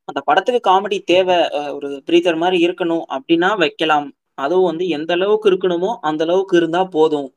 அந்த 0.09 0.19
படத்துக்கு 0.29 0.61
காமெடி 0.69 0.97
தேவை 1.11 1.37
ஒரு 1.77 1.87
பிரீத்தர் 2.07 2.41
மாதிரி 2.43 2.57
இருக்கணும் 2.65 3.05
அப்படின்னா 3.15 3.49
வைக்கலாம். 3.63 4.07
அதுவும் 4.43 4.69
வந்து 4.71 4.85
எந்த 4.97 5.11
அளவுக்கு 5.17 5.47
இருக்கணுமோ 5.51 5.91
அந்த 6.09 6.21
அளவுக்கு 6.27 6.55
இருந்தா 6.61 6.81
போதும். 6.95 7.29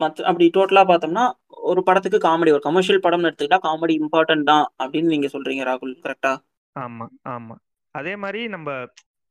மற்ற 0.00 0.24
அப்படி 0.30 0.46
டோட்டலா 0.56 0.82
பார்த்தோம்னா 0.90 1.24
ஒரு 1.70 1.80
படத்துக்கு 1.88 2.18
காமெடி 2.26 2.50
ஒரு 2.56 2.64
கமர்ஷியல் 2.66 3.04
படம்னு 3.06 3.28
எடுத்துக்கிட்டா 3.28 3.60
காமெடி 3.66 3.94
இம்பார்ட்டன்ட் 4.02 4.48
தான் 4.52 4.66
அப்படின்னு 4.82 5.12
நீங்க 5.14 5.28
சொல்றீங்க 5.34 5.64
ராகுல். 5.70 5.94
கரெக்டா 6.04 6.32
ஆமா 6.76 7.06
ஆமா. 7.34 7.54
அதே 7.94 8.14
மாதிரி 8.24 8.40
நம்ம 8.54 8.68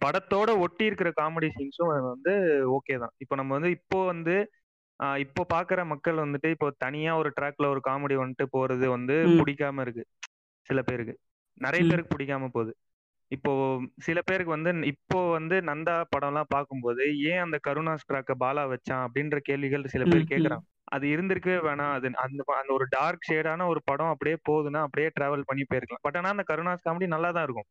படத்தோட 0.01 0.49
ஒட்டி 0.63 0.83
இருக்கிற 0.89 1.09
காமெடி 1.19 1.47
சீன்ஸும் 1.55 1.91
வந்து 2.11 2.33
ஓகே 2.77 2.95
தான். 3.03 3.13
இப்போ 3.23 3.35
நம்ம 3.39 3.53
வந்து 3.57 3.71
இப்போ 3.77 3.99
வந்து 4.11 4.35
இப்போ 5.23 5.41
பாக்குற 5.53 5.79
மக்கள் 5.91 6.23
வந்துட்டு 6.23 6.49
இப்போ 6.55 6.67
தனியா 6.83 7.11
ஒரு 7.21 7.29
ட்ராக்ல 7.37 7.65
ஒரு 7.73 7.81
காமெடி 7.87 8.15
வந்துட்டு 8.21 8.45
போறது 8.55 8.85
வந்து. 8.95 9.15
பிடிக்காம 9.39 9.81
இருக்கு 9.85 10.03
சில 10.67 10.81
பேருக்கு. 10.89 11.15
நிறைய. 11.57 11.83
பேருக்கு 11.89 12.13
பிடிக்காம 12.13 12.49
போகுது. 12.49 12.73
இப்போ 13.31 13.51
சில 13.99 14.19
பேருக்கு 14.21 14.55
வந்து 14.55 14.71
இப்போ 14.85 15.19
வந்து 15.31 15.55
நந்தா 15.61 15.95
படம்லாம் 16.15 16.49
பார்க்கும்போது 16.49 17.01
ஏன் 17.31 17.41
அந்த 17.41 17.57
கருணாஸ் 17.67 18.07
ட்ராக்க 18.09 18.33
பாலா 18.39 18.63
வச்சான் 18.67 19.03
அப்படின்ற 19.05 19.37
கேள்விகள் 19.41 19.83
சில 19.87 20.03
பேர் 20.05 20.23
ம். 20.23 20.29
கேக்குறாங்க 20.29 20.65
அது 20.87 21.05
இருந்திருக்கவே 21.07 21.57
வேணாம். 21.65 21.93
அது 21.93 22.07
அந்த 22.17 22.41
அந்த 22.59 22.71
ஒரு 22.73 22.85
டார்க் 22.89 23.27
ஷேடான 23.29 23.67
ஒரு 23.67 23.81
படம் 23.85 24.09
அப்படியே 24.09 24.37
போகுதுன்னா 24.49 24.81
அப்படியே 24.81 25.07
டிராவல் 25.15 25.47
பண்ணி 25.47 25.63
போயிருக்கலாம். 25.63 26.01
பட் 26.01 26.17
ஆனா 26.17 26.29
அந்த 26.29 26.45
கருணாஸ் 26.47 26.85
காமெடி 26.85 27.07
நல்லா 27.07 27.31
தான் 27.31 27.43
இருக்கும். 27.43 27.67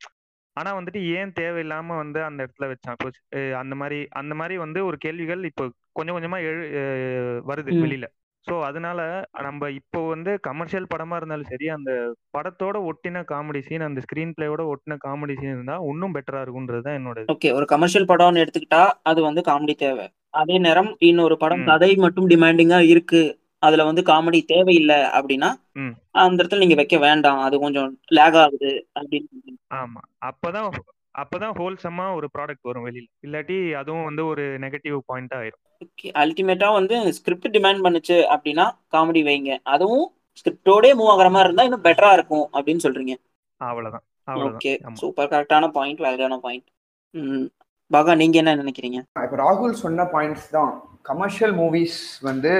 ஆனா 0.57 0.71
வந்துட்டு 0.75 1.01
ஏன் 1.17 1.33
தேவையில்லாம 1.41 1.97
வந்து 1.97 2.21
அந்த 2.25 2.39
இடத்துல 2.45 2.69
வச்சான்? 2.69 2.97
இப்போ 2.97 3.09
அந்த 3.59 3.75
மாதிரி 3.75 3.99
அந்த 4.13 4.35
மாதிரி 4.35 4.57
வந்து 4.59 4.81
ஒரு 4.85 4.99
கேள்விகள் 4.99 5.43
இப்போ 5.45 5.65
கொஞ்சம் 5.93 6.17
கொஞ்சமா 6.17 6.39
எழு 6.43 6.63
வருது. 7.47 7.71
வெளியில. 7.83 8.07
சோ 8.47 8.57
அதனால 8.67 9.01
நம்ம 9.47 9.69
இப்போ 9.79 10.01
வந்து 10.07 10.33
கமர்ஷியல் 10.41 10.91
படமா 10.91 11.17
இருந்தாலும் 11.17 11.51
சரி 11.53 11.67
அந்த 11.69 11.93
படத்தோட 12.37 12.77
ஒட்டின 12.91 13.23
காமெடி 13.31 13.61
சீன் 13.61 13.87
அந்த 13.87 14.03
ஸ்கிரீன் 14.05 14.35
பிளேயோட 14.37 14.65
ஒட்டின 14.73 14.99
காமெடி 15.07 15.35
சீன் 15.39 15.55
இருந்தா 15.55 15.77
இன்னும் 15.91 16.15
பெட்டரா 16.17 16.43
இருக்கும்ன்றது 16.45 16.85
தான் 16.87 16.99
என்னோட. 16.99 17.25
ஓகே 17.35 17.51
ஒரு 17.53 17.67
கமர்ஷியல் 17.67 18.11
படம்னு 18.11 18.43
எடுத்துக்கிட்டா 18.45 18.83
அது 19.03 19.23
வந்து 19.23 19.43
காமெடி 19.51 19.77
தேவை 19.77 20.07
அதே 20.41 20.57
நேரம் 20.59 20.91
இன்னொரு 21.01 21.37
படம். 21.37 21.65
கதை 21.65 21.91
மட்டும் 21.97 22.31
டிமாண்டிங்கா 22.33 22.81
இருக்கு 22.93 23.23
அதுல 23.63 23.85
வந்து 23.85 24.03
காமெடி 24.11 24.41
தேவையில்லை 24.45 24.99
அப்படின்னா. 25.17 25.51
அந்த 26.23 26.39
இடத்துல 26.43 26.63
நீங்க 26.63 26.77
வைக்க 26.81 26.97
வேண்டாம் 26.99 27.41
அது 27.47 27.57
கொஞ்சம் 27.59 27.89
லேக் 28.19 28.39
ஆகுது 28.43 28.73
அப்படின்னு. 28.99 29.57
ஆமா 29.81 30.03
அப்பதான் 30.31 30.69
அப்பதான் 31.23 31.55
ஹோல்சமா 31.59 32.07
ஒரு 32.19 32.27
ப்ராடக்ட் 32.35 32.69
வரும் 32.69 32.87
வெளியில. 32.87 33.07
இல்லாட்டி 33.27 33.57
அதுவும் 33.81 34.07
வந்து 34.09 34.23
ஒரு 34.33 34.45
நெகட்டிவ் 34.65 34.97
பாயிண்டா 35.11 35.37
ஆயிரும். 35.43 35.63
ஓகே 35.85 36.09
அல்டிமேட்டா 36.23 36.69
வந்து 36.79 36.97
ஸ்கிரிப்ட் 37.17 37.55
டிமாண்ட் 37.57 37.85
பண்ணுச்சு 37.87 38.17
அப்படின்னா 38.35 38.67
காமெடி 38.95 39.23
வைங்க. 39.29 39.53
அதுவும் 39.75 40.07
ஸ்கிரிப்டோடே 40.41 40.91
மூவ் 40.99 41.13
ஆகுற 41.15 41.29
மாதிரி 41.35 41.49
இருந்தா 41.49 41.67
இன்னும் 41.69 41.87
பெட்டரா 41.87 42.11
இருக்கும் 42.19 42.47
அப்படின்னு 42.57 42.85
சொல்றீங்க. 42.87 43.15
அவ்வளவுதான் 43.61 44.05
ஓகே 44.49 44.73
சூப்பர் 45.01 45.31
கரெக்டான 45.33 45.69
பாயிண்ட் 45.77 46.01
வேலிடான 46.07 46.39
பாயிண்ட் 46.47 46.67
பாகா 47.91 48.13
நீங்க 48.21 48.37
என்ன 48.43 48.53
நினைக்கிறீங்க? 48.61 48.99
இப்போ 49.25 49.37
ராகுல் 49.43 49.75
சொன்ன 49.83 50.07
பாயிண்ட்ஸ் 50.15 50.49
தான். 50.57 50.73
கமர்ஷியல் 51.09 51.55
மூவிஸ் 51.61 51.99
வந்து 52.29 52.53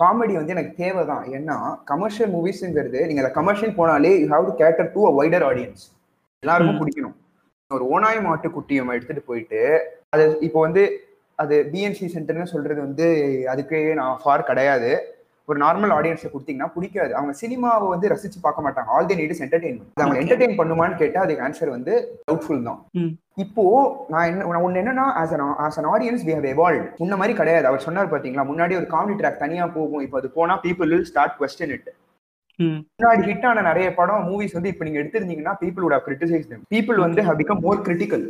காமெடி 0.00 0.34
வந்து 0.38 0.54
எனக்கு 0.54 0.72
தேவை 0.82 1.02
தான் 1.10 1.24
ஏன்னா 1.36 1.56
கமர்ஷியல் 1.90 2.30
மூவிஸ்ங்கிறது 2.34 3.00
நீங்க 3.08 3.22
அந்த 3.22 3.32
கமர்ஷியல் 3.38 3.76
போனாலே 3.78 4.12
you 4.22 4.26
have 4.34 4.48
to 4.48 4.54
cater 4.62 4.90
to 4.96 5.02
a 5.10 5.12
wider 5.20 5.46
audience 5.50 5.84
எல்லாருக்கும். 6.42 6.80
பிடிக்கணும். 6.80 7.13
ஒரு 7.72 7.84
ஓனாய் 7.94 8.18
மாட்டு 8.24 8.48
குட்டியை 8.54 8.80
நம்ம 8.80 8.94
எடுத்துட்டு 8.96 9.28
போயிட்டு 9.28 9.60
அது 10.14 10.24
இப்போ 10.46 10.58
வந்து 10.66 10.82
அது 11.42 11.54
பிஎன்சி 11.72 12.06
சென்டர்னு 12.14 12.52
சொல்றது 12.54 12.80
வந்து 12.86 13.06
அதுக்கு 13.52 13.78
நான் 13.98 14.20
ஃபார் 14.22 14.48
கிடையாது. 14.50 14.90
ஒரு 15.48 15.58
நார்மல் 15.62 15.94
ஆடியன்ஸை 15.94 16.28
கொடுத்தீங்கன்னா 16.28 16.68
பிடிக்காது. 16.74 17.12
அவங்க 17.18 17.32
சினிமாவை 17.40 17.86
வந்து 17.94 18.10
ரசிச்சு 18.12 18.38
பார்க்க 18.44 18.64
மாட்டாங்க. 18.66 18.88
All 18.96 19.08
the 19.10 19.16
need 19.20 19.32
is 19.34 19.42
entertainment 19.46 20.02
அவங்க. 20.04 20.20
என்டர்டைன் 20.22 20.56
பண்ணுமான்னு 20.60 21.00
கேட்டா 21.02 21.24
அதுக்கு 21.24 21.44
ஆன்சர் 21.46 21.74
வந்து 21.76 21.94
டவுட்ஃபுல் 22.28 22.62
தான். 22.68 22.78
இப்போ 23.44 23.64
நான் 24.12 24.28
என்ன 24.30 24.62
ஒண்ணு 24.66 24.80
என்னன்னா 24.82 25.06
as 25.22 25.34
an 25.36 25.44
as 25.66 25.78
an 25.80 25.90
audience 25.94 26.24
we 26.28 26.34
have 26.38 26.48
evolve 26.54 26.86
முன்ன 27.02 27.18
மாதிரி 27.22 27.34
கிடையாது. 27.40 27.68
அவர் 27.70 27.86
சொன்னார் 27.88 28.14
பாத்தீங்களா 28.14 28.46
முன்னாடி 28.52 28.76
ஒரு 28.80 28.88
காமெடி 28.94 29.16
ட்ராக் 29.20 29.42
தனியா 29.44 29.66
போகும். 29.76 30.04
இப்போ 30.06 30.18
அது 30.22 30.30
போனா 30.38 30.56
people 30.66 30.92
will 30.94 31.06
start 31.12 31.36
question 31.42 31.74
it 31.76 31.90
முன்னாடி 32.62 33.22
ஹிட் 33.28 33.46
ஆன 33.50 33.62
நிறைய 33.68 33.86
படம் 33.98 34.26
மூவிஸ் 34.30 34.56
வந்து 34.56 34.70
இப்போ 34.72 34.84
நீங்க 34.86 34.98
எடுத்திருந்தீங்கன்னா 35.02 35.54
people 35.62 35.94
have 35.94 36.04
criticized 36.08 36.48
them. 36.52 36.60
People 36.74 36.98
வந்து 37.06 37.22
have 37.28 37.38
become 37.42 37.60
more 37.66 37.78
critical. 37.88 38.22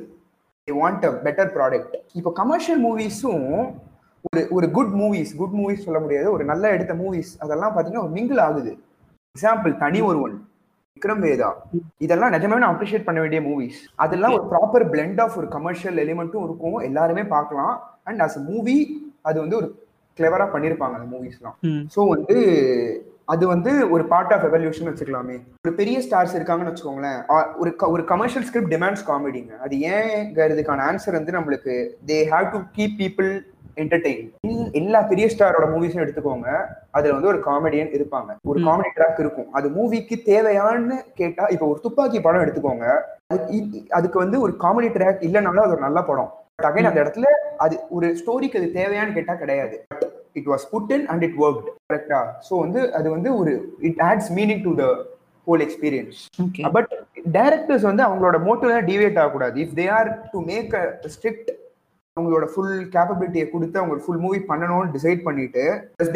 They 0.68 0.74
want 0.82 1.02
a 1.08 1.12
better 1.26 1.46
product. 1.56 1.90
இப்போ 2.18 2.30
கமர்ஷியல் 2.40 2.80
மூவிஸும் 2.86 3.46
ஒரு 4.28 4.42
ஒரு 4.56 4.66
குட் 4.76 4.94
மூவிஸ் 5.00 5.32
குட் 5.40 5.56
மூவிஸ் 5.60 5.84
சொல்ல 5.86 5.98
முடியாது 6.04 6.28
ஒரு 6.36 6.44
நல்லா 6.50 6.68
எடுத்த 6.76 6.92
மூவிஸ் 7.02 7.30
அதெல்லாம் 7.44 7.74
பாத்தீங்கன்னா 7.76 8.04
ஒரு 8.06 8.14
மிங்கிள் 8.18 8.40
ஆகுது. 8.48 8.72
எக்ஸாம்பிள் 9.36 9.72
தனி 9.84 10.00
ஒருவன் 10.08 10.36
விக்ரம் 10.96 11.22
வேதா. 11.26 11.48
இதெல்லாம் 12.04 12.32
நிஜமாவே 12.34 12.62
நான் 12.64 12.74
அப்ரிஷியேட் 12.74 13.06
பண்ண 13.08 13.20
வேண்டிய 13.24 13.40
மூவிஸ் 13.48 13.80
அதெல்லாம் 14.04 14.34
ஒரு 14.36 14.44
ப்ராப்பர் 14.52 14.84
blend 14.94 15.18
ஆஃப் 15.24 15.36
ஒரு 15.40 15.48
கமர்ஷியல் 15.56 15.98
எலிமெண்ட்டும் 16.04 16.44
இருக்கும். 16.48 16.78
எல்லாருமே 16.88 17.24
பார்க்கலாம். 17.34 17.74
அண்ட் 18.08 18.22
as 18.26 18.36
a 18.40 18.44
மூவி 18.50 18.76
அது 19.28 19.36
வந்து 19.42 19.58
ஒரு 19.60 19.68
கிளவரா 20.18 20.46
பண்ணியிருப்பாங்க 20.54 20.96
அந்த 20.98 21.08
மூவிஸ்லாம் 21.14 21.56
ஸோ 21.94 22.00
வந்து 22.14 22.36
அது 23.24 23.46
வந்து 23.46 23.90
ஒரு 23.90 24.04
பார்ட் 24.04 24.32
ஆஃப் 24.32 24.44
எவல்யூஷன் 24.44 24.88
வச்சுக்கலாமே. 24.88 25.36
ஒரு 25.66 25.74
பெரிய 25.76 25.98
ஸ்டார்ஸ் 25.98 26.36
இருக்காங்கன்னு 26.36 26.70
வச்சுக்கோங்களேன். 26.70 27.20
ஒரு 27.58 27.74
ஒரு 27.78 28.04
கமர்ஷியல் 28.04 28.46
ஸ்கிரிப்ட் 28.46 28.74
டிமாண்ட்ஸ் 28.74 29.06
காமெடிங்க 29.06 29.58
அது 29.58 29.76
ஏங்கிறதுக்கான 29.76 30.82
ஆன்சர் 30.88 31.16
வந்து 31.18 31.32
நம்மளுக்கு 31.32 31.74
they 32.06 32.18
have 32.32 32.50
to 32.50 32.58
keep 32.72 32.96
people 32.98 33.32
entertain 33.76 34.72
எல்லா 34.72 35.00
பெரிய 35.02 35.26
ஸ்டாரோட 35.26 35.64
மூவிஸும் 35.70 36.02
எடுத்துக்கோங்க. 36.04 36.48
அதுல 36.90 37.14
வந்து 37.14 37.28
ஒரு 37.28 37.40
காமெடியன் 37.46 37.92
இருப்பாங்க. 37.98 38.30
ஒரு. 38.44 38.60
காமெடி 38.60 38.90
ட்ராக் 38.96 39.20
இருக்கும். 39.20 39.52
அது 39.52 39.68
மூவிக்கு 39.68 40.16
தேவையான்னு 40.26 40.96
கேட்டா 41.14 41.46
இப்போ 41.46 41.66
ஒரு 41.66 41.80
துப்பாக்கி 41.80 42.20
படம் 42.20 42.42
எடுத்துக்கோங்க. 42.42 42.86
அதுக்கு 43.88 44.18
வந்து 44.18 44.40
ஒரு 44.40 44.54
காமெடி 44.60 44.90
ட்ராக் 44.98 45.24
இல்லைனாலும் 45.28 45.64
அது 45.66 45.70
ஒரு 45.70 45.80
நல்ல 45.80 46.02
படம். 46.02 46.32
பட் 46.54 46.70
அகைன் 46.70 46.88
அந்த 46.90 47.02
இடத்துல 47.02 47.24
அது 47.56 47.80
ஒரு 47.90 48.08
ஸ்டோரிக்கு 48.20 48.56
அது 48.56 48.70
தேவையான்னு 48.74 49.12
கேட்டா 49.12 49.34
கிடையாது. 49.34 49.76
It 50.36 50.48
was 50.52 50.64
put 50.70 50.92
in 50.96 51.06
and 51.06 51.24
it 51.28 51.36
worked 51.44 51.68
கரெக்டா 51.90 52.20
ஸோ 52.48 52.54
வந்து 52.64 52.80
அது 52.98 53.10
வந்து 53.16 53.32
ஒரு 53.40 53.52
it 53.90 54.00
adds 54.10 54.30
meaning 54.38 54.62
to 54.68 54.72
the 54.82 54.86
whole 55.46 55.62
experience 55.66 56.20
but 56.76 56.92
directors 57.38 57.88
வந்து 57.90 58.02
அவங்களோட 58.06 58.36
மோட்டிவ் 58.48 58.72
டிவியேட் 58.90 59.20
ஆகக்கூடாது. 59.22 59.56
If 59.64 59.76
they 59.80 59.86
are 59.98 60.10
to 60.32 60.40
make 60.52 60.72
a 60.80 60.84
strict 61.16 61.50
அவங்களோட 62.16 62.46
ஃபுல் 62.52 62.74
கேப்பபிலிட்டியை 62.94 63.46
கொடுத்து 63.50 63.78
அவங்க 63.80 64.02
ஃபுல் 64.04 64.20
மூவி 64.24 64.40
பண்ணணும்னு 64.50 64.92
டிசைட் 64.96 65.22
பண்ணிட்டு 65.28 65.62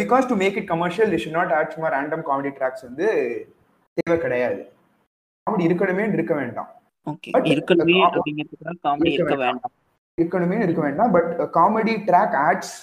because 0.03 0.29
to 0.31 0.35
make 0.43 0.59
it 0.61 0.69
commercial 0.73 1.15
should 1.23 1.39
not 1.39 1.55
add 1.59 1.73
சும்மா 1.75 1.89
ரேண்டம் 1.97 2.25
காமெடி 2.29 2.53
ட்ராக்ஸ் 2.59 2.85
வந்து 2.89 3.07
தேவை 3.99 4.17
கிடையாது. 4.25 4.61
காமெடி 5.47 5.67
இருக்கணுமே 5.69 6.05
இருக்க 6.19 6.35
வேண்டாம். 6.41 6.69
இருக்கணுமே 7.53 7.97
இருக்க 9.15 9.37
வேண்டாம். 9.45 9.73
இருக்கணுமே 10.19 10.59
இருக்க 10.67 10.81
வேண்டாம். 10.87 11.13
But 11.17 11.33
comedy 11.57 11.95
track 12.09 12.37
adds 12.49 12.75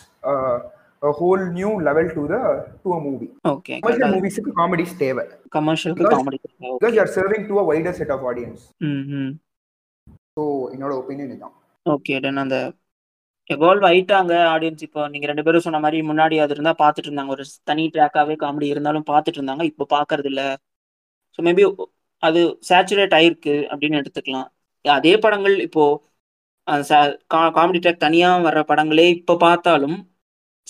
whole 1.14 1.44
new 1.52 1.72
level 1.82 2.10
to 2.14 2.24
the 2.28 2.38
to 2.84 2.90
a 2.96 3.00
movie 3.04 3.28
okay 3.52 3.74
commercial 3.78 4.14
மூவிஸுக்கு 4.14 4.52
comedies 4.60 4.96
தேவை. 4.98 5.24
கமர்ஷியலுக்கு 5.56 6.04
Because- 6.04 6.18
comedy 6.18 6.40
because 6.76 6.98
are 7.04 7.12
serving 7.16 7.46
to 7.50 7.58
a 7.62 7.66
wider 7.70 7.98
set 8.00 8.14
of 8.16 8.26
audience 8.26 8.64
hmm 8.86 9.04
hmm 9.18 9.34
so 10.36 10.44
என்னோட 10.74 10.94
ஒப்பீனியன் 11.02 11.30
இதுதான். 11.30 11.56
ஓகே 11.86 12.16
தென் 12.24 12.42
அந்த 12.44 12.58
evolve 13.50 13.86
ஆயிட்டாங்க 13.90 14.34
audience 14.54 14.84
இப்போ 14.84 15.02
நீங்க 15.08 15.26
ரெண்டு 15.28 15.44
பேரும் 15.46 15.66
சொன்ன 15.66 15.80
மாதிரி 15.80 15.98
முன்னாடி 16.08 16.36
அது 16.44 16.56
இருந்தா 16.56 16.74
பார்த்துட்டு 16.80 17.10
இருந்தாங்க. 17.10 17.34
ஒரு 17.36 17.44
தனி 17.64 17.84
ட்ராக்காவே 17.96 18.36
காமெடி 18.44 18.68
இருந்தாலும் 18.68 19.06
பார்த்துட்டு 19.12 19.40
இருந்தாங்க. 19.40 19.64
இப்போ 19.72 19.86
பார்க்கறது 19.92 20.30
இல்ல. 20.32 20.44
ஸோ 21.40 21.42
மேபி 21.48 21.64
அது 22.24 22.42
சேச்சுரேட் 22.70 23.16
ஆயிருக்கு 23.18 23.54
அப்படின்னு 23.72 24.00
எடுத்துக்கலாம். 24.02 24.48
அதே 24.86 25.14
படங்கள் 25.24 25.56
இப்போ 25.68 25.84
காமெடி 27.56 27.80
ட்ராக் 27.80 28.04
தனியா 28.04 28.30
வர்ற 28.46 28.62
படங்களே 28.70 29.08
இப்போ 29.16 29.34
பார்த்தாலும் 29.44 29.98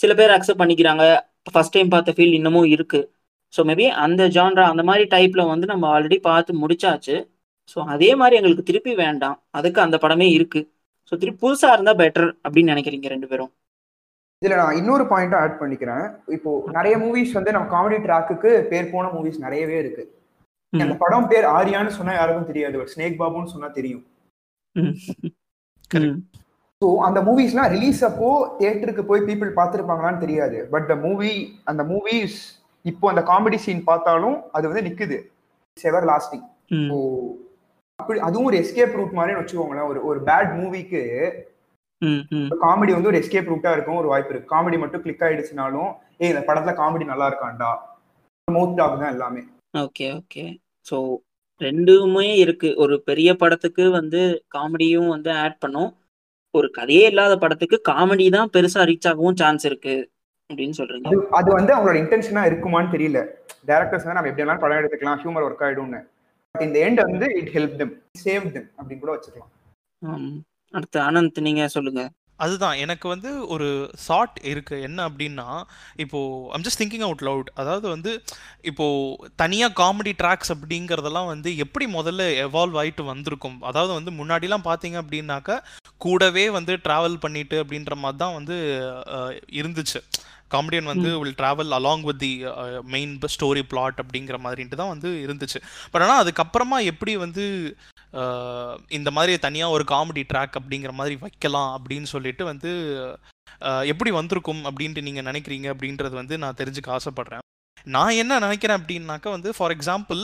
சில 0.02 0.12
பேர் 0.20 0.36
அக்செப்ட் 0.36 0.62
பண்ணிக்கிறாங்க. 0.62 1.04
ஃபர்ஸ்ட் 1.54 1.76
டைம் 1.76 1.94
பார்த்த 1.94 2.16
ஃபீல் 2.18 2.38
இன்னமும் 2.40 2.70
இருக்கு. 2.76 3.02
ஸோ 3.54 3.64
மேபி 3.70 3.86
அந்த 4.06 4.24
ஜான்ரா 4.38 4.64
அந்த 4.74 4.84
மாதிரி 4.90 5.04
டைப்ல 5.16 5.42
வந்து 5.52 5.66
நம்ம 5.74 5.86
ஆல்ரெடி 5.96 6.18
பார்த்து 6.30 6.62
முடிச்சாச்சு. 6.64 7.18
ஸோ 7.72 7.78
அதே 7.94 8.10
மாதிரி 8.22 8.38
எங்களுக்கு 8.40 8.70
திருப்பி 8.70 8.94
வேண்டாம். 9.04 9.38
அதுக்கு 9.58 9.80
அந்த 9.86 9.98
படமே 10.04 10.28
இருக்கு. 10.38 10.62
ஸோ 11.10 11.14
திருப்பி 11.22 11.40
புதுசா 11.44 11.70
இருந்தா 11.76 11.94
பெட்டர் 12.02 12.30
அப்படின்னு 12.46 12.74
நினைக்கிறீங்க 12.74 13.08
ரெண்டு 13.14 13.30
பேரும்? 13.32 13.52
இதுல 14.42 14.56
நான் 14.62 14.78
இன்னொரு 14.80 15.04
பாயிண்ட்டும் 15.12 15.42
ஆட் 15.44 15.60
பண்ணிக்கிறேன். 15.62 16.06
இப்போ 16.36 16.52
நிறைய 16.78 16.96
மூவிஸ் 17.04 17.36
வந்து 17.38 17.54
நம்ம 17.56 17.70
காமெடி 17.74 17.98
ட்ராக்குக்கு 18.06 18.52
பேர் 18.72 18.92
போன 18.94 19.06
மூவிஸ் 19.16 19.44
நிறையவே 19.46 19.78
இருக்கு. 19.84 20.04
அந்த 20.74 20.96
படம் 21.04 21.30
பேர் 21.32 21.46
ஆரியான்னு 21.58 21.98
சொன்னா 21.98 22.14
யாருக்கும் 22.18 22.50
தெரியாது 22.52 22.88
ஸ்னேக் 22.94 23.20
பாபுன்னு 23.22 23.54
சொன்னா 23.54 23.70
தெரியும். 23.78 24.04
ஸோ 26.82 26.88
அந்த 27.08 27.20
மூவிஸ்லாம் 27.28 27.72
ரிலீஸ் 27.76 28.02
அப்போ 28.10 28.30
தியேட்டருக்கு 28.60 29.04
போய் 29.10 29.26
பீப்புள் 29.30 29.52
பார்த்துருப்பாங்களான்னு 29.60 30.24
தெரியாது. 30.26 30.58
பட் 30.74 30.88
த 30.92 30.96
மூவி 31.06 31.32
அந்த 31.72 31.82
மூவிஸ் 31.92 32.38
இப்போ 32.86 33.06
அந்த 33.12 33.22
காமெடி 33.30 33.58
சீன் 33.66 33.88
பார்த்தாலும் 33.92 34.38
அது 34.58 34.66
வந்து 34.70 34.86
நிக்குது. 34.88 35.18
It's 35.78 35.88
ever 35.92 36.08
lasting. 36.12 36.46
ஸோ 36.90 36.98
அப்படி 38.00 38.20
அதுவும் 38.28 38.48
ஒரு 38.50 38.58
எஸ்கேப் 38.64 38.98
ரூட் 39.00 39.18
மாதிரி 39.20 39.38
வச்சுக்கோங்களேன். 39.40 39.90
ஒரு 39.92 40.00
ஒரு 40.10 40.20
பேட் 40.30 40.52
மூவிக்கு 40.60 41.02
காமெடி 42.64 42.92
வந்து 42.96 43.12
ஒரு 43.12 43.20
எஸ்கேப் 43.22 43.52
ரூட்டா 43.52 43.72
இருக்கும் 43.76 44.00
ஒரு 44.02 44.10
வாய்ப்பு 44.12 44.32
இருக்கு. 44.34 44.52
காமெடி 44.54 44.78
மட்டும் 44.82 45.04
கிளிக் 45.04 45.24
ஆயிடுச்சுனாலும் 45.28 45.92
ஏய் 46.22 46.32
இந்த 46.34 46.42
படத்துல 46.48 46.74
காமெடி 46.82 47.06
நல்லா 47.12 47.28
இருக்காண்டா 47.32 47.72
மவுத் 48.48 48.78
டாக் 48.80 49.02
தான் 49.02 49.14
எல்லாமே. 49.16 49.42
ஓகே 49.84 50.08
ஓகே 50.20 50.44
ஸோ 50.86 50.98
ரெண்டுமே 51.62 52.28
இருக்கு. 52.44 52.70
ஒரு 52.84 52.96
பெரிய 53.10 53.30
படத்துக்கு 53.44 53.84
வந்து 54.00 54.22
காமெடியும் 54.56 55.10
வந்து 55.16 55.32
ஆட் 55.44 55.62
பண்ணும். 55.64 55.92
ஒரு 56.58 56.68
கதையே 56.78 57.06
இல்லாத 57.12 57.34
படத்துக்கு 57.44 57.78
காமெடி 57.90 58.26
தான் 58.36 58.52
பெருசா 58.56 58.82
ரீச் 58.90 59.08
ஆகவும் 59.12 59.40
சான்ஸ் 59.42 59.66
இருக்கு 59.70 59.96
அப்படின்னு 60.50 60.78
சொல்றீங்க. 60.80 61.12
அது 61.40 61.50
வந்து 61.58 61.72
அவங்களோட 61.76 61.98
இன்டென்ஷனா 62.02 62.44
இருக்குமான்னு 62.50 62.94
தெரியல. 62.96 63.22
டேரக்டர்ஸ் 63.70 64.06
வந்து 64.06 64.18
நம்ம 64.18 64.30
எப்படி 64.32 64.44
வேணாலும் 64.44 64.64
படம் 64.64 64.80
எடுத்துக்கலாம் 64.82 65.22
ஹியூமர் 65.22 65.46
ஒர்க் 65.48 65.64
ஆயிடும்னு. 65.68 66.02
பட் 66.56 66.66
இந்த 66.68 66.80
எண்ட் 66.88 67.02
வந்து 67.10 67.28
it 67.40 67.52
help 67.56 67.78
them 67.82 67.94
save 68.26 68.46
them 68.56 68.68
அப்படின்னு 68.78 69.04
கூட 69.06 69.14
வச்சுக்கலாம். 69.16 69.52
அடுத்து 70.78 71.00
அனந்த் 71.08 71.40
நீங்க 71.48 71.64
சொல்லுங்க. 71.76 72.04
அதுதான். 72.40 72.78
எனக்கு 72.84 73.08
வந்து 73.08 73.30
ஒரு 73.48 73.68
சாட் 74.06 74.38
இருக்கு. 74.44 74.76
என்ன 74.82 75.00
அப்படின்னா 75.10 75.48
இப்போ 76.04 76.20
I'm 76.56 76.66
just 76.68 76.82
thinking 76.82 77.06
out 77.08 77.24
loud 77.28 77.50
அதாவது 77.54 77.88
வந்து 77.90 78.12
இப்போ 78.72 78.86
தனியா 79.36 79.68
காமெடி 79.82 80.14
ட்ராக்ஸ் 80.22 80.54
அப்படிங்கறதெல்லாம் 80.56 81.32
வந்து 81.34 81.52
எப்படி 81.58 81.88
முதல்ல 81.98 82.28
எவால்வ் 82.46 82.80
ஆயிட்டு 82.84 83.06
வந்திருக்கும்? 83.14 83.58
அதாவது 83.62 83.94
வந்து 83.94 84.14
முன்னாடிலாம் 84.20 84.68
பாத்தீங்க 84.70 85.00
அப்படின்னாக்கா 85.04 85.58
கூடவே 85.98 86.46
வந்து 86.50 86.74
டிராவல் 86.86 87.22
பண்ணிட்டு 87.26 87.58
அப்படின்ற 87.64 87.96
மாதிரி 87.96 88.22
தான் 88.24 88.38
வந்து 88.40 88.56
இருந்துச்சு. 89.60 90.00
காமெடியன் 90.52 90.92
வந்து 90.92 91.10
will 91.20 91.38
travel 91.38 91.76
along 91.78 92.04
with 92.04 92.20
the 92.20 92.32
main 92.92 93.14
story 93.34 93.64
plot 93.68 94.02
அப்படிங்கிற 94.04 94.38
மாதிரின்ட்டு 94.44 94.80
தான் 94.82 94.94
வந்து 94.94 95.10
இருந்துச்சு. 95.24 95.60
பட் 95.92 96.04
ஆனால் 96.04 96.22
அதுக்கப்புறமா 96.24 96.80
எப்படி 96.92 97.16
வந்து 97.22 97.46
அஹ், 98.20 98.76
இந்த 98.92 99.10
மாதிரி 99.12 99.34
தனியாக 99.40 99.76
ஒரு 99.76 99.86
காமெடி 99.90 100.22
ட்ராக் 100.28 100.60
அப்படிங்கிற 100.60 100.92
மாதிரி 100.96 101.16
வைக்கலாம் 101.22 101.72
அப்படின்னு 101.78 102.08
சொல்லிட்டு 102.12 102.44
வந்து 102.46 102.72
அஹ், 103.62 103.84
எப்படி 103.92 104.12
வந்திருக்கும் 104.14 104.62
அப்படின்ட்டு 104.68 105.04
நீங்கள் 105.04 105.28
நினைக்கிறீங்க 105.28 105.68
அப்படின்றது 105.74 106.16
வந்து 106.16 106.38
நான் 106.38 106.58
தெரிஞ்சுக்க 106.58 106.90
ஆசைப்படுறேன். 106.96 107.44
நான் 107.88 108.18
என்ன 108.20 108.38
நினைக்கிறேன் 108.40 108.80
அப்படின்னாக்கா 108.80 109.30
வந்து 109.34 109.50
ஃபார் 109.54 109.74
எக்ஸாம்பிள் 109.74 110.22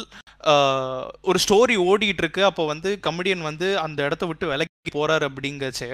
ஒரு 1.24 1.40
ஸ்டோரி 1.44 1.76
ஓடிட்டு 1.86 2.24
இருக்கு. 2.24 2.42
அப்போ 2.46 2.64
வந்து 2.68 2.90
கமெடியன் 3.04 3.44
வந்து 3.44 3.68
அந்த 3.80 4.00
இடத்த 4.04 4.26
விட்டு 4.26 4.46
விலகி 4.48 4.81
போறாரு 4.86 5.26
அப்படிங்கச்சே 5.28 5.88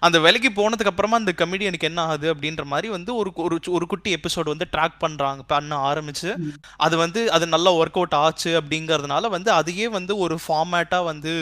அந்த 0.00 0.18
விலகி 0.18 0.48
போனதுக்கு 0.50 0.86
அப்புறமா 0.86 1.16
அந்த 1.16 1.32
கமெடியனுக்கு 1.38 1.82
என்ன 1.82 2.00
ஆகுது 2.02 2.34
அப்படின்ற 2.34 2.64
மாதிரி 2.64 2.88
வந்து 2.88 3.10
ஒரு 3.16 3.30
ஒரு 3.36 3.60
ஒரு 3.68 3.86
குட்டி 3.86 4.14
எபிசோடு 4.14 4.44
வந்து 4.44 4.66
ட்ராக் 4.72 4.96
பண்றாங்க 4.98 5.42
பண்ண 5.42 5.76
ஆரம்பிச்சு. 5.88 6.30
அது 6.76 6.96
வந்து 6.96 7.32
அது 7.32 7.46
நல்லா 7.46 7.70
ஒர்க் 7.72 7.98
அவுட் 7.98 8.14
ஆச்சு 8.14 8.60
அப்படிங்கறதுனால 8.60 9.28
வந்து 9.28 9.50
அதையே 9.52 9.88
வந்து 9.88 10.18
ஒரு 10.18 10.38
ஃபார்மேட்டா 10.44 11.04
வந்து 11.04 11.32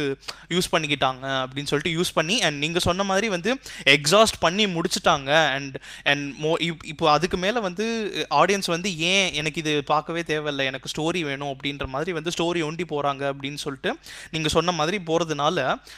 யூஸ் 0.51 0.71
பண்ணிக்கிட்டாங்க 0.73 1.25
அப்படின்னு 1.43 1.65
சொல்லிட்டு 1.65 1.95
யூஸ் 1.99 2.13
பண்ணி 2.15 2.41
அண்ட் 2.41 2.59
நீங்க 2.59 2.79
சொன்ன 2.79 3.05
மாதிரி 3.05 3.29
வந்து 3.29 3.53
எக்ஸாஸ்ட் 3.95 4.41
பண்ணி 4.41 4.67
முடிச்சிட்டாங்க 4.69 5.31
அண்ட் 5.55 5.77
அண்ட் 6.05 6.27
மோ 6.43 6.53
இப்போ 6.85 7.11
அதுக்கு 7.11 7.37
மேல 7.37 7.61
வந்து 7.61 7.87
ஆடியன்ஸ் 8.35 8.67
வந்து 8.67 8.91
ஏன் 9.07 9.35
எனக்கு 9.35 9.61
இது 9.61 9.85
பார்க்கவே 9.85 10.23
தேவையில்லை 10.25 10.67
எனக்கு 10.67 10.93
ஸ்டோரி 10.95 11.25
வேணும் 11.25 11.53
அப்படின்ற 11.55 11.87
மாதிரி 11.87 12.13
வந்து 12.13 12.35
ஸ்டோரி 12.39 12.63
ஒண்டி 12.65 12.87
போறாங்க 12.91 13.23
அப்படின்னு 13.33 13.61
சொல்லிட்டு 13.63 13.93
நீங்க 14.31 14.49
சொன்ன 14.49 14.73
மாதிரி 14.73 15.01
போறதுனால 15.07 15.57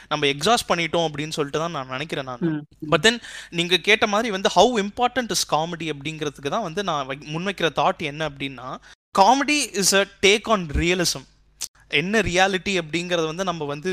நம்ம 0.08 0.26
எக்ஸாஸ்ட் 0.26 0.68
பண்ணிட்டோம் 0.90 1.08
அப்படின்னு 1.08 1.36
சொல்லிட்டு 1.38 1.62
தான் 1.62 1.76
நான் 1.76 1.94
நினைக்கிறேன் 1.96 2.28
நான். 2.30 2.44
பட் 2.92 3.04
தென் 3.06 3.20
நீங்க 3.58 3.76
கேட்ட 3.88 4.06
மாதிரி 4.06 4.30
வந்து 4.36 4.54
ஹவு 4.56 4.72
இம்பார்ட்டன்ட் 4.84 5.34
இஸ் 5.36 5.46
காமெடி 5.54 5.88
அப்படிங்கிறதுக்கு 5.94 6.54
தான் 6.56 6.66
வந்து 6.68 6.84
நான் 6.90 7.10
முன்வைக்கிற 7.34 7.70
தாட் 7.80 8.08
என்ன 8.12 8.28
அப்படின்னா 8.30 8.68
comedy 9.14 9.58
is 9.82 9.94
a 9.94 10.04
take 10.26 10.48
on 10.48 10.66
realism 10.82 11.26
என்ன 11.98 12.16
ரியாலிட்டி 12.22 12.72
அப்படிங்கறது 12.80 13.26
வந்து 13.30 13.44
நம்ம 13.48 13.64
வந்து 13.64 13.92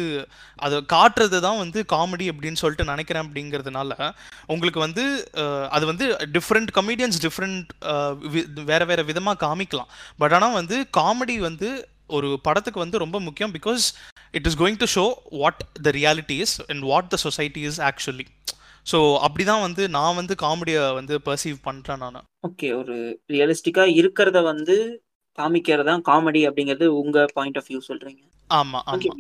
அதை 0.60 0.78
காட்டுறது 0.94 1.38
தான் 1.46 1.62
வந்து 1.62 1.80
காமெடி 1.94 2.26
அப்படின்னு 2.32 2.62
சொல்லிட்டு 2.62 2.92
நினைக்கிறேன் 2.92 3.24
அப்படிங்கிறதுனால 3.26 3.92
உங்களுக்கு 4.48 4.80
வந்து 4.84 5.04
அது 5.76 5.86
வந்து 5.92 6.08
டிஃப்ரெண்ட் 6.36 6.72
கமெடியன்ஸ் 6.78 7.20
டிஃப்ரெண்ட் 7.26 7.72
வேற 8.72 8.82
வேற 8.86 9.04
விதமாக 9.10 9.42
காமிக்கலாம். 9.46 9.90
பட் 10.20 10.36
ஆனால் 10.38 10.58
வந்து 10.60 10.78
காமெடி 11.00 11.38
வந்து 11.48 11.70
ஒரு 12.08 12.40
படத்துக்கு 12.44 12.80
வந்து 12.80 12.98
ரொம்ப 12.98 13.20
முக்கியம் 13.20 13.54
because 13.54 13.86
it 14.32 14.48
is 14.48 14.60
going 14.60 14.80
to 14.80 14.88
show 14.96 15.06
what 15.32 15.62
the 15.82 15.92
reality 15.92 16.38
is 16.46 16.56
and 16.68 16.84
what 16.84 17.10
the 17.10 17.16
society 17.16 17.62
is 17.62 17.80
actually 17.82 18.28
so 18.86 19.00
அப்படிதான் 19.26 19.62
வந்து 19.62 19.84
நான் 19.90 20.16
வந்து 20.16 20.34
காமெடியை 20.42 20.84
வந்து 20.94 21.16
பர்சீவ் 21.26 21.58
பண்ணுறேன் 21.66 22.02
நான். 22.04 22.20
ஓகே 22.48 22.68
ஒரு 22.78 22.96
ரியலிஸ்டிக்கா 23.30 23.84
இருக்கிறத 24.00 24.42
வந்து 24.44 24.76
காமிக்கிறது 25.38 25.84
தான் 25.84 26.02
காமெடி 26.02 26.42
அப்படிங்கிறது 26.50 26.88
உங்க 27.02 27.26
பாயிண்ட் 27.34 27.58
ஆஃப் 27.58 27.68
வியூ 27.70 27.82
சொல்றீங்க. 27.88 28.22
ஆமாம் 28.50 28.86
ஆமாம் 28.86 29.20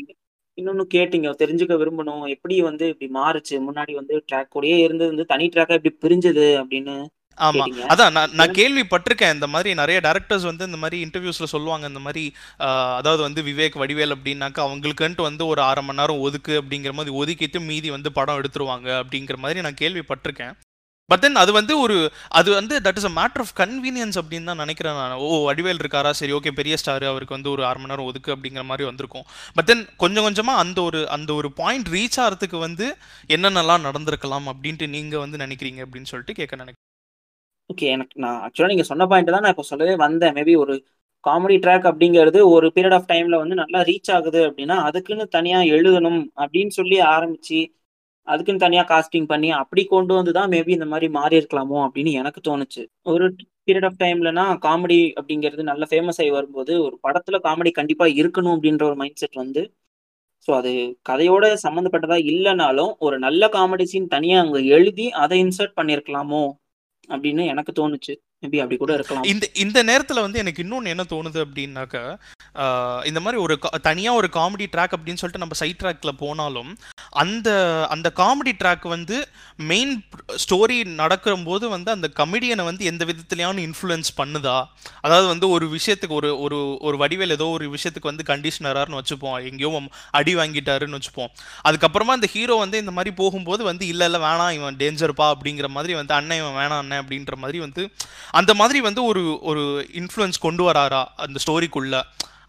இன்னொன்னு 0.57 0.85
கேட்டீங்க 0.93 1.29
தெரிஞ்சுக்க 1.41 1.73
விரும்பணும் 1.77 2.23
எப்படி 2.27 2.55
வந்து 2.61 2.85
இப்படி 2.87 3.07
மாறுச்சு 3.11 3.55
முன்னாடி 3.67 3.93
வந்து 3.93 4.15
ட்ராக் 4.31 4.53
கூடயே 4.55 4.77
இருந்தது 4.77 5.09
வந்து 5.09 5.25
தனி 5.25 5.45
ட்ராக்கா 5.49 5.77
எப்படி 5.79 5.95
பிரிஞ்சது 6.03 6.45
அப்படின்னு. 6.61 6.95
ஆமா. 7.37 7.63
கேட்டீங்க 7.65 7.87
அதான் 7.93 8.13
நான் 8.17 8.33
நான் 8.33 8.55
கேள்விப்பட்டிருக்கேன். 8.59 9.33
இந்த 9.33 9.47
மாதிரி 9.47 9.69
நிறைய 9.73 9.97
டேரக்டர்ஸ் 10.05 10.47
வந்து 10.49 10.67
இந்த 10.69 10.77
மாதிரி 10.77 10.97
இன்டர்வியூஸ்ல 11.05 11.47
சொல்லுவாங்க. 11.53 11.87
இந்த 11.87 12.01
மாதிரி 12.05 12.23
அதாவது 12.99 13.21
வந்து 13.21 13.41
விவேக் 13.41 13.81
வடிவேல் 13.81 14.15
அப்படின்னாக்கா 14.15 14.61
அவங்களுக்குன்ட்டு 14.67 15.27
வந்து 15.29 15.45
ஒரு 15.47 15.61
அரை 15.63 15.83
மணி 15.83 16.01
நேரம் 16.01 16.23
ஒதுக்கு 16.27 16.55
அப்படிங்கிற 16.61 16.93
மாதிரி 16.93 17.13
ஒதுக்கிட்டு 17.21 17.61
மீதி 17.69 17.89
வந்து 17.89 18.11
படம் 18.11 18.39
எடுத்துருவாங்க 18.41 18.89
அப்படிங்கிற 19.01 19.37
மாதிரி 19.37 19.61
நான் 19.61 19.81
கேள்விப்பட்டிருக்கேன். 19.83 20.55
பட் 21.09 21.21
தென் 21.23 21.39
அது 21.41 21.51
வந்து 21.57 21.73
ஒரு 21.79 21.97
அது 22.39 22.49
வந்து 22.51 22.75
that 22.85 22.97
is 22.99 23.07
a 23.09 23.13
matter 23.17 23.43
of 23.43 23.53
convenience 23.59 24.17
அப்படின்னு 24.21 24.49
தான் 24.51 24.61
நினைக்கிறேன் 24.63 24.97
நான். 25.01 25.13
ஓ 25.25 25.27
வடிவேல் 25.47 25.81
இருக்காரா? 25.83 26.11
சரி 26.19 26.33
ஓகே 26.33 26.51
பெரிய 26.59 26.77
ஸ்டார் 26.77 27.05
அவருக்கு 27.11 27.37
வந்து 27.37 27.51
ஒரு 27.53 27.63
அரை 27.65 27.79
மணி 27.81 27.91
நேரம் 27.91 28.09
ஒதுக்கு 28.11 28.33
அப்படிங்கிற 28.35 28.65
மாதிரி 28.71 28.87
வந்திருக்கும். 28.89 29.25
பட் 29.55 29.69
தென் 29.71 29.85
கொஞ்சம் 29.97 30.27
கொஞ்சமா 30.27 30.55
அந்த 30.63 30.81
ஒரு 30.89 31.01
அந்த 31.17 31.31
ஒரு 31.33 31.51
பாயிண்ட் 31.61 31.91
ரீச் 31.95 32.19
ஆகிறதுக்கு 32.23 32.59
வந்து 32.67 32.87
என்னென்னலாம் 33.29 33.87
நடந்திருக்கலாம் 33.87 34.49
அப்படின்ட்டு 34.53 34.87
நீங்க 34.97 35.17
வந்து 35.25 35.43
நினைக்கிறீங்க 35.45 35.81
அப்படின்னு 35.87 36.11
சொல்லிட்டு 36.13 36.39
கேட்க 36.41 36.55
நினைக்கிறேன். 36.55 36.83
ஓகே 37.69 37.87
எனக்கு 37.93 38.15
நான் 38.23 38.37
ஆக்சுவலாக 38.43 38.71
நீங்கள் 38.71 38.89
சொன்ன 38.89 39.05
பாயிண்ட் 39.11 39.31
தான் 39.31 39.43
நான் 39.45 39.53
இப்போ 39.55 39.65
சொல்லவே 39.69 39.93
வந்தேன். 40.03 40.35
மேபி 40.37 40.53
ஒரு 40.63 40.73
காமெடி 41.23 41.55
ட்ராக் 41.63 41.87
அப்படிங்கிறது 41.89 42.39
ஒரு 42.53 42.67
பீரியட் 42.75 42.95
ஆஃப் 42.97 43.09
டைமில் 43.09 43.41
வந்து 43.41 43.55
நல்லா 43.61 43.79
ரீச் 43.89 44.11
ஆகுது 44.15 44.41
அப்படின்னா 44.49 44.75
அதுக்குன்னு 44.87 45.25
தனியாக 45.35 45.71
எழுதணும் 45.75 46.21
அப்படின்னு 46.41 46.73
சொல்லி 46.77 46.97
ஆரம்பித்து 47.15 47.59
அதுக்குன்னு 48.27 48.63
தனியாக 48.65 48.87
காஸ்டிங் 48.91 49.27
பண்ணி 49.27 49.49
அப்படி 49.59 49.83
கொண்டு 49.87 50.13
வந்து 50.13 50.31
தான் 50.37 50.51
மேபி 50.53 50.71
இந்த 50.77 50.87
மாதிரி 50.93 51.07
மாறி 51.17 51.35
இருக்கலாமோ 51.39 51.77
அப்படின்னு 51.85 52.11
எனக்கு 52.21 52.39
தோணுச்சு. 52.47 52.81
ஒரு 53.11 53.25
பீரியட் 53.67 53.87
ஆஃப் 53.89 53.99
டைம்லனா 54.03 54.45
காமெடி 54.65 54.99
அப்படிங்கிறது 55.19 55.63
நல்ல 55.71 55.83
ஃபேமஸ் 55.91 56.19
ஆகி 56.23 56.31
வரும்போது 56.37 56.73
ஒரு 56.85 56.95
படத்தில் 57.05 57.45
காமெடி 57.47 57.71
கண்டிப்பாக 57.79 58.17
இருக்கணும் 58.21 58.55
அப்படின்ற 58.57 58.83
ஒரு 58.89 58.97
மைண்ட் 59.01 59.21
செட் 59.21 59.37
வந்து 59.43 59.63
ஸோ 60.47 60.51
அது 60.59 60.71
கதையோட 61.09 61.45
சம்மந்தப்பட்டதாக 61.63 62.27
இல்லைனாலும் 62.31 62.91
ஒரு 63.05 63.15
நல்ல 63.19 63.43
காமெடி 63.55 63.85
சீன் 63.91 64.13
தனியாக 64.13 64.43
அங்கே 64.43 64.61
எழுதி 64.75 65.07
அதை 65.23 65.37
இன்சர்ட் 65.45 65.77
பண்ணியிருக்கலாமோ 65.79 66.43
அப்படின்னு 67.07 67.45
எனக்கு 67.45 67.71
தோணுச்சு. 67.71 68.26
அப்படி 68.43 68.77
கூட 68.77 68.93
இருக்கலாம். 68.93 69.23
இந்த 69.23 69.45
இந்த 69.55 69.79
நேரத்துல 69.83 70.23
வந்து 70.25 70.41
எனக்கு 70.41 70.63
இன்னொன்னு 70.63 70.91
என்ன 70.93 71.03
தோணுது 71.09 71.39
அப்படின்னாக்கா 71.45 72.03
இந்த 73.05 73.19
மாதிரி 73.19 73.37
ஒரு 73.41 73.55
தனியா 73.81 74.11
ஒரு 74.13 74.27
காமெடி 74.35 74.65
ட்ராக் 74.73 74.93
அப்படின்னு 74.95 75.21
சொல்லிட்டு 75.21 75.43
நம்ம 75.43 75.57
சைட் 75.61 75.79
ட்ராக்ல 75.81 76.11
போனாலும் 76.21 76.69
அந்த 77.21 77.49
அந்த 77.89 78.07
காமெடி 78.15 78.51
ட்ராக் 78.61 78.85
வந்து 78.87 79.17
மெயின் 79.69 79.93
ஸ்டோரி 80.43 80.77
நடக்கும்போது 81.01 81.65
வந்து 81.69 81.89
அந்த 81.91 82.07
கமெடியனை 82.19 82.63
வந்து 82.63 82.83
எந்த 82.85 83.03
விதத்துலயான 83.05 83.61
இன்ஃப்ளூயன்ஸ் 83.67 84.11
பண்ணுதா? 84.19 84.57
அதாவது 85.01 85.27
வந்து 85.27 85.47
ஒரு 85.49 85.65
விஷயத்துக்கு 85.75 86.17
ஒரு 86.19 86.29
ஒரு 86.45 86.59
ஒரு 86.87 86.97
வடிவேல் 87.03 87.35
ஏதோ 87.37 87.47
ஒரு 87.57 87.67
விஷயத்துக்கு 87.75 88.11
வந்து 88.11 88.27
கண்டிஷனரார்னு 88.31 88.99
வச்சுப்போம். 89.01 89.37
எங்கேயோ 89.49 89.71
அடி 90.19 90.35
வாங்கிட்டாருன்னு 90.35 90.99
வச்சுப்போம். 90.99 91.31
அதுக்கப்புறமா 91.69 92.17
அந்த 92.17 92.29
ஹீரோ 92.35 92.57
வந்து 92.63 92.77
இந்த 92.77 92.95
மாதிரி 92.97 93.13
போகும்போது 93.21 93.63
வந்து 93.63 93.85
இல்ல 93.87 94.05
இல்ல 94.11 94.19
வேணாம் 94.27 94.53
இவன் 94.59 94.79
டேஞ்சர்ப்பா 94.83 95.27
அப்படிங்கிற 95.35 95.69
மாதிரி 95.77 95.95
வந்து 96.01 96.15
அண்ணன் 96.19 96.41
இவன் 96.43 96.57
வேணாம் 96.61 96.81
அண்ணன் 96.83 97.03
அப்படின்ற 97.03 97.35
மாதிரி 97.35 97.61
வந்து 97.65 97.83
அந்த 98.39 98.53
மாதிரி 98.53 98.81
வந்து 98.87 99.03
ஒரு 99.03 99.23
ஒரு 99.49 99.63
இன்ஃப்ளூயன்ஸ் 100.01 100.45
கொண்டு 100.45 100.63
வராரா 100.69 101.01
அந்த 101.25 101.39
ஸ்டோரிக்குள்ள 101.45 101.97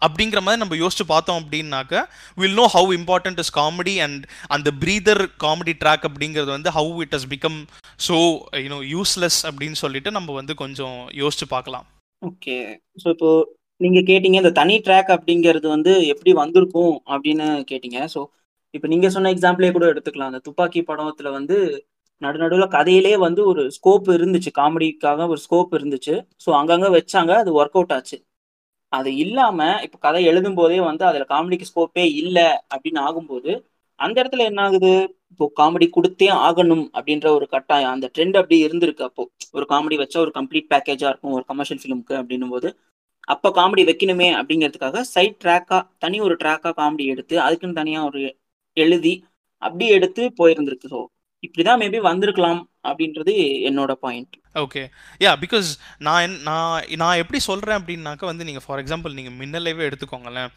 அப்படிங்கிற 0.05 0.39
மாதிரி 0.43 0.61
நம்ம 0.61 0.75
யோசிச்சு 0.81 1.05
பார்த்தோம் 1.11 1.39
அப்படின்னாக்க 1.41 2.01
will 2.41 2.57
know 2.59 2.65
how 2.75 2.91
important 2.99 3.39
is 3.43 3.53
comedy 3.57 3.95
and 4.05 4.23
அந்த 4.47 4.69
பிரீதர் 4.83 5.23
காமெடி 5.45 5.73
ட்ராக் 5.81 6.07
அப்படிங்கிறது 6.09 6.51
வந்து 6.57 6.71
how 6.77 6.93
it 7.05 7.15
has 7.17 7.29
become 7.33 7.59
so 8.07 8.15
you know 8.65 8.79
useless 8.95 9.39
அப்படின்னு 9.49 9.79
சொல்லிட்டு 9.83 10.11
நம்ம 10.17 10.33
வந்து 10.33 10.55
கொஞ்சம் 10.63 10.97
யோசிச்சு 11.21 11.47
பார்க்கலாம். 11.55 11.85
ஓகே 12.21 12.57
ஸோ 13.03 13.07
இப்போ 13.15 13.31
நீங்க 13.81 13.99
கேட்டீங்க 13.99 14.37
இந்த 14.43 14.53
தனி 14.61 14.75
ட்ராக் 14.85 15.11
அப்படிங்கிறது 15.15 15.67
வந்து 15.75 15.91
எப்படி 16.13 16.31
வந்திருக்கும் 16.39 16.95
அப்படின்னு 17.13 17.45
கேட்டீங்க. 17.71 17.99
ஸோ 18.13 18.21
இப்போ 18.73 18.87
நீங்க 18.87 19.09
சொன்ன 19.09 19.29
எக்ஸாம்பிளே 19.35 19.71
கூட 19.71 19.85
எடுத்துக்கலாம். 19.93 20.31
அந்த 20.31 20.41
துப்பாக்கி 20.47 20.81
படத்துல 20.89 21.31
வந்து 21.31 21.57
நடுநடுவில் 22.21 22.73
கதையிலே 22.77 23.13
வந்து 23.25 23.41
ஒரு 23.51 23.61
ஸ்கோப் 23.77 24.07
இருந்துச்சு. 24.17 24.51
காமெடிக்காக 24.59 25.27
ஒரு 25.33 25.41
ஸ்கோப் 25.45 25.73
இருந்துச்சு. 25.79 26.13
ஸோ 26.43 26.49
அங்கங்கே 26.59 26.89
வச்சாங்க. 26.97 27.31
அது 27.43 27.51
ஒர்க் 27.59 27.77
அவுட் 27.79 27.93
ஆச்சு. 27.97 28.17
அது 28.93 29.09
இல்லாமல் 29.23 29.81
இப்போ 29.85 29.97
கதை 30.05 30.21
எழுதும் 30.31 30.57
போதே 30.59 30.79
வந்து 30.89 31.03
அதில் 31.09 31.31
காமெடிக்கு 31.33 31.69
ஸ்கோப்பே 31.71 32.05
இல்லை 32.21 32.47
அப்படின்னு 32.73 33.01
ஆகும்போது 33.07 33.51
அந்த 33.99 34.15
இடத்துல 34.21 34.45
என்ன 34.49 34.61
ஆகுது? 34.67 34.91
இப்போ 35.31 35.45
காமெடி 35.59 35.87
கொடுத்தே 35.95 36.27
ஆகணும் 36.47 36.85
அப்படின்ற 36.97 37.27
ஒரு 37.37 37.45
கட்டாயம். 37.53 37.93
அந்த 37.95 38.07
ட்ரெண்ட் 38.15 38.37
அப்படி 38.41 38.57
இருந்திருக்கு 38.67 39.03
அப்போ. 39.07 39.23
ஒரு 39.57 39.65
காமெடி 39.71 39.95
வச்சா 40.01 40.19
ஒரு 40.25 40.31
கம்ப்ளீட் 40.37 40.69
பேக்கேஜா 40.73 41.07
இருக்கும். 41.11 41.35
ஒரு 41.37 41.45
கமர்ஷியல் 41.51 41.81
ஃபிலிமுக்கு 41.81 42.15
அப்படின்னும் 42.21 42.53
போது 42.55 42.69
அப்போ 43.33 43.47
காமெடி 43.57 43.83
வைக்கணுமே 43.89 44.27
அப்படிங்கிறதுக்காக 44.39 45.01
சைட் 45.13 45.37
ட்ராக்கா 45.43 45.79
தனி 46.03 46.17
ஒரு 46.27 46.35
ட்ராக்கா 46.41 46.69
காமெடி 46.79 47.05
எடுத்து 47.13 47.35
அதுக்குன்னு 47.45 47.79
தனியா 47.81 47.99
ஒரு 48.09 48.21
எழுதி 48.77 49.13
அப்படி 49.61 49.85
எடுத்து 49.97 50.23
போயிருந்திருக்கு. 50.39 50.87
ஸோ 50.93 50.99
இப்படிதான் 51.43 51.81
மேபி 51.81 52.01
வந்திருக்கலாம் 52.01 52.61
அப்படின்றது 52.83 53.33
என்னோட 53.69 53.91
பாயிண்ட் 53.91 54.35
ஓகே 54.55 54.81
யா 55.21 55.31
பிகாஸ் 55.41 55.69
நான் 55.97 56.37
நான் 56.39 56.83
நான் 56.95 57.17
எப்படி 57.17 57.39
சொல்கிறேன் 57.39 57.79
அப்படின்னாக்கா 57.81 58.25
வந்து 58.25 58.43
நீங்கள் 58.43 58.65
ஃபார் 58.65 58.81
எக்ஸாம்பிள் 58.83 59.13
நீங்கள் 59.13 59.37
மின்னலைவே 59.37 59.85
எடுத்துக்கோங்களேன். 59.89 60.51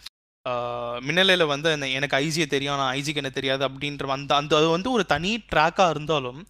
மின்னலையில் 1.00 1.46
வந்து 1.46 1.70
எனக்கு 1.90 2.16
ஐஜியை 2.16 2.46
தெரியும் 2.46 2.76
நான் 2.76 2.94
ஐஜிக்கு 2.94 3.16
என்ன 3.16 3.30
தெரியாது 3.30 3.68
அப்படின்ற 3.68 4.06
அந்த 4.06 4.36
அந்த 4.36 4.56
அது 4.56 4.68
வந்து 4.68 4.90
ஒரு 4.90 5.06
தனி 5.06 5.44
ட்ராக்காக 5.52 5.90
இருந்தாலும் 5.90 6.40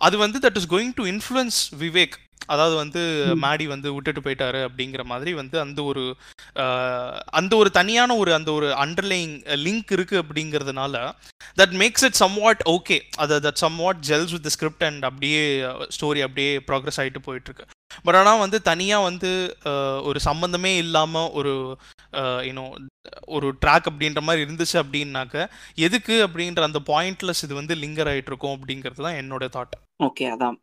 அது 0.00 0.16
வந்து 0.18 0.38
that 0.38 0.56
is 0.56 0.70
going 0.70 0.94
to 0.94 1.04
influence 1.04 1.74
Vivek 1.78 2.14
அதாவது 2.48 2.74
வந்து. 2.76 3.02
மேடி 3.42 3.66
வந்து 3.70 3.88
விட்டுட்டு 3.94 4.20
போயிட்டாரு 4.24 4.60
அப்படிங்கிற 4.66 5.02
மாதிரி 5.06 5.32
வந்து 5.34 5.56
அந்த 5.62 5.80
ஒரு 5.84 6.02
அந்த 7.38 7.52
ஒரு 7.56 7.70
தனியான 7.76 8.16
ஒரு 8.16 8.30
அந்த 8.34 8.50
ஒரு 8.52 8.68
அண்டர்லைங் 8.82 9.34
லிங்க் 9.64 9.92
இருக்கு 9.92 10.16
அப்படிங்கிறதுனால 10.22 10.96
that 11.58 11.74
makes 11.80 12.06
it 12.08 12.18
somewhat 12.38 12.62
okay 12.72 12.96
அது 13.18 13.40
that 13.44 13.62
somewhat 13.82 14.02
gels 14.08 14.34
with 14.36 14.50
script 14.54 14.86
and 14.88 15.06
அப்படியே 15.08 15.40
ஸ்டோரி 15.96 16.22
அப்படியே 16.26 16.52
ப்ராக்ரஸ் 16.68 17.00
ஆகிட்டு 17.02 17.22
போயிட்டு 17.26 17.50
இருக்கு 17.50 17.66
பட் 18.04 18.18
ஆனால் 18.18 18.42
வந்து 18.42 18.58
தனியாக 18.68 19.08
வந்து 19.08 19.30
ஒரு 20.04 20.18
சம்மந்தமே 20.26 20.72
இல்லாமல் 20.78 21.32
ஒரு 21.34 21.52
யூனோ 22.46 22.64
ஒரு 23.30 23.48
ட்ராக் 23.62 23.88
அப்படின்ற 23.90 24.20
மாதிரி 24.22 24.44
இருந்துச்சு 24.44 24.76
அப்படின்னாக்க 24.82 25.36
எதுக்கு 25.86 26.16
அப்படின்ற 26.26 26.62
அந்த 26.64 26.80
பாயிண்ட்லெஸ் 26.88 27.44
இது 27.46 27.54
வந்து 27.60 27.76
லிங்கர் 27.82 28.10
ஆயிட்டு 28.12 28.32
இருக்கும் 28.32 28.56
அப்படிங்கிறது 28.56 29.06
தான் 29.06 29.20
என்னோட 29.22 29.46
தாட் 29.56 29.76
ஓகே 30.02 30.26
அதான். 30.32 30.56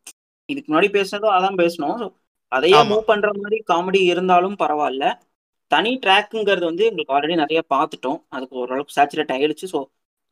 இதுக்கு 0.52 0.68
முன்னாடி 0.72 0.88
பேசுனதும் 0.96 1.34
அதான் 1.36 1.60
பேசணும். 1.62 1.96
So, 2.02 2.08
அதையே. 2.52 2.78
மூவ் 2.90 3.08
பண்ற 3.10 3.28
மாதிரி 3.40 3.58
காமெடி 3.70 4.00
இருந்தாலும் 4.12 4.56
பரவாயில்ல. 4.62 5.04
தனி 5.70 5.90
ட்ராக்குங்கிறது 6.04 6.64
வந்து 6.70 6.84
எங்களுக்கு 6.88 7.14
ஆல்ரெடி 7.16 7.34
நிறைய 7.42 7.60
பார்த்துட்டோம். 7.74 8.20
அதுக்கு 8.28 8.54
ஓரளவுக்கு 8.62 8.96
சேச்சுரேட் 8.98 9.34
ஆயிடுச்சு. 9.36 9.66
ஸோ 9.74 9.80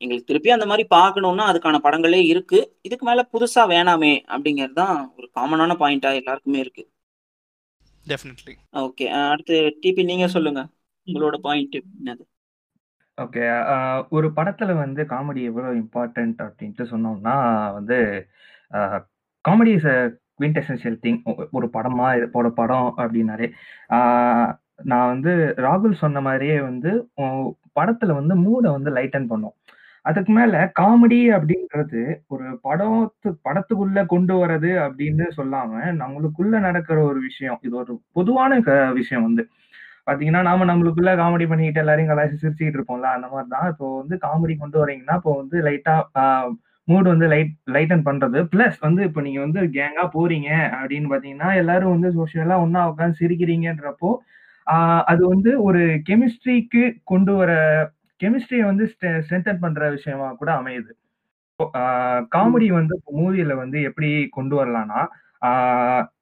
எங்களுக்கு 0.01 0.29
திருப்பி 0.31 0.51
அந்த 0.55 0.67
மாதிரி 0.71 0.85
பார்க்கணும்னா 0.97 1.45
அதுக்கான 1.51 1.77
படங்களே 1.87 2.21
இருக்கு. 2.33 2.59
இதுக்கு 2.87 3.05
மேல 3.07 3.21
புதுசா 3.33 3.63
வேணாமே 3.73 4.13
அப்படிங்கிறது 4.35 4.77
தான் 4.83 4.99
ஒரு 5.17 5.27
காமனான 5.39 5.77
பாயிண்டா 5.83 6.11
எல்லாருக்குமே 6.21 6.59
இருக்கு. 6.59 6.85
டெஃபினெட்லி 8.07 8.55
ஓகே 8.85 9.07
அடுத்து 9.31 9.57
டிபி 9.83 10.05
நீங்க 10.05 10.27
சொல்லுங்க. 10.35 10.61
உங்களோட 11.07 11.37
பாயிண்ட் 11.47 11.77
என்னது? 11.99 12.25
ஓகே 13.19 13.45
ஒரு 14.17 14.29
படத்துல 14.37 14.75
வந்து 14.77 15.03
காமெடி 15.13 15.43
எவ்வளவு 15.43 15.81
இம்பார்ட்டன்ட் 15.83 16.41
அப்படின்ட்டு 16.47 16.85
சொன்னோம்னா 16.93 17.37
வந்து 17.73 17.99
comedy 19.49 19.73
is 19.79 19.89
a 19.89 19.99
quintessential 20.41 20.99
thing 21.05 21.21
ஒரு 21.51 21.67
படமா 21.73 22.07
போட 22.33 22.49
படம் 22.53 22.91
அப்படின்னாலே 22.97 23.47
நான் 24.85 25.09
வந்து 25.09 25.33
ராகுல் 25.57 26.03
சொன்ன 26.03 26.21
மாதிரியே 26.21 26.61
வந்து 26.61 26.91
படத்துல 27.77 28.13
வந்து 28.13 28.35
மூடை 28.37 28.69
வந்து 28.71 28.91
லைட்டன் 28.91 29.27
பண்ணும். 29.27 29.55
அதுக்கு 30.05 30.33
மேல 30.33 30.73
காமெடி 30.81 31.19
அப்படின்றது 31.37 32.01
ஒரு 32.27 32.45
படத்து 32.65 33.29
படத்துக்குள்ள 33.47 34.07
கொண்டு 34.07 34.35
வர்றது 34.35 34.71
அப்படின்னு 34.85 35.25
சொல்லாம 35.37 35.73
நம்மளுக்குள்ள 36.01 36.55
நடக்கிற 36.59 36.99
ஒரு 37.03 37.21
விஷயம். 37.21 37.59
இது 37.63 37.75
ஒரு 37.77 37.95
பொதுவான 38.13 38.61
க- 38.61 38.93
விஷயம் 38.93 39.23
வந்து. 39.23 39.45
பாத்தீங்கன்னா 40.07 40.43
நாம 40.43 40.65
நம்மளுக்குள்ள 40.65 41.11
காமெடி 41.23 41.47
பண்ணிக்கிட்டு 41.49 41.81
எல்லாரையும் 41.81 42.11
கலாய்ச்சி 42.13 42.37
சிரிச்சுக்கிட்டு 42.37 42.79
இருப்போம்ல 42.79 43.09
அந்த 43.17 43.27
மாதிரி 43.29 43.49
தான் 43.49 43.69
இப்போ 43.73 43.87
வந்து 43.99 44.17
காமெடி 44.27 44.57
கொண்டு 44.59 44.79
வரீங்கன்னா 44.83 45.17
இப்போ 45.21 45.33
வந்து 45.37 45.57
லைட்டா 45.63 45.97
மூட் 46.89 47.09
வந்து 47.13 47.27
லைட் 47.33 47.53
லைட்டன் 47.75 48.07
பண்றது. 48.09 48.39
பிளஸ் 48.53 48.79
வந்து 48.87 49.01
இப்போ 49.09 49.21
நீங்க 49.27 49.41
வந்து 49.47 49.61
கேங்கா 49.77 50.05
போறீங்க 50.17 50.51
அப்படின்னு 50.81 51.11
பாத்தீங்கன்னா 51.13 51.51
எல்லாரும் 51.63 51.95
வந்து 51.97 52.11
சோஷியலா 52.19 52.57
ஒண்ணா 52.65 52.83
உட்காந்து 52.93 53.21
சிரிக்கிறீங்கன்றப்போ 53.23 54.11
அது 55.11 55.23
வந்து 55.35 55.51
ஒரு 55.67 55.83
கெமிஸ்ட்ரிக்கு 56.09 56.83
கொண்டு 57.13 57.33
வர 57.41 57.53
கெமிஸ்ட்ரியை 58.21 58.65
வந்து 58.71 58.85
ஸ்ட்ரென்தன் 58.93 59.63
பண்ற 59.65 59.83
விஷயமா 59.97 60.29
கூட 60.41 60.51
அமையுது. 60.61 60.93
காமெடி 62.35 62.69
வந்து 62.79 62.95
மூவில 63.19 63.55
வந்து 63.63 63.79
எப்படி 63.89 64.09
கொண்டு 64.37 64.55
வரலாம்னா 64.61 65.01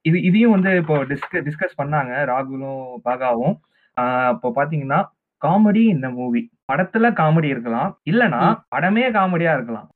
இது 0.07 0.17
இதையும் 0.29 0.55
வந்து 0.55 0.71
இப்போ 0.81 0.95
டிஸ்க 1.11 1.41
டிஸ்கஸ் 1.47 1.79
பண்ணாங்க 1.81 2.13
ராகுலும் 2.31 2.81
பாகாவும். 3.07 3.55
இப்போ 4.33 4.49
பாத்தீங்கன்னா 4.59 4.99
காமெடி 5.41 5.83
இந்த 5.95 6.07
மூவி 6.19 6.41
படத்துல 6.71 7.07
காமெடி 7.21 7.49
இருக்கலாம். 7.55 7.89
இல்லனா. 8.11 8.41
படமே 8.73 9.05
காமெடியா 9.17 9.53
இருக்கலாம். 9.57 9.87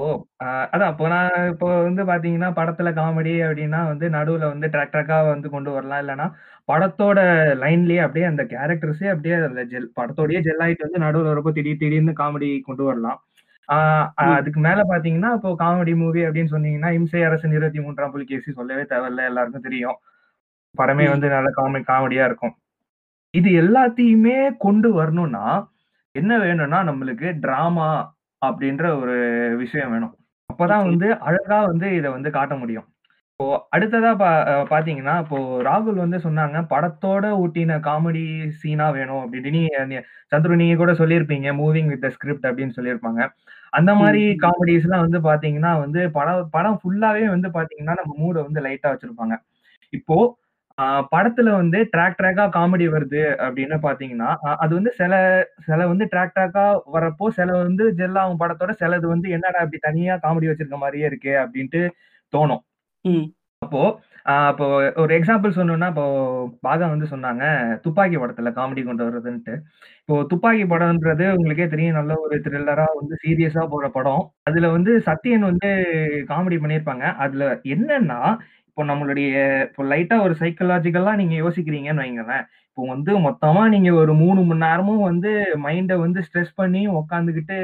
ம் 0.00 0.18
ஆஹ் 0.40 0.66
அதான் 0.70 0.90
இப்போ 0.92 1.06
நான் 1.08 1.48
இப்போ 1.48 1.68
வந்து 1.82 2.02
பாத்தீங்கன்னா 2.04 2.48
படத்துல 2.54 2.88
காமெடி 2.94 3.32
அப்படின்னா 3.42 3.80
வந்து 3.86 4.06
நடுவுல 4.10 4.44
வந்து 4.46 4.66
ட்ராக் 4.68 4.92
ட்ராக்கா 4.92 5.26
வந்து 5.26 5.48
கொண்டு 5.50 5.70
வரலாம். 5.70 6.00
இல்லைன்னா 6.00 6.26
படத்தோட 6.68 7.18
லைன்லயே 7.62 7.98
அப்படியே 7.98 8.26
அந்த 8.26 8.42
கேரக்டர்ஸே 8.44 9.06
அப்படியே 9.06 9.34
அந்த 9.40 9.62
ஜெல் 9.64 9.88
படத்தோடயே 9.96 10.40
ஜெல் 10.40 10.62
ஆயிட்டு 10.62 10.86
வந்து 10.86 10.98
நடுவுல 10.98 11.32
வரப்போ 11.32 11.52
திடீர் 11.52 11.78
திடீர்னு 11.78 12.12
காமெடி 12.12 12.60
கொண்டு 12.60 12.84
வரலாம். 12.84 13.18
ஆஹ் 13.68 14.06
ம். 14.22 14.32
அதுக்கு 14.36 14.60
மேல 14.60 14.80
பாத்தீங்கன்னா 14.84 15.32
இப்போ 15.34 15.50
காமெடி 15.58 15.96
மூவி 15.96 16.20
அப்படின்னு 16.26 16.52
சொன்னீங்கன்னா 16.52 16.90
இம்சை 16.90 17.22
அரசன் 17.22 17.52
இருபத்தி 17.52 17.80
மூன்றாம் 17.80 18.10
புலிகேசி 18.10 18.52
சொல்லவே 18.52 18.82
தேவையில்ல. 18.84 19.24
எல்லாருக்கும் 19.24 19.62
தெரியும். 19.62 19.98
படமே 20.74 21.06
ம். 21.06 21.10
வந்து 21.10 21.28
நல்ல 21.28 21.50
காமெடி 21.56 21.84
காமெடியா 21.84 22.24
இருக்கும். 22.24 22.54
இது 23.34 23.50
எல்லாத்தையுமே 23.62 24.38
கொண்டு 24.58 24.92
வரணும்னா 24.92 25.44
என்ன 26.14 26.38
வேணும்னா 26.38 26.78
நம்மளுக்கு 26.84 27.38
டிராமா 27.40 27.90
அப்படின்ற 28.42 28.84
ஒரு 29.00 29.16
விஷயம் 29.56 29.92
வேணும். 29.92 30.14
அப்பதான். 30.50 30.86
வந்து 30.88 31.08
அழகா 31.28 31.58
வந்து 31.66 31.88
இதை 31.98 32.08
வந்து 32.10 32.30
காட்ட 32.30 32.54
முடியும். 32.56 32.86
இப்போ 33.40 33.46
அடுத்ததா 33.76 34.10
பா 34.22 34.30
பாத்தீங்கன்னா 34.72 35.14
இப்போ 35.24 35.36
ராகுல் 35.68 36.00
வந்து 36.04 36.18
சொன்னாங்க 36.24 36.58
படத்தோட 36.72 37.26
ஊட்டின 37.42 37.78
காமெடி 37.86 38.24
சீனா 38.60 38.86
வேணும் 38.98 39.22
அப்படின்னு 39.24 39.62
சந்துரு 40.32 40.60
நீங்க 40.62 40.76
கூட 40.76 40.92
சொல்லியிருப்பீங்க 41.00 41.50
மூவிங் 41.60 41.90
வித் 41.92 42.06
ஸ்கிரிப்ட் 42.16 42.48
அப்படின்னு 42.50 42.76
சொல்லியிருப்பாங்க. 42.78 43.20
அந்த 43.72 43.92
மாதிரி. 44.00 44.22
காமெடிஸ் 44.44 44.86
எல்லாம் 44.86 45.04
வந்து 45.06 45.20
பாத்தீங்கன்னா 45.28 45.72
வந்து 45.84 46.02
படம் 46.18 46.48
படம் 46.50 46.78
ஃபுல்லாவே 46.80 47.24
வந்து 47.34 47.50
பாத்தீங்கன்னா 47.56 47.96
நம்ம 48.00 48.12
மூட 48.22 48.36
வந்து 48.48 48.62
லைட்டா 48.66 48.90
வச்சிருப்பாங்க. 48.94 49.34
இப்போ 49.92 50.18
படத்துல 51.12 51.48
வந்து 51.54 51.78
ட்ராக் 51.92 52.18
ட்ராக்கா 52.18 52.44
காமெடி 52.56 52.86
வருது 52.88 53.22
அப்படின்னு 53.46 53.76
பாத்தீங்கன்னா 53.86 54.30
அது 54.62 54.72
வந்து 54.74 54.92
சில 54.96 55.12
சில 55.66 55.86
வந்து 55.86 56.06
ட்ராக் 56.12 56.34
ட்ராக்கா 56.36 56.64
வரப்போ 56.94 57.26
சில 57.38 57.50
வந்து 57.60 57.86
ஜெல்லாகும் 58.00 58.40
படத்தோட 58.42 58.74
சிலது 58.82 59.06
வந்து 59.06 59.28
என்னடா 59.36 59.64
இப்படி 59.66 59.80
தனியா 59.88 60.16
காமெடி 60.24 60.50
வச்சிருக்க 60.50 60.78
மாதிரியே 60.78 61.08
இருக்கே 61.10 61.34
அப்படின்ட்டு 61.44 61.82
தோணும். 62.32 62.62
அப்போ 63.62 63.80
இப்போ 64.50 64.66
ஒரு 65.02 65.12
எக்ஸாம்பிள் 65.16 65.56
சொன்னோம்னா 65.56 65.88
இப்போ 65.92 66.04
பாகா 66.66 66.86
வந்து 66.92 67.06
சொன்னாங்க 67.12 67.44
துப்பாக்கி 67.84 68.16
படத்துல 68.18 68.50
காமெடி 68.56 68.82
கொண்டு 68.84 69.06
வர்றதுன்ட்டு. 69.06 69.54
இப்போ 70.00 70.16
துப்பாக்கி 70.30 70.64
படம்ன்றது 70.72 71.26
உங்களுக்கே 71.36 71.66
தெரியும் 71.68 71.98
நல்ல 71.98 72.14
ஒரு 72.24 72.36
த்ரில்லரா 72.46 72.86
வந்து 73.00 73.16
சீரியஸா 73.24 73.64
போற 73.74 73.88
படம். 73.90 74.22
அதுல 74.48 74.68
வந்து 74.76 74.92
சத்யன் 75.08 75.48
வந்து 75.50 75.70
காமெடி 76.30 76.58
பண்ணியிருப்பாங்க 76.62 77.06
அதுல 77.26 77.44
என்னன்னா 77.74 78.20
இப்போ 78.80 78.90
நம்மளுடைய 78.90 79.30
இப்போ 79.64 79.82
லைட்டா 79.84 80.16
ஒரு 80.20 80.34
சைக்கலாஜிக்கலா 80.38 81.12
நீங்க 81.16 81.34
யோசிக்கிறீங்கன்னு 81.36 82.02
வைங்களேன். 82.02 82.44
இப்போ 82.68 82.82
வந்து 82.86 83.12
மொத்தமா 83.18 83.62
நீங்க 83.68 83.90
ஒரு 83.94 84.12
மூணு 84.14 84.40
மணி 84.42 84.60
நேரமும் 84.60 85.02
வந்து 85.02 85.30
மைண்டை 85.64 85.96
வந்து 85.98 86.20
ஸ்ட்ரெஸ் 86.20 86.52
பண்ணி 86.54 86.82
உக்காந்துக்கிட்டு 86.92 87.56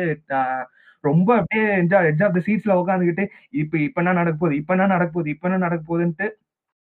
ரொம்ப 1.04 1.28
அப்படியே 1.36 1.64
என்ஜாய் 1.78 2.08
எட்ஜ் 2.10 2.24
ஆஃப் 2.24 2.34
த 2.34 2.42
சீட்ஸ்ல 2.46 2.74
உட்காந்துக்கிட்டு 2.74 3.24
இப்ப 3.54 3.78
இப்ப 3.78 4.00
என்ன 4.02 4.12
நடக்க 4.12 4.36
போகுது 4.36 4.56
இப்ப 4.56 4.74
என்ன 4.74 4.86
நடக்க 4.86 5.10
போகுது 5.12 5.30
இப்ப 5.30 5.48
என்ன 5.48 5.58
நடக்க 5.58 5.82
போகுதுன்ட்டு 5.88 6.28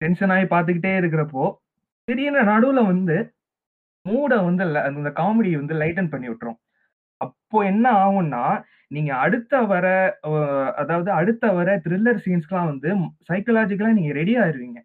டென்ஷன் 0.01 0.29
ஆகி 0.29 0.47
பார்த்துக்கிட்டே 0.47 0.93
இருக்கிறப்போ 0.97 1.45
திடீர்னு 2.07 2.43
நடுவுல 2.51 2.83
வந்து 2.85 3.17
மூடை 4.05 4.39
வந்து 4.43 4.65
ல- 4.67 4.85
அந்த 4.89 5.11
காமெடி 5.15 5.51
வந்து 5.55 5.75
லைட்டன் 5.75 6.09
பண்ணி 6.09 6.29
விட்டுரும். 6.29 6.59
அப்போ 7.17 7.65
என்ன 7.65 7.91
ஆகும்னா 7.91 8.43
நீங்க 8.87 9.15
அடுத்த 9.15 9.61
வர 9.61 9.85
அதாவது 10.77 11.11
அடுத்த 11.11 11.51
வர 11.51 11.81
த்ரில்லர் 11.89 12.19
சீன்ஸ்க்குலாம் 12.25 12.65
வந்து 12.65 12.89
சைக்கலாஜிக்கலா 13.31 13.93
நீங்க 13.93 14.13
ரெடி 14.13 14.37
ஆயிருவீங்க 14.37 14.79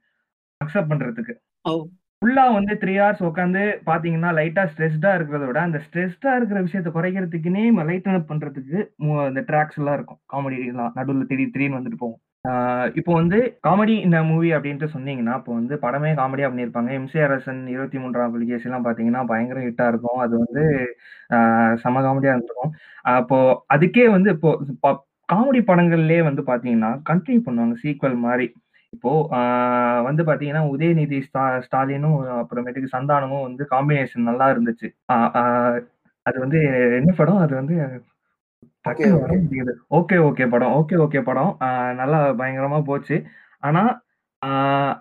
அக்செப்ட் 0.61 0.91
பண்றதுக்கு. 0.91 1.35
ஓ. 1.63 1.87
ஃபுல்லா 2.23 2.53
வந்து 2.53 2.75
த்ரீ 2.75 2.95
ஹவர்ஸ் 2.99 3.25
உட்காந்து 3.25 3.63
பாத்தீங்கன்னா 3.87 4.31
லைட்டா 4.33 4.69
ஸ்ட்ரெஸ்டா 4.73 5.11
இருக்கிறத 5.15 5.47
விட 5.47 5.61
அந்த 5.61 5.81
ஸ்ட்ரெஸ்டா 5.87 6.37
இருக்கிற 6.37 6.63
விஷயத்த 6.63 6.91
குறைக்கிறதுக்குனே 6.95 7.63
லைட்டன் 7.83 8.15
அப் 8.15 8.31
பண்றதுக்கு 8.31 8.91
மு- 8.99 9.27
அந்த 9.27 9.41
ட்ராக்ஸ் 9.41 9.79
எல்லாம் 9.79 9.95
இருக்கும். 9.95 10.21
காமெடி 10.33 10.67
எல்லாம் 10.67 10.93
நடுவில் 10.95 11.27
திடீர் 11.27 11.51
திடீர்னு 11.51 11.79
வந்துட்டு 11.79 11.97
போகும். 11.99 12.21
இப்போ 12.99 13.13
வந்து 13.19 13.39
காமெடி 13.67 13.95
இந்த 14.07 14.19
மூவி 14.31 14.49
அப்படின்ட்டு 14.57 14.87
சொன்னீங்கன்னா 14.95 15.35
இப்போ 15.41 15.53
வந்து 15.59 15.75
படமே 15.85 16.11
காமெடியா 16.21 16.49
பண்ணியிருப்பாங்க. 16.51 16.91
எம்சி 16.99 17.19
அரசன் 17.27 17.61
இருபத்தி 17.75 17.99
மூன்றாம் 18.03 18.33
புலிகேசி 18.35 18.67
எல்லாம் 18.69 18.87
பாத்தீங்கன்னா 18.87 19.23
பயங்கர 19.31 19.61
ஹிட்டா 19.67 19.87
இருக்கும். 19.93 20.19
அது 20.25 20.35
வந்து 20.45 20.63
செம 21.83 22.03
காமெடியா 22.07 22.33
இருந்திருக்கும். 22.35 22.73
அப்போ 23.17 23.39
அதுக்கே 23.75 24.07
வந்து 24.17 24.31
இப்போ 24.35 24.91
காமெடி 25.33 25.61
படங்கள்லயே 25.71 26.23
வந்து 26.29 26.45
பாத்தீங்கன்னா 26.51 26.91
கண்டினியூ 27.11 27.43
பண்ணுவாங்க 27.47 27.77
சீக்வல் 27.85 28.19
மாதிரி. 28.27 28.47
இப்போ 28.93 29.13
வந்து 30.09 30.23
பாத்தீங்கன்னா 30.31 30.65
உதயநிதி 30.75 31.19
ஸ்டா 31.29 31.45
ஸ்டாலினும் 31.67 32.19
அப்புறமேட்டுக்கு 32.43 32.95
சந்தானமும் 32.97 33.47
வந்து 33.49 33.65
காம்பினேஷன் 33.75 34.29
நல்லா 34.31 34.49
இருந்துச்சு. 34.55 34.89
அது 36.27 36.37
வந்து 36.45 36.59
என்ன 36.99 37.13
படம்? 37.21 37.41
அது 37.45 37.55
வந்து 37.61 37.77
ஓகே 38.85 39.07
ஓகே. 40.29 40.45
படம் 40.53 40.73
ஓகே 40.79 40.97
ஓகே 41.05 41.21
படம். 41.29 41.51
நல்லா 42.01 42.19
பயங்கரமா 42.41 42.79
போச்சு. 42.89 43.17
ஆனா 43.63 43.83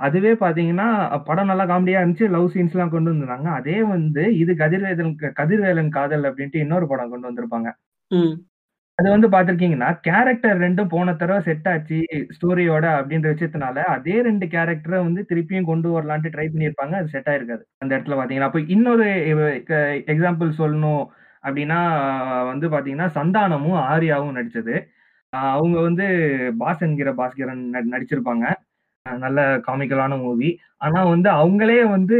அதுவே 0.05 0.32
பாத்தீங்கன்னா 0.41 0.88
படம் 1.27 1.49
நல்லா 1.51 1.65
காமெடியா 1.71 2.01
இருந்துச்சு. 2.01 2.27
லவ் 2.36 2.51
சீன்ஸ் 2.53 2.75
எல்லாம் 2.75 2.93
கொண்டு 2.95 3.11
வந்திருந்தாங்க. 3.11 3.49
அதே 3.59 3.77
வந்து 3.93 4.23
இது 4.41 4.51
கதிர்வேதன் 4.61 5.13
கதிர்வேலன் 5.39 5.95
காதல் 5.97 6.27
அப்படின்ட்டு 6.29 6.63
இன்னொரு 6.65 6.88
படம் 6.91 7.11
கொண்டு 7.13 7.29
வந்திருப்பாங்க. 7.29 7.69
அது 8.97 9.07
வந்து 9.13 9.27
பார்த்திருக்கீங்கன்னா, 9.34 9.89
கேரக்டர் 10.07 10.57
2ம் 10.57 10.89
போன 10.93 11.13
தடவ 11.21 11.38
செட் 11.47 11.67
ஆச்சு 11.71 11.97
ஸ்டோரியோட 12.36 12.86
அப்படின்ற 12.99 13.27
விஷயத்தினால, 13.34 13.77
அதே 13.95 14.15
2 14.21 14.47
கேரக்டர 14.53 14.95
வந்து 15.07 15.21
திருப்பியும் 15.29 15.69
கொண்டு 15.69 15.89
வரலான்ட்டு 15.95 16.34
ட்ரை 16.36 16.47
பண்ணியிருப்பாங்க. 16.51 16.95
அது 17.01 17.13
செட் 17.15 17.29
ஆயிருக்காது. 17.34 17.63
அந்த 17.84 17.91
இடத்துல 17.95 18.17
பார்த்தீங்கன்னா, 18.17 18.49
அப்ப 18.51 18.61
இன்னொரு 18.75 19.07
எக்ஸாம்பிள் 20.13 20.51
சொல்லணும். 20.61 21.03
அப்படின்னா 21.43 21.79
வந்து 22.49 22.67
பாத்தீங்கன்னா 22.69 23.07
சந்தானமும், 23.15 23.79
ஆர்யாவும் 23.89 24.37
நடிச்சது. 24.37 24.75
அவங்க 25.51 25.77
வந்து 25.81 26.05
பாஸ் 26.59 26.83
என்கிற 26.87 27.11
பாஸ்கரன் 27.19 27.63
ந 27.73 27.81
நடிச்சிருப்பாங்க. 27.93 28.45
நல்ல 29.05 29.39
காமிக்கலான 29.67 30.15
மூவி. 30.21 30.49
ஆனா 30.85 31.01
வந்து 31.07 31.29
அவங்களே 31.39 31.79
வந்து 31.93 32.17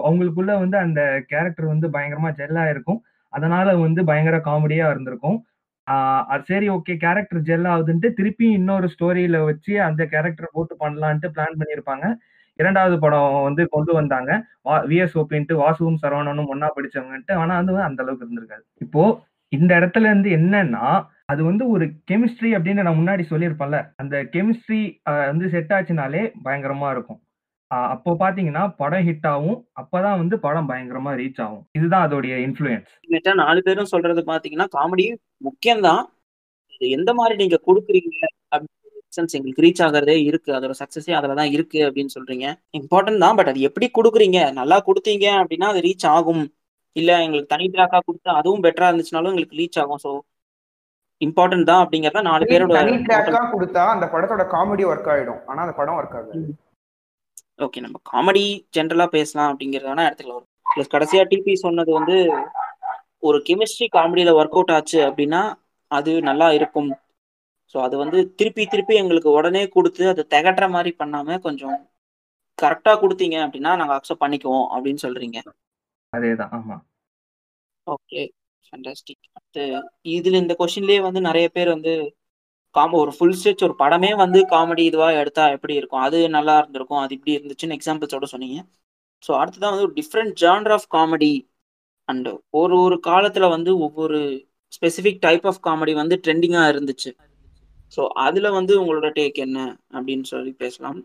அவங்களுக்குள்ள 0.00 0.52
வந்து 0.62 0.78
அந்த 0.84 1.00
கேரக்டர் 1.32 1.72
வந்து 1.72 1.88
பயங்கரமா 1.96 2.30
ஜெல்லா 2.40 2.64
இருக்கும் 2.72 3.00
அதனால 3.32 3.68
வந்து 3.80 4.00
பயங்கர 4.10 4.38
காமெடியா 4.46 4.86
இருந்திருக்கும். 4.92 5.38
அது 6.32 6.44
சரி 6.50 6.68
ஓகே 6.74 6.94
கேரக்டர் 7.02 7.42
ஜெல் 7.48 7.68
ஆகுதுன்ட்டு 7.72 8.08
திருப்பியும் 8.18 8.58
இன்னொரு 8.60 8.88
ஸ்டோரியில 8.94 9.38
வச்சு 9.46 9.74
அந்த 9.88 10.02
கேரக்டர் 10.12 10.54
போட்டு 10.54 10.74
பண்ணலான்ட்டு 10.84 11.32
பிளான் 11.36 11.58
பண்ணியிருப்பாங்க. 11.60 12.06
இரண்டாவது 12.60 12.96
படம் 12.98 13.42
வந்து 13.42 13.62
கொண்டு 13.68 13.92
வந்தாங்க. 13.92 14.30
வா 14.62 14.76
விஎஸ்ஓபின்ட்டு 14.90 15.54
வாசுவும், 15.62 15.98
சரவணனும் 16.02 16.50
ஒன்னா 16.54 16.68
படிச்சவங்கன்ட்டு. 16.76 17.34
ஆனா 17.42 17.54
வந்து 17.60 17.82
அந்த 17.88 18.02
அளவுக்கு 18.02 18.26
இருந்திருக்காது. 18.26 18.64
இப்போ 18.84 19.02
இந்த 19.52 19.72
இடத்துல 19.80 20.08
இருந்து 20.10 20.30
என்னன்னா, 20.38 20.84
அது 21.32 21.42
வந்து 21.44 21.64
ஒரு 21.74 21.84
கெமிஸ்ட்ரி 22.10 22.50
அப்படின்னு 22.56 22.84
நான் 22.86 23.00
முன்னாடி 23.00 23.24
சொல்லியிருப்பேன்ல. 23.32 23.78
அந்த 23.96 24.16
கெமிஸ்ட்ரி 24.32 24.80
வந்து 25.30 25.48
செட் 25.54 25.72
ஆச்சுனாலே 25.76 26.22
பயங்கரமா 26.44 26.88
இருக்கும். 26.90 27.20
அப்போ 27.92 28.10
பாத்தீங்கன்னா 28.18 28.62
படம் 28.76 29.06
ஹிட் 29.06 29.26
ஆகும். 29.26 29.58
அப்பதான் 29.80 30.18
வந்து 30.22 30.36
படம் 30.38 30.68
பயங்கரமா 30.68 31.12
ரீச் 31.20 31.40
ஆகும். 31.44 31.64
இதுதான் 31.78 32.04
அதோடைய 32.06 32.34
இன்ஃபுளுயன்ஸ் 32.46 33.40
நாலு 33.42 33.62
பேரும் 33.62 33.92
சொல்றது 33.92 34.20
பாத்தீங்கன்னா 34.26 34.66
காமெடி 34.76 35.06
முக்கியம் 35.46 35.84
தான். 35.88 36.02
எந்த 36.80 37.10
மாதிரி 37.14 37.34
நீங்க 37.42 37.58
குடுக்குறீங்க 37.66 38.18
அப்படின்னு 39.14 39.30
சென்ஸ் 39.30 39.36
எங்களுக்கு 39.38 39.64
ரீச் 39.66 39.82
ஆகுறதே 39.86 40.16
இருக்கு. 40.28 40.50
அதோட 40.58 40.74
சக்சஸே 40.82 41.12
அதுல 41.18 41.34
தான் 41.40 41.52
இருக்கு 41.56 41.80
அப்படின்னு 41.88 42.14
சொல்றீங்க. 42.16 42.46
இம்பார்ட்டன்ட் 42.80 43.22
தான். 43.24 43.36
பட் 43.38 43.50
அது 43.52 43.60
எப்படி 43.68 43.86
குடுக்குறீங்க? 43.98 44.38
நல்லா 44.60 44.76
குடுத்தீங்க 44.88 45.26
அப்படின்னா 45.40 45.68
அது 45.72 45.80
ரீச் 45.88 46.06
ஆகும். 46.16 46.44
இல்ல 46.96 47.10
எங்களுக்கு 47.26 47.52
தனி 47.54 47.66
ட்ராக்கா 47.74 47.98
குடுத்தா 48.08 48.32
அதுவும் 48.40 48.64
பெட்டரா 48.66 48.88
இருந்துச்சுனாலும் 48.90 49.32
எங்களுக்கு 49.34 49.60
ரீச் 49.62 49.78
ஆகும். 49.82 50.02
ஸோ 50.04 50.10
இம்பார்ட்டன்ட் 51.20 51.68
தான் 51.70 51.82
அப்படிங்கிறது 51.84 52.16
தான் 52.18 52.28
4 52.30 52.44
தனி 52.44 52.50
பேரோட 52.52 52.74
தனி 52.78 52.94
ட்ராக்கா 53.08 53.42
குடுத்தா 53.54 53.84
அந்த 53.94 54.06
படத்தோட 54.14 54.44
காமெடி 54.54 54.84
ஒர்க் 54.90 55.10
ஆயிடும். 55.14 55.40
ஆனா 55.50 55.60
அந்த 55.64 55.74
படம் 55.80 55.98
ஒர்க் 56.00 56.16
ஆகாது. 56.18 56.42
ஓகே 57.64 57.80
நம்ம 57.84 57.96
காமெடி 58.12 58.44
ஜென்ரலா 58.76 59.06
பேசலாம் 59.16 59.50
அப்படிங்கிறது 59.50 59.90
வேணா 59.90 60.06
எடுத்துக்கலாம். 60.08 60.46
பிளஸ் 60.74 60.94
கடைசியா 60.94 61.22
டிபி 61.32 61.52
சொன்னது 61.66 61.90
வந்து 61.98 62.16
ஒரு 63.28 63.38
கெமிஸ்ட்ரி 63.48 63.86
காமெடியில 63.96 64.30
ஒர்க் 64.38 64.56
அவுட் 64.58 64.72
ஆச்சு 64.76 64.98
அப்படின்னா, 65.08 65.42
அது 65.90 66.12
நல்லா 66.28 66.48
இருக்கும். 66.58 66.90
ஸோ 67.74 67.80
அது 67.82 67.96
வந்து 67.98 68.18
திருப்பி 68.36 68.64
திருப்பி 68.66 68.94
எங்களுக்கு 68.96 69.30
உடனே 69.30 69.62
குடுத்து 69.68 70.04
அது 70.08 70.22
தெகட்டுற 70.30 70.66
மாரி 70.70 70.92
பண்ணாம 71.00 71.38
கொஞ்சம் 71.40 71.76
கரெக்ட்டா 72.58 72.92
குடுத்தீங்க 73.00 73.36
அப்படின்னா, 73.44 73.70
நாங்க 73.76 73.94
அக்செப்ட் 73.96 74.24
பண்ணிக்குவோம் 74.24 74.66
அப்படின்னு 74.74 75.04
சொல்றீங்க. 75.04 75.38
அதேதான். 76.12 76.52
ஆமா. 76.52 76.76
ஓகே. 77.86 78.22
ஃபேன்டாஸ்டிக். 78.64 79.24
அடுத்து 79.36 79.62
இதுல 80.12 80.40
இந்த 80.42 80.54
கொஸ்டின்லயே 80.60 81.00
வந்து 81.02 81.20
நெறைய 81.20 81.48
பேர் 81.48 81.74
வந்து 81.74 81.92
காம 82.74 82.96
ஒரு 82.96 83.12
ஃபுல் 83.16 83.34
ஸ்ட்ரெச் 83.36 83.64
ஒரு 83.64 83.74
படமே 83.78 84.10
வந்து 84.14 84.38
காமெடி 84.50 84.84
இதுவா 84.84 85.08
எடுத்தா 85.20 85.44
எப்படி 85.48 85.74
இருக்கும்? 85.74 86.00
அது 86.00 86.18
நல்லா 86.28 86.54
இருந்திருக்கும். 86.58 87.02
அது 87.04 87.12
இப்படி 87.14 87.36
இருந்துச்சுன்னு 87.36 87.76
எக்ஸாம்பிள்ஸோட 87.78 88.28
சொன்னீங்க. 88.32 88.58
ஸோ 89.22 89.32
அடுத்ததா 89.40 89.70
வந்து 89.70 89.86
ஒரு 89.86 89.94
different 89.94 90.34
genre 90.42 90.72
of 90.72 90.88
comedy 90.94 91.32
and 92.08 92.28
ஒரு 92.54 92.74
ஒரு 92.80 92.96
காலத்துல 93.06 93.48
வந்து 93.48 93.70
ஒவ்வொரு 93.78 94.18
ஸ்பெசிஃபிக் 94.72 95.20
டைப் 95.20 95.46
ஆஃப் 95.46 95.62
காமெடி 95.66 95.92
வந்து 95.94 96.16
ட்ரெண்டிங்கா 96.24 96.62
இருந்துச்சு. 96.72 97.10
ஸோ 97.94 98.02
அதில் 98.26 98.54
வந்து 98.58 98.72
உங்களோட 98.82 99.08
டேக் 99.18 99.38
என்ன 99.46 99.58
அப்படின்னு 99.96 100.26
சொல்லி 100.32 100.52
பேசலாம். 100.62 101.00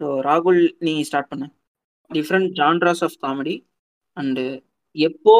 ஸோ 0.00 0.06
ராகுல் 0.28 0.60
நீ 0.86 0.94
ஸ்டார்ட் 1.08 1.30
பண்ண 1.32 1.46
different 2.10 2.50
genres 2.60 3.02
of 3.06 3.18
comedy 3.24 3.54
and 4.16 4.44
எப்போ 4.96 5.36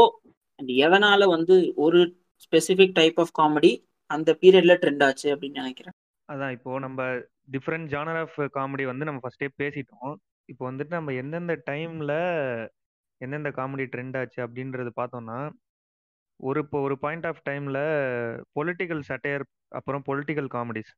அண்ட் 0.61 0.73
எதனால் 0.87 1.33
வந்து 1.35 1.57
ஒரு 1.85 2.01
ஸ்பெசிஃபிக் 2.45 2.97
டைப் 3.01 3.19
ஆஃப் 3.25 3.35
காமெடி 3.41 3.73
அந்த 4.11 4.31
பீரியடில் 4.43 4.81
ட்ரெண்ட் 4.83 5.05
ஆச்சு 5.07 5.29
அப்படின்னு 5.35 5.61
நினைக்கிறேன். 5.63 5.97
அதான் 6.29 6.55
இப்போ 6.57 6.71
நம்ம 6.85 7.03
டிஃப்ரெண்ட் 7.55 7.89
ஜானர் 7.95 8.21
ஆஃப் 8.23 8.39
காமெடி 8.57 8.85
வந்து 8.91 9.07
நம்ம 9.09 9.21
ஃபர்ஸ்ட்டே 9.23 9.49
பேசிட்டோம். 9.63 10.15
இப்போ 10.49 10.63
வந்துட்டு 10.71 10.93
நம்ம 10.99 11.13
எந்தெந்த 11.23 11.55
டைமில் 11.71 12.17
எந்தெந்த 13.21 13.51
காமெடி 13.59 13.85
ட்ரெண்ட் 13.93 14.17
ஆச்சு 14.21 14.39
அப்படின்றது 14.47 14.91
பார்த்தோம்னா, 15.01 15.39
ஒரு 16.41 16.61
இப்போ 16.65 16.79
ஒரு 16.87 16.95
பாயிண்ட் 17.05 17.27
ஆஃப் 17.31 17.43
டைமில் 17.49 17.83
பொலிட்டிக்கல் 18.59 19.03
சட்டையர் 19.11 19.45
அப்புறம் 19.73 20.05
பொலிட்டிக்கல் 20.09 20.51
காமெடிஸ் 20.53 20.93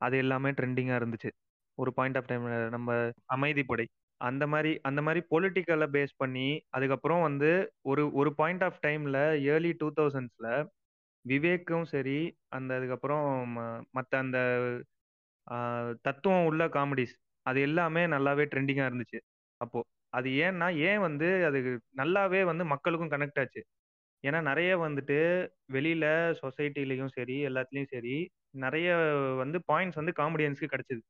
அது 0.00 0.16
எல்லாமே 0.18 0.50
ட்ரெண்டிங்காக 0.52 1.00
இருந்துச்சு. 1.00 1.30
ஒரு 1.78 1.90
பாயிண்ட் 1.94 2.18
ஆஃப் 2.18 2.30
டைமில் 2.30 2.56
நம்ம 2.70 2.90
அமைதிப்படை 3.34 3.86
அந்த 4.20 4.44
மாதிரி 4.48 4.72
அந்த 4.84 5.00
மாதிரி 5.02 5.20
பொலிட்டிக்கலை 5.30 5.88
பேஸ் 5.94 6.14
பண்ணி 6.18 6.46
அதுக்கப்புறம் 6.72 7.22
வந்து 7.22 7.50
ஒரு 7.86 8.04
ஒரு 8.14 8.30
பாயிண்ட் 8.36 8.64
ஆஃப் 8.64 8.80
டைம்ல 8.86 9.18
ஏர்லி 9.48 9.72
2000ஸ்ல 9.74 10.48
விவேக்கும் 11.24 11.86
சரி, 11.88 12.18
அந்த 12.52 12.72
அதுக்கப்புறம் 12.78 13.26
ம 13.94 14.04
அந்த 14.18 14.38
தத்துவம் 16.06 16.46
உள்ள 16.48 16.62
காமெடிஸ் 16.70 17.14
அது 17.46 17.58
எல்லாமே 17.62 18.02
நல்லாவே 18.08 18.44
ட்ரெண்டிங்காக 18.52 18.90
இருந்துச்சு 18.90 19.20
அப்போது 19.60 19.86
அது 20.12 20.28
ஏன்னா, 20.42 20.68
ஏன் 20.88 21.00
வந்து 21.00 21.28
அது 21.48 21.58
நல்லாவே 21.98 22.40
வந்து 22.46 22.64
மக்களுக்கும் 22.72 23.12
கனெக்ட் 23.12 23.40
ஆச்சு. 23.42 23.62
ஏன்னா 24.24 24.40
நெறைய 24.48 24.72
வந்துட்டு 24.82 25.16
வெளியில 25.70 26.06
சொசைட்டிலயும் 26.40 27.12
சரி, 27.14 27.36
எல்லாத்துலயும் 27.48 27.92
சரி, 27.92 28.16
நெறைய 28.58 28.88
வந்து 29.42 29.58
பாயிண்ட்ஸ் 29.70 30.00
வந்து 30.00 30.14
காமெடியன்ஸ்க்கு 30.18 30.72
கிடைச்சது. 30.72 31.02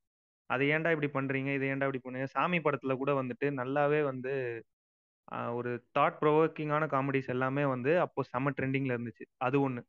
"அத 0.51 0.63
ஏன்டா 0.71 0.93
இப்படி 0.95 1.11
பண்றீங்க? 1.15 1.51
இத 1.53 1.67
ஏன்டா 1.73 1.89
இப்படி 1.89 2.03
பண்ணுங்க?" 2.05 2.29
சாமி 2.35 2.61
படத்துல 2.67 2.97
கூட 2.99 3.13
வந்துட்டு 3.21 3.49
நல்லாவே 3.61 4.01
வந்து 4.09 4.33
அ 5.29 5.39
ஒரு 5.55 5.71
தாட் 5.97 6.19
ப்ரொவோக்கிங்கான 6.21 6.85
காமெடிஸ் 6.93 7.31
எல்லாமே 7.35 7.65
வந்து 7.73 7.93
அப்போ 8.05 8.21
செம்ம 8.29 8.53
ட்ரெண்டிங்ல 8.57 8.97
இருந்துச்சு. 8.97 9.25
அது 9.41 9.57
ஒண்ணு. 9.63 9.83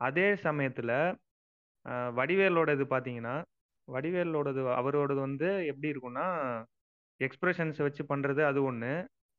அதே 0.00 0.26
சமயத்துல 0.44 0.92
அ 1.86 1.94
வடிவேலோடது 2.16 2.84
பார்த்தீங்கன்னா, 2.88 3.36
வடிவேலோடது 3.88 4.62
அவரோடது 4.78 5.20
வந்து 5.26 5.48
எப்படி 5.70 5.88
இருக்கும்னா, 5.92 6.26
எக்ஸ்பிரஷன்ஸ் 7.20 7.78
வச்சு 7.84 8.02
பண்றது 8.08 8.42
அது 8.44 8.60
ஒண்ணு. 8.64 8.92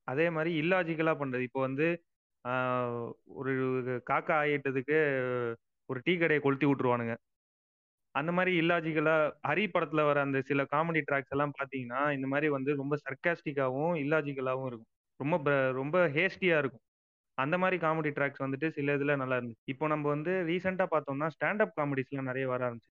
அதே 0.07 0.27
மாரி 0.35 0.51
இல்லாஜிக்கலா 0.61 1.13
பண்றது. 1.19 1.43
இப்போ 1.49 1.61
வந்து 1.67 1.87
ஒரு 3.39 3.53
காக்கா 4.09 4.35
ஆயிட்டதுக்கு 4.43 4.97
ஒரு 5.89 5.99
டீ 6.03 6.17
கடையை 6.17 6.41
கொளுத்தி 6.41 6.65
விட்டுருவானுங்க. 6.65 7.13
அந்த 8.15 8.31
மாதிரி 8.31 8.61
இல்லாஜிக்கலா 8.61 9.15
ஹரி 9.47 9.65
படத்துல 9.73 10.05
வர 10.05 10.21
அந்த 10.21 10.39
சில 10.41 10.63
காமெடி 10.73 11.01
ட்ராக்ஸ் 11.09 11.29
எல்லாம் 11.29 11.53
பார்த்தீங்கன்னா, 11.59 12.11
இந்த 12.11 12.27
மாதிரி 12.27 12.49
வந்து 12.49 12.75
ரொம்ப 12.75 12.95
சர்க்காஸ்டிக்காகவும் 13.05 13.95
இல்லாஜிக்கலாகவும் 14.03 14.67
இருக்கும். 14.67 14.91
ரொம்ப 15.19 15.37
ரொம்ப 15.71 16.07
ஹேஸ்டியா 16.09 16.57
இருக்கும். 16.57 16.83
அந்த 17.37 17.57
மாதிரி 17.57 17.77
காமெடி 17.87 18.11
ட்ராக்ஸ் 18.17 18.43
வந்துட்டு 18.45 18.69
சில 18.69 18.95
இதுல 18.97 19.15
நல்லா 19.15 19.37
இருந்துச்சு. 19.37 19.63
இப்போ 19.65 19.87
நம்ம 19.87 20.09
வந்து 20.09 20.31
ரீசெண்டாக 20.47 20.89
பார்த்தோம்னா, 20.91 21.29
ஸ்டாண்ட் 21.35 21.61
அப் 21.61 21.75
காமெடிஸ்லாம் 21.77 22.29
நிறைய 22.31 22.47
வர 22.47 22.61
ஆரம்பிச்சு 22.69 22.91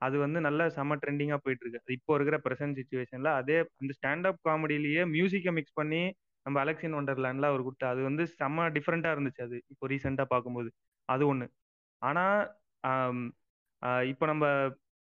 அது 0.00 0.18
வந்து 0.18 0.40
நல்ல 0.40 0.66
செம்ம 0.68 0.96
ட்ரெண்டிங்காக 1.02 1.38
போயிட்டு 1.44 1.64
இருக்கு. 1.66 1.92
இப்போ 1.92 2.14
இருக்கிற 2.14 2.38
ப்ரெசன்ட் 2.46 2.78
சுச்சுவேஷனில் 2.80 3.32
அதே 3.34 3.58
அந்த 3.78 3.92
ஸ்டாண்ட் 3.98 4.26
அப் 4.26 4.40
மியூசிக்கை 5.12 5.52
மிக்ஸ் 5.52 5.74
பண்ணி 5.74 6.02
நம்ம 6.46 6.56
அலெக்சின் 6.64 6.96
ஒண்டர்லேண்ட்ல 6.98 7.50
அவர் 7.50 7.62
அவரு 7.64 7.90
அது 7.92 8.00
வந்து 8.02 8.24
செம்ம 8.38 8.66
டிஃப்ரெண்டா 8.76 9.10
இருந்துச்சு 9.14 9.42
அது. 9.46 9.56
இப்போ 9.72 9.84
ரீசெண்டா 9.92 10.24
பார்க்கும்போது. 10.32 10.70
அது 11.08 11.24
ஒண்ணு. 11.32 11.46
ஆனா, 12.02 12.24
இப்போ 14.10 14.24
நம்ம 14.26 14.46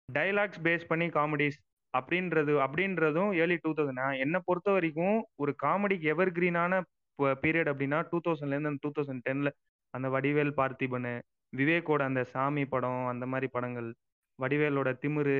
டைலாக்ஸ் 0.09 0.61
பேஸ் 0.65 0.89
பண்ணி 0.89 1.07
காமெடிஸ் 1.15 1.59
அப்படின்றது 1.93 2.53
அப்படின்றதும் 2.65 3.32
ஏர்லி 3.41 3.57
2000 3.59 3.93
நான் 3.99 4.45
பொறுத்த 4.47 4.69
வரைக்கும் 4.71 5.17
ஒரு 5.43 5.51
காமெடிக்கு 5.63 6.07
எவர் 6.13 6.32
கிரீனான 6.38 6.80
ப 7.19 7.32
பீரியட் 7.43 7.69
அப்படின்னா 7.71 7.99
2000லேருந்து 8.05 8.71
அந்த 8.71 8.82
2010ல 8.86 9.49
அந்த 9.93 10.07
வடிவேல் 10.15 10.53
பார்த்திபனு, 10.59 11.13
விவேக்கோட 11.53 12.01
அந்த 12.09 12.21
சாமி 12.34 12.63
படம் 12.65 13.03
அந்த 13.11 13.26
மாதிரி 13.26 13.47
படங்கள், 13.55 13.89
வடிவேலோட 14.39 14.89
திமிரு, 15.03 15.39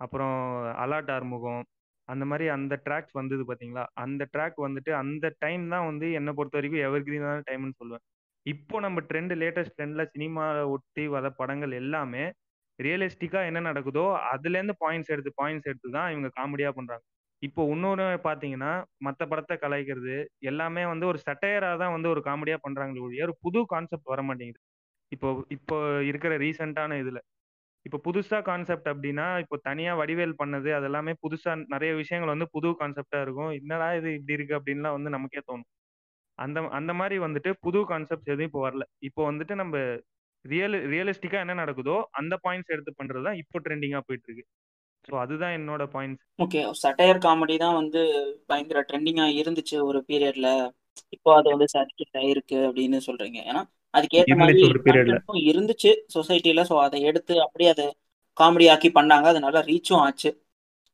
அப்புறம் 0.00 0.36
அலாட் 0.82 1.12
ஆறுமுகம் 1.14 1.62
அந்த 2.08 2.24
மாரி 2.24 2.46
அந்த 2.56 2.74
ட்ராக்ஸ் 2.86 3.14
வந்தது 3.20 3.44
பார்த்தீங்களா? 3.48 3.84
அந்த 4.04 4.22
ட்ராக் 4.34 4.58
வந்துட்டு 4.66 4.92
அந்த 5.02 5.26
டைம் 5.38 5.64
தான் 5.74 5.86
வந்து 5.86 6.06
என்ன 6.12 6.30
பொறுத்தவரைக்கும் 6.38 6.84
எவர் 6.88 7.06
கிரீனான 7.08 7.42
டைம்ன்னு 7.48 7.78
சொல்லுவேன். 7.80 8.04
இப்போ 8.46 8.76
நம்ம 8.80 8.98
ட்ரெண்ட் 9.10 9.34
லேட்டஸ்ட் 9.42 9.76
ட்ரெண்ட்ல 9.78 10.02
சினிமாவ 10.14 10.58
ஒட்டி 10.74 11.04
வர 11.14 11.30
படங்கள் 11.40 11.72
எல்லாமே 11.82 12.24
ரியலிஸ்டிக்கா 12.78 13.40
என்ன 13.50 13.60
நடக்குதோ 13.68 14.04
அதுலேருந்து 14.32 14.74
பாயிண்ட்ஸ் 14.84 15.12
எடுத்து 15.14 15.30
பாயிண்ட்ஸ் 15.40 15.68
எடுத்து 15.70 15.88
தான் 15.96 16.08
இவங்க 16.14 16.28
காமெடியா 16.38 16.70
பண்றாங்க. 16.78 17.04
இப்போ 17.42 17.62
இன்னொன்னு 17.72 18.04
பார்த்தீங்கன்னா, 18.26 18.70
மத்த 19.06 19.22
படத்த 19.30 19.52
கலாய்க்கிறது 19.62 20.14
எல்லாமே 20.50 20.82
வந்து 20.92 21.06
ஒரு 21.06 21.18
சட்டையரா 21.26 21.70
தான் 21.82 21.94
வந்து 21.96 22.08
ஒரு 22.14 22.20
காமெடியா 22.28 22.56
பண்றாங்களே 22.66 23.04
ஒழிய, 23.06 23.22
ஒரு 23.28 23.34
புது 23.44 23.60
கான்செப்ட் 23.74 24.12
வர 24.12 24.22
மாட்டேங்குது. 24.22 24.60
இப்போ 25.12 25.28
இப்போ 25.56 25.76
இருக்கிற 26.10 26.32
ரீசென்ட்டான 26.44 26.96
இதுல. 27.02 27.18
இப்போ 27.86 27.98
புதுசா 28.06 28.38
கான்செப்ட் 28.42 28.88
அப்டின்னா, 28.92 29.26
இப்போ 29.42 29.56
தனியா 29.66 29.92
வடிவேல் 30.00 30.38
பண்ணது 30.38 30.70
அது 30.76 30.86
எல்லாமே 30.90 31.12
புதுசா 31.24 31.52
நெறைய 31.74 31.92
விஷயங்கள் 32.00 32.34
வந்து 32.34 32.48
புது 32.54 32.68
கான்செப்டா 32.80 33.18
இருக்கும். 33.26 33.52
என்னடா 33.60 33.88
இது 33.98 34.10
இப்படி 34.16 34.36
இருக்கு 34.38 34.56
அப்படின்லாம் 34.58 34.96
வந்து 34.96 35.10
நமக்கே 35.16 35.42
தோணும். 35.42 35.68
அந்த 36.38 36.58
அந்த 36.78 36.92
மாரி 36.92 37.16
வந்துட்டு 37.24 37.50
புது 37.64 37.80
கான்செப்ட்ஸ் 37.90 38.32
எதுவும் 38.32 38.48
இப்போ 38.50 38.62
வரல. 38.66 38.84
இப்போ 39.08 39.22
வந்துட்டு 39.30 39.54
நம்ப 39.54 39.76
ரியல் 40.44 40.76
ரியலிஸ்டிக்கா 40.92 41.38
என்ன 41.44 41.54
நடக்குதோ 41.60 41.96
அந்த 42.12 42.34
பாயிண்ட்ஸ் 42.44 42.72
எடுத்து 42.74 42.92
பண்றதுதான் 42.98 43.38
இப்போ 43.42 43.58
ட்ரெண்டிங்கா 43.64 44.00
போயிட்டு 44.08 44.28
இருக்கு 44.28 44.44
ஸோ 45.04 45.14
அதுதான் 45.22 45.54
என்னோட 45.58 45.82
பாயிண்ட்ஸ் 45.94 46.24
ஓகே 46.44 46.60
சட்டையர் 46.80 47.20
காமெடி 47.24 47.54
தான் 47.56 47.76
வந்து 47.80 48.00
பயங்கர 48.46 48.80
ட்ரெண்டிங்கா 48.88 49.26
இருந்துச்சு 49.40 49.76
ஒரு 49.88 49.98
பீரியட்ல 50.08 50.48
இப்போ 51.16 51.30
அது 51.36 51.48
வந்து 51.54 51.68
சாட்டிஸ்ஃபை 51.74 52.18
ஆயிருக்கு 52.22 52.58
அப்படின்னு 52.68 52.98
சொல்றீங்க 53.08 53.38
ஏன்னா 53.44 53.62
அதுக்கேற்ற 53.96 54.36
மாதிரி 54.40 54.62
இருந்துச்சு 55.50 55.90
சொசைட்டில 56.14 56.62
ஸோ 56.70 56.76
அதை 56.86 56.98
எடுத்து 57.10 57.34
அப்படியே 57.44 57.70
அதை 57.74 57.86
காமெடி 58.36 58.66
ஆக்கி 58.72 58.88
பண்ணாங்க. 58.98 59.26
அது 59.32 59.40
நல்லா 59.44 59.60
ரீச்சும் 59.68 60.02
ஆச்சு. 60.06 60.30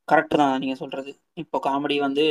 கரெக்ட் 0.08 0.36
தான் 0.40 0.60
நீங்க 0.62 0.76
சொல்றது. 0.82 1.10
இப்போ 1.42 1.58
காமெடி 1.66 1.96
வந்து 2.06 2.24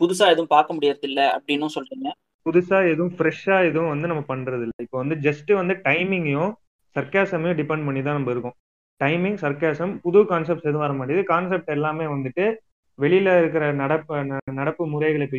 புதுசா 0.00 0.26
எதுவும் 0.34 0.52
பார்க்க 0.54 0.76
முடியறது 0.76 1.06
இல்ல 1.10 1.20
அப்படின்னும் 1.36 1.74
சொல்றீங்க. 1.76 2.08
புதுசா 2.46 2.78
எதுவும் 2.92 3.14
ஃப்ரெஷ்ஷா 3.16 3.56
எதுவும் 3.68 3.92
வந்து 3.92 4.10
நம்ம 4.10 4.22
பண்றது 4.30 4.64
இல்லை 4.66 4.80
இப்போ 4.86 4.98
வந்து 5.02 5.16
ஜஸ்ட் 5.26 5.50
வந்து 5.60 5.74
டைமிங்கையும் 5.88 6.52
சர்க்காசமையும் 6.96 7.58
டிபெண்ட் 7.60 7.86
பண்ணி 7.88 8.00
தான் 8.06 8.18
நம்ம 8.18 8.32
இருக்கோம். 8.34 8.56
டைமிங் 9.00 9.38
சர்க்காசம் 9.44 9.92
புது 10.04 10.20
கான்செப்ட் 10.32 10.68
எதுவும் 10.70 10.84
வர 10.86 10.94
மாட்டேங்குது. 10.96 11.30
கான்செப்ட் 11.32 11.70
எல்லாமே 11.76 12.06
வந்துட்டு 12.14 12.44
வெளியில 12.98 13.28
இருக்கிற 13.42 13.64
நடப்பு 13.82 14.14
நடப்பு 14.60 14.82
முறைகள் 14.94 15.24
இப்போ 15.26 15.38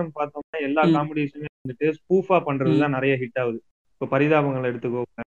நம்ம 0.00 0.12
பார்த்தோம்னா 0.20 0.60
எல்லா. 0.68 0.82
காமெடிஸுமே 0.96 1.48
வந்துட்டு 1.62 1.86
ஸ்பூஃபா 1.98 2.38
பண்றது 2.48 2.76
தான் 2.84 2.96
நிறைய 2.96 3.14
ஹிட் 3.22 3.40
ஆகுது. 3.42 3.60
இப்போ 4.00 4.08
பரிதாபங்கள் 4.12 4.68
எடுத்துக்கோங்க 4.68 5.22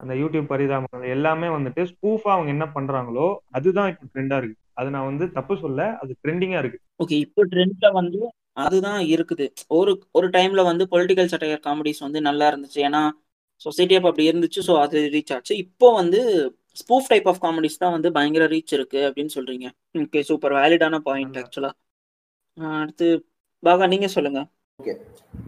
அந்த 0.00 0.12
யூடியூப் 0.20 0.44
பரிதாபங்கள் 0.52 1.12
எல்லாமே 1.14 1.48
வந்துட்டு 1.54 1.82
ஸ்பூஃபா 1.90 2.30
அவங்க 2.34 2.50
என்ன 2.54 2.64
பண்றாங்களோ 2.74 3.24
அதுதான் 3.58 3.88
இப்போ 3.92 4.04
ட்ரெண்டா 4.12 4.36
இருக்கு. 4.40 4.56
அது 4.80 4.88
நான் 4.94 5.08
வந்து 5.08 5.24
தப்பு 5.38 5.54
சொல்ல 5.62 5.86
அது 6.02 6.12
ட்ரெண்டிங்கா 6.22 6.58
இருக்கு. 6.62 6.78
ஓகே 7.02 7.16
இப்போ 7.24 7.42
ட்ரெண்ட்ல 7.52 7.88
வந்து 7.98 8.20
அதுதான் 8.64 9.00
இருக்குது. 9.14 9.46
ஒரு 9.78 9.92
ஒரு 10.18 10.28
டைம்ல 10.36 10.62
வந்து 10.68 10.84
பொலிட்டிக்கல் 10.92 11.30
சட்டையர் 11.32 11.64
காமெடிஸ் 11.66 12.04
வந்து 12.06 12.20
நல்லா 12.28 12.46
இருந்துச்சு. 12.52 12.78
ஏன்னா 12.88 13.02
சொசைட்டி 13.66 13.96
அப்போ 13.98 14.10
அப்படி 14.12 14.28
இருந்துச்சு 14.30 14.62
ஸோ 14.68 14.76
அது 14.84 15.00
ரீச் 15.14 15.32
ஆச்சு. 15.36 15.54
இப்போ 15.64 15.88
வந்து 16.00 16.20
ஸ்பூஃப் 16.82 17.10
டைப் 17.12 17.28
ஆஃப் 17.32 17.42
காமெடிஸ் 17.46 17.82
தான் 17.84 17.94
வந்து 17.96 18.10
பயங்கர 18.18 18.46
ரீச் 18.54 18.76
இருக்கு 18.78 19.00
அப்படின்னு 19.08 19.34
சொல்றீங்க. 19.38 19.66
ஓகே 20.04 20.22
சூப்பர் 20.30 20.56
வேலிடான 20.60 21.00
பாயிண்ட். 21.08 21.38
ஆக்சுவலா 21.42 21.72
அடுத்து 22.82 23.08
பாகா 23.62 23.86
நீங்க 23.94 24.08
சொல்லுங்க. 24.16 24.40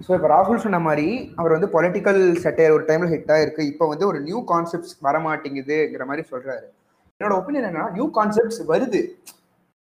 ஸோ 0.05 0.11
இப்போ 0.17 0.29
ராகுல் 0.33 0.63
சொன்ன 0.65 0.79
மாதிரி 0.87 1.07
அவர் 1.41 1.55
வந்து 1.55 1.69
பொலிட்டிக்கல் 1.75 2.21
சட்டையர் 2.45 2.75
ஒரு 2.77 2.85
டைம்ல 2.89 3.09
ஹிட் 3.13 3.33
ஆயிருக்கு. 3.35 3.63
இப்போ 3.73 3.85
வந்து 3.93 4.05
ஒரு 4.11 4.19
நியூ 4.29 4.39
கான்செப்ட்ஸ் 4.53 4.95
வர 5.07 5.17
மாட்டேங்குதுங்கிற 5.27 6.05
மாதிரி 6.11 6.23
சொல்றாரு. 6.31 6.67
என்னோட 7.21 7.35
ஒப்பீனியன் 7.41 7.67
என்னன்னா 7.69 7.89
நியூ 7.97 8.07
கான்செப்ட்ஸ் 8.19 8.61
வருது. 8.73 9.01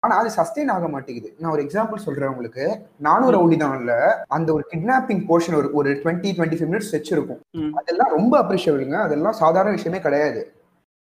ஆனா 0.03 0.13
அது 0.21 0.29
சஸ்டெயின் 0.37 0.71
ஆக 0.75 0.85
மாட்டேங்குது. 0.93 1.29
நான் 1.39 1.53
ஒரு 1.55 1.63
எக்ஸாம்பிள் 1.65 2.03
சொல்றேன் 2.05 2.31
உங்களுக்கு. 2.33 2.63
நானூறு 3.07 3.35
ரவுடிதான்ல 3.37 3.95
அந்த 4.37 4.49
ஒரு 4.57 4.63
கிட்னாப்பிங் 4.71 5.23
போர்ஷன் 5.29 5.57
ஒரு 5.59 5.69
ஒரு 5.79 5.89
டுவெண்ட்டி 6.03 6.29
டுவெண்ட்டி 6.37 6.59
ஃபைவ் 6.59 6.71
மினிட்ஸ் 6.71 6.93
வச்சிருக்கும். 6.97 7.41
அதெல்லாம் 7.81 8.13
ரொம்ப 8.17 8.33
அப்ரிஷியபிளுங்க 8.43 8.97
அதெல்லாம் 9.07 9.37
சாதாரண 9.43 9.73
விஷயமே 9.77 10.01
கிடையாது. 10.07 10.41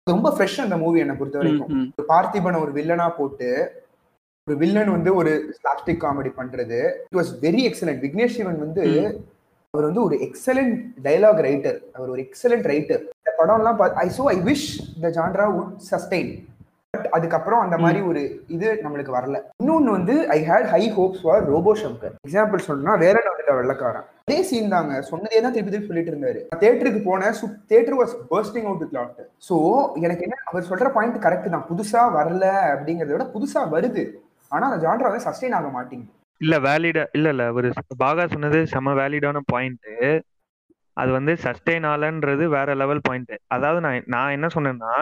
ரொம்ப 0.07 0.28
ஃப்ரெஷ் 0.35 0.59
அந்த 0.64 0.76
மூவி 0.83 1.01
என்னை 1.05 1.16
பொறுத்த 1.20 1.41
வரைக்கும் 1.41 1.72
பார்த்திபனை 2.12 2.61
ஒரு 2.66 2.72
வில்லனா 2.78 3.07
போட்டு 3.18 3.49
ஒரு 4.49 4.55
வில்லன் 4.61 4.95
வந்து 4.95 5.11
ஒரு 5.20 5.32
ஸ்லாஸ்டிக் 5.57 6.03
காமெடி 6.05 6.30
பண்றது. 6.38 6.78
It 7.11 7.18
was 7.20 7.32
very 7.47 7.62
excellent 7.70 8.01
Vignesh 8.05 8.36
Shivan 8.36 8.61
வந்து. 8.64 8.84
அவர் 9.74 9.86
வந்து 9.88 10.03
ஒரு 10.07 10.16
எக்ஸலண்ட் 10.26 10.76
டைலாக் 11.07 11.41
ரைட்டர் 11.47 11.76
அவர் 11.97 12.09
ஒரு 12.14 12.20
எக்ஸலண்ட் 12.26 12.66
ரைட்டர் 12.72 13.03
இந்த 13.18 13.32
படம்லாம் 13.41 13.82
I 14.05 14.07
so 14.16 14.24
I 14.34 14.36
wish 14.49 14.68
the 15.03 15.11
genre 15.18 15.47
would 15.57 15.74
sustain 15.91 16.30
but 16.95 17.07
அதுக்கப்புறம் 17.16 17.61
அந்த 17.64 17.76
மாதிரி 17.82 18.01
ஒரு 18.11 18.22
இது 18.55 18.68
நம்மளுக்கு 18.84 19.12
வரல. 19.16 19.36
இன்னொன்னு 19.62 19.93
வந்து 19.97 20.14
I 20.36 20.38
had 20.49 20.66
high 20.72 20.80
hopes 20.97 21.20
for 21.24 21.45
Robo 21.53 21.74
Shankar 21.82 22.16
example 22.28 22.64
சொன்னா 22.70 22.95
வேற 23.05 23.16
வந்துட்ட 23.26 23.55
வெள்ளக்காரன். 23.59 24.09
அதே 24.26 24.38
சீன் 24.49 24.74
தாங்க. 24.74 24.95
சொன்னதே 25.11 25.43
தான் 25.45 25.55
திருப்பி 25.57 25.72
திருப்பி 25.74 25.91
சொல்லிட்டு 25.91 26.12
இருந்தாரு. 26.14 26.41
தேட்டருக்கு 26.64 27.03
போனேன். 27.11 27.36
Theatre 27.74 27.99
was 28.01 28.16
bursting 28.32 28.66
out 28.70 28.82
with 28.84 28.97
lot 28.99 29.22
so 29.51 29.59
எனக்கு 30.07 30.26
என்ன 30.28 30.41
அவர் 30.53 30.68
சொல்ற 30.72 30.91
பாயிண்ட் 30.97 31.22
கரெக்ட் 31.28 31.55
தான். 31.55 31.66
புதுசா 31.70 32.03
வரல 32.18 32.49
அப்படிங்கறத 32.72 33.14
விட 33.16 33.28
புதுசா 33.36 33.62
வருது. 33.76 34.05
ஆனா 34.51 34.64
அந்த 34.68 34.78
ஜான்ரா 34.84 35.09
வந்து 35.11 35.26
சஸ்டெயின் 35.26 35.57
ஆக 35.59 35.68
மாட்டேங்குது. 35.70 36.12
இல்ல 36.40 36.55
வேலிடா 36.66 37.05
இல்ல 37.16 37.28
இல்ல. 37.34 37.44
ஒரு 37.53 37.68
பாகா 38.03 38.24
சொன்னது 38.34 38.61
செம 38.72 38.94
வேலிடான 39.01 39.42
பாயிண்ட் 39.53 39.88
அது 40.96 41.11
வந்து 41.16 41.32
சஸ்டெயின் 41.44 41.86
ஆகலன்றது 41.90 42.44
வேற 42.55 42.70
லெவல் 42.74 43.05
பாயிண்ட் 43.07 43.34
அதாவது 43.57 43.80
நான் 43.84 44.07
நான் 44.14 44.34
என்ன 44.36 44.46
சொன்னேன்னா 44.55 44.94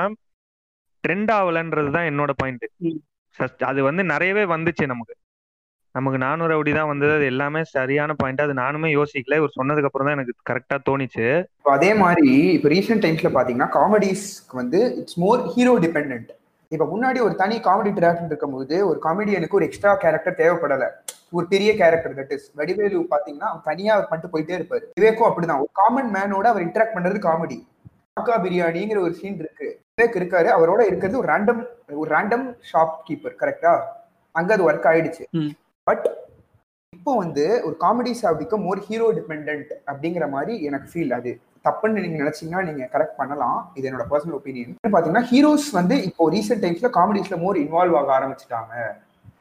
ட்ரெண்ட் 1.04 1.30
ஆகலன்றது 1.36 1.90
தான் 1.96 2.08
என்னோட 2.10 2.32
பாயிண்ட். 2.40 2.66
அது 3.70 3.80
வந்து 3.88 4.02
நிறையவே 4.12 4.44
வந்துச்சு 4.52 4.84
நமக்கு. 4.92 5.14
நமக்கு 5.94 6.18
நானூறு 6.24 6.54
அப்படி 6.54 6.72
தான் 6.72 6.90
வந்தது. 6.90 7.12
அது 7.18 7.26
எல்லாமே 7.32 7.60
சரியான 7.72 8.14
பாயிண்ட் 8.20 8.42
அது 8.44 8.54
நானுமே 8.54 8.88
யோசிக்கல. 8.92 9.38
இவர் 9.40 9.56
சொன்னதுக்கு 9.58 9.88
அப்புறம் 9.90 10.08
தான் 10.08 10.16
எனக்கு 10.18 10.34
கரெக்டா 10.50 10.76
தோணுச்சு. 10.88 11.26
அதே 11.76 11.90
மாதிரி 12.02 12.26
இப்போ 12.56 12.70
ரீசெண்ட் 12.74 13.04
டைம்ஸ்ல 13.06 13.30
பாத்தீங்கன்னா 13.36 13.70
காமெடிஸ்க்கு 13.78 14.56
வந்து 14.62 14.80
இட்ஸ் 15.00 15.18
மோர் 15.24 15.42
ஹீரோ 15.54 15.74
டிபெண்ட் 15.86 16.30
இப்போ 16.74 16.86
முன்னாடி 16.90 17.18
ஒரு 17.26 17.34
தனி 17.42 17.56
காமெடி 17.66 17.90
ட்ராக்னு 17.98 18.28
இருக்கும்போது 18.30 18.76
ஒரு 18.88 18.98
காமெடியனுக்கு 19.04 19.56
ஒரு 19.58 19.66
எக்ஸ்ட்ரா 19.68 19.92
கேரக்டர் 20.02 20.38
தேவைப்படல. 20.40 20.86
ஒரு 21.36 21.44
பெரிய 21.52 21.70
கேரக்டர் 21.78 22.16
தட் 22.18 22.32
இஸ் 22.36 22.48
வடிவேலு 22.58 22.98
பாத்தீங்கன்னா 23.12 23.48
அவர் 23.52 23.64
தனியா 23.70 23.92
அவர் 23.94 24.08
பண்ணிட்டு 24.10 24.32
போயிட்டே 24.34 24.54
இருப்பாரு. 24.58 24.84
விவேக்கும் 24.98 25.28
அப்படிதான். 25.28 25.62
ஒரு 25.64 25.70
காமன் 25.80 26.10
மேனோட 26.16 26.46
அவர் 26.52 26.66
இன்டராக்ட் 26.66 26.96
பண்றது 26.96 27.20
காமெடி 27.28 27.58
காக்கா 28.16 28.36
பிரியாணிங்கிற 28.44 29.00
ஒரு 29.06 29.14
சீன் 29.20 29.40
இருக்கு. 29.42 29.68
விவேக் 29.92 30.18
இருக்காரு. 30.20 30.48
அவரோட 30.56 30.80
இருக்கிறது 30.90 31.20
ஒரு 31.22 31.30
ரேண்டம் 31.32 31.62
ஒரு 32.02 32.08
ரேண்டம் 32.16 32.46
ஷாப் 32.70 32.94
கீப்பர் 33.08 33.38
கரெக்டா 33.42 33.74
அங்க 34.34 34.52
அது 34.56 34.66
ஒர்க் 34.70 34.88
ஆயிடுச்சு. 34.92 35.24
பட் 35.86 36.06
இப்போ 36.92 37.12
வந்து 37.22 37.44
ஒரு 37.66 37.76
comedies 37.84 38.24
become 38.40 38.64
more 38.68 38.86
hero 38.88 39.08
depend 39.18 39.72
அப்படிங்கிற 39.90 40.26
மாதிரி 40.36 40.54
எனக்கு 40.68 40.88
ஃபீல் 40.92 41.14
அது. 41.18 41.32
தப்புன்னு 41.66 42.02
நீங்க 42.04 42.18
நினைச்சீங்கன்னா 42.22 42.62
நீங்க 42.68 42.84
கரெக்ட் 42.94 43.18
பண்ணலாம். 43.20 43.58
இது 43.78 43.88
என்னோட 43.88 44.04
பர்சனல் 44.12 44.36
ஒப்பீனியன் 44.38 44.94
பாத்தீங்கன்னா 44.94 45.26
ஹீரோஸ் 45.32 45.68
வந்து 45.78 45.96
இப்போ 46.08 46.30
ரீசெண்ட் 46.36 46.64
டைம்ஸ்ல 46.64 46.90
காமெடிஸ்ல 46.98 47.38
மோர் 47.44 47.62
இன்வால்வ் 47.64 47.98
ஆக 48.00 48.12
ஆரம்பிச்சிட்டாங்க. 48.18 48.74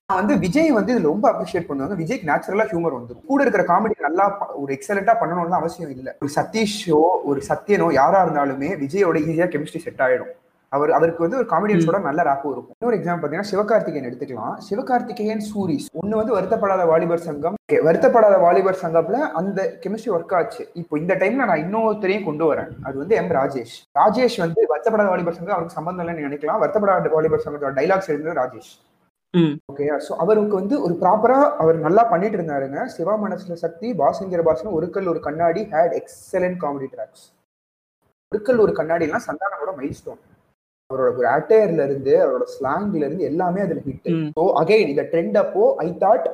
நான் 0.10 0.20
வந்து 0.22 0.36
விஜய் 0.44 0.70
வந்து 0.78 0.92
இதுல 0.94 1.10
ரொம்ப 1.14 1.28
அப்ரிஷியேட் 1.32 1.68
பண்ணுவாங்க. 1.70 1.96
விஜய்க்கு 2.02 2.30
நேச்சுரலா 2.30 2.66
ஹியூமர் 2.72 2.98
வந்துடும் 2.98 3.26
கூட 3.32 3.40
இருக்கிற 3.46 3.64
காமெடி 3.72 3.96
நல்லா 4.08 4.26
ஒரு 4.62 4.72
எக்ஸலண்டா 4.76 5.16
பண்ணணும்னு 5.22 5.58
அவசியம் 5.62 5.94
இல்லை. 5.96 6.12
ஒரு 6.24 6.32
சதீஷோ 6.38 7.00
ஒரு 7.30 7.40
சத்யனோ 7.50 7.88
யாரா 8.02 8.20
இருந்தாலுமே 8.26 8.70
விஜயோட 8.84 9.18
ஈஸியா 9.30 9.48
கெமிஸ்ட்ரி 9.56 9.82
செட் 9.86 10.04
ஆயிடும். 10.06 10.34
அவர் 10.76 10.92
அவருக்கு 10.98 11.24
வந்து 11.26 11.38
ஒரு 11.40 11.48
காமெடியன்ஸோட 11.52 12.00
நல்ல 12.08 12.22
ராப்பு 12.28 12.48
இருக்கும். 12.54 12.76
இன்னொரு 12.78 12.98
எக்ஸாம்பிள் 12.98 13.24
பாத்தீங்கன்னா 13.24 13.50
சிவகார்த்திகேயன் 13.52 14.08
எடுத்துக்கலாம். 14.10 14.56
சிவகார்த்திகேயன் 14.68 15.44
சூரிஸ் 15.50 15.88
ஒன்னு 16.00 16.20
வந்து 16.22 16.34
வருத்தப்படாத 16.38 16.86
வாலிபர் 16.92 17.24
சங்கம். 17.28 17.56
வருத்தப்படாத 17.88 18.36
வாலிபர் 18.46 18.82
சங்கம்ல 18.82 19.20
அந்த 19.42 19.60
கெமிஸ்ட்ரி 19.84 20.12
ஒர்க் 20.18 20.36
ஆச்சு. 20.40 20.64
இப்போ 20.82 20.98
இந்த 21.04 21.16
டைம்ல 21.22 21.48
நான் 21.52 21.64
இன்னொருத்தரையும் 21.66 22.28
கொண்டு 22.30 22.46
வரேன். 22.52 22.74
அது 22.90 22.96
வந்து 23.04 23.18
எம் 23.22 23.32
ராஜேஷ். 23.40 23.76
ராஜேஷ் 24.02 24.38
வந்து 24.46 24.60
வருத்தப்படாத 24.74 25.08
வாலிபர் 25.14 25.38
சங்கம் 25.40 25.56
அவருக்கு 25.58 25.78
சம்பந்தம் 25.80 26.04
இல்லைன்னு 26.06 26.28
நினைக்கலாம். 26.28 26.62
வருத்தப்படாத 26.64 27.14
வாலிபர் 27.18 27.46
சங்கத்தோட 27.46 27.74
டைலாக்ஸ் 27.80 28.12
எழுந்தது 28.14 28.38
ராஜேஷ். 28.42 28.74
ஓகே 29.72 29.86
ஸோ 30.06 30.12
அவருக்கு 30.24 30.56
வந்து 30.62 30.76
ஒரு 30.86 30.94
ப்ராப்பரா 31.02 31.40
அவர் 31.62 31.78
நல்லா 31.88 32.04
பண்ணிட்டு 32.12 32.38
இருந்தாருங்க. 32.38 32.80
சிவா 32.94 33.16
மனசுல 33.24 33.58
சக்தி 33.66 33.88
பாசுங்கிற 34.02 34.44
பாசன் 34.48 34.76
ஒரு 34.78 34.88
கல் 34.96 35.12
ஒரு 35.14 35.20
கண்ணாடி 35.28 35.64
ஹேட் 35.74 35.96
எக்ஸலன்ட் 36.00 36.60
காமெடி 36.64 36.88
ட்ராக்ஸ் 36.94 37.26
ஒரு 38.32 38.40
கல் 38.48 38.64
ஒரு 38.66 38.74
கண்ணாடிலாம் 38.80 39.26
சந்தானமோட 39.28 39.74
மைல்ஸ்டோன் 39.80 40.22
அவரோட 40.90 41.10
ஒரு 41.20 41.28
அட்டையர்ல 41.28 41.86
இருந்து 41.88 42.14
அவரோட 42.24 42.46
ஸ்லாங்ல 42.52 43.02
இருந்து 43.06 43.24
எல்லாமே 43.30 43.64
அதுல 43.64 43.82
ஹிட். 43.88 44.06
ஸோ 44.38 44.44
அகைன் 44.62 44.92
இந்த 44.94 45.04
ட்ரெண்ட் 45.12 45.38
அப்போ 45.42 45.64
I 45.86 45.88
thought 46.04 46.28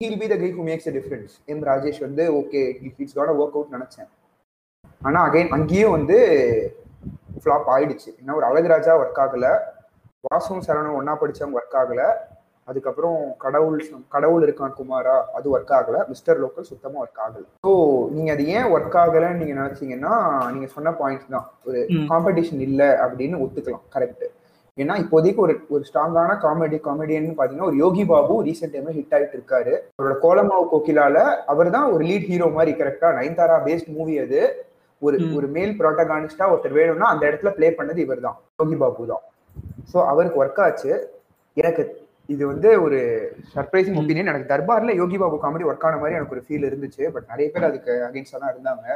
he'll 0.00 0.20
be 0.20 0.26
the 0.32 0.36
guy 0.42 0.50
who 0.58 0.64
makes 0.68 0.88
a 0.90 0.94
difference 0.98 1.32
M 1.52 1.62
Rajesh 1.70 2.00
வந்து 2.06 2.24
okay 2.40 2.60
it's 3.00 3.16
got 3.18 3.32
work 3.40 3.56
out 3.58 3.74
நினைச்சேன். 3.76 4.08
ஆனா 5.02 5.18
அகைன் 5.28 5.50
அங்கேயும் 5.56 5.94
வந்து 5.96 6.18
ஃப்ளாப் 7.42 7.68
ஆயிடுச்சு. 7.74 8.10
என்ன 8.20 8.36
ஒரு 8.38 8.46
அழகுராஜா 8.50 8.94
ஒர்க் 9.02 9.20
ஆகல. 9.24 9.48
வாசுவும் 10.26 10.64
சரவணும் 10.66 10.98
ஒன்னா 11.00 11.12
படிச்சவங்க 11.20 11.58
ஒர்க் 11.60 11.76
ஆகல. 11.82 12.02
அதுக்கப்புறம் 12.68 13.18
கடவுள் 13.44 13.76
கடவுள் 14.14 14.44
இருக்கான் 14.46 14.74
குமாரா 14.78 15.14
அது 15.36 15.46
ஒர்க் 15.54 15.72
ஆகல. 15.76 15.98
மிஸ்டர் 16.10 16.40
லோக்கல் 16.42 16.68
சுத்தமா 16.70 16.98
ஒர்க் 17.04 17.22
ஆகல. 17.26 17.44
ஸோ 17.64 17.70
நீங்க 18.14 18.30
அது 18.36 18.44
ஏன் 18.56 18.68
ஒர்க் 18.74 18.98
ஆகலன்னு 19.02 19.40
நீங்க 19.42 19.54
நினைச்சீங்கன்னா 19.60 20.14
நீங்க 20.54 20.68
சொன்ன 20.74 20.92
பாயிண்ட் 21.00 21.32
தான். 21.36 21.46
ஒரு. 21.68 21.80
காம்படிஷன் 22.12 22.62
இல்ல 22.68 22.82
அப்படின்னு 23.04 23.42
ஒத்துக்கலாம் 23.44 23.86
கரெக்ட் 23.96 24.26
ஏன்னா 24.78 24.94
இப்போதைக்கு 25.02 25.40
ஒரு 25.44 25.54
ஒரு 25.74 25.82
ஸ்ட்ராங்கான 25.86 26.34
காமெடி 26.42 26.78
காமெடியன் 26.84 27.24
பாத்தீங்கன்னா 27.38 27.68
ஒரு 27.70 27.78
யோகி 27.84 28.02
பாபு 28.10 28.34
ரீசெண்ட் 28.48 28.74
டைம்ல 28.74 28.92
ஹிட் 28.98 29.14
ஆயிட்டு 29.16 29.36
இருக்காரு. 29.38 29.72
அவரோட 29.96 30.16
கோலமாவு 30.24 30.64
கோகிலால 30.72 31.16
அவர் 31.52 31.70
தான் 31.76 31.88
ஒரு 31.94 32.02
லீட் 32.10 32.28
ஹீரோ 32.32 32.48
மாதிரி 32.56 32.72
கரெக்டா 32.80 33.08
நயன்தாரா 33.18 33.56
பேஸ்ட் 33.66 33.90
மூவி 33.96 34.16
அது. 34.24 34.40
ஒரு. 35.02 35.16
ஒரு 35.38 35.46
மேல் 35.56 35.72
ப்ரோட்டகானிஸ்டா 35.80 36.46
ஒருத்தர் 36.52 36.78
வேணும்னா 36.78 37.08
அந்த 37.14 37.24
இடத்துல 37.30 37.50
ப்ளே 37.56 37.70
பண்ணது 37.78 38.00
இவர் 38.06 38.24
தான் 38.26 38.36
யோகி 38.62 38.76
பாபு 38.82 39.08
தான். 39.12 39.24
ஸோ 39.92 39.98
அவருக்கு 40.12 40.40
ஒர்க் 40.42 40.62
ஆச்சு. 40.66 40.92
எனக்கு 41.56 41.82
இது 42.28 42.42
வந்து 42.50 42.68
ஒரு 42.84 42.98
சர்ப்ரைசிங். 43.52 43.98
ஒப்பீனியன் 44.00 44.30
எனக்கு 44.32 44.50
தர்பார்ல 44.50 44.94
யோகி 44.98 45.16
பாபு 45.18 45.36
காமெடி 45.44 45.66
ஒர்க் 45.68 45.86
ஆன 45.88 45.98
மாதிரி 46.00 46.16
எனக்கு 46.18 46.34
ஒரு 46.36 46.42
ஃபீல் 46.46 46.66
இருந்துச்சு. 46.68 47.04
பட் 47.14 47.28
நிறைய 47.30 47.46
பேர் 47.54 47.68
அதுக்கு 47.68 47.92
அகைன்ஸ்டா 48.08 48.40
தான் 48.42 48.52
இருந்தாங்க. 48.54 48.86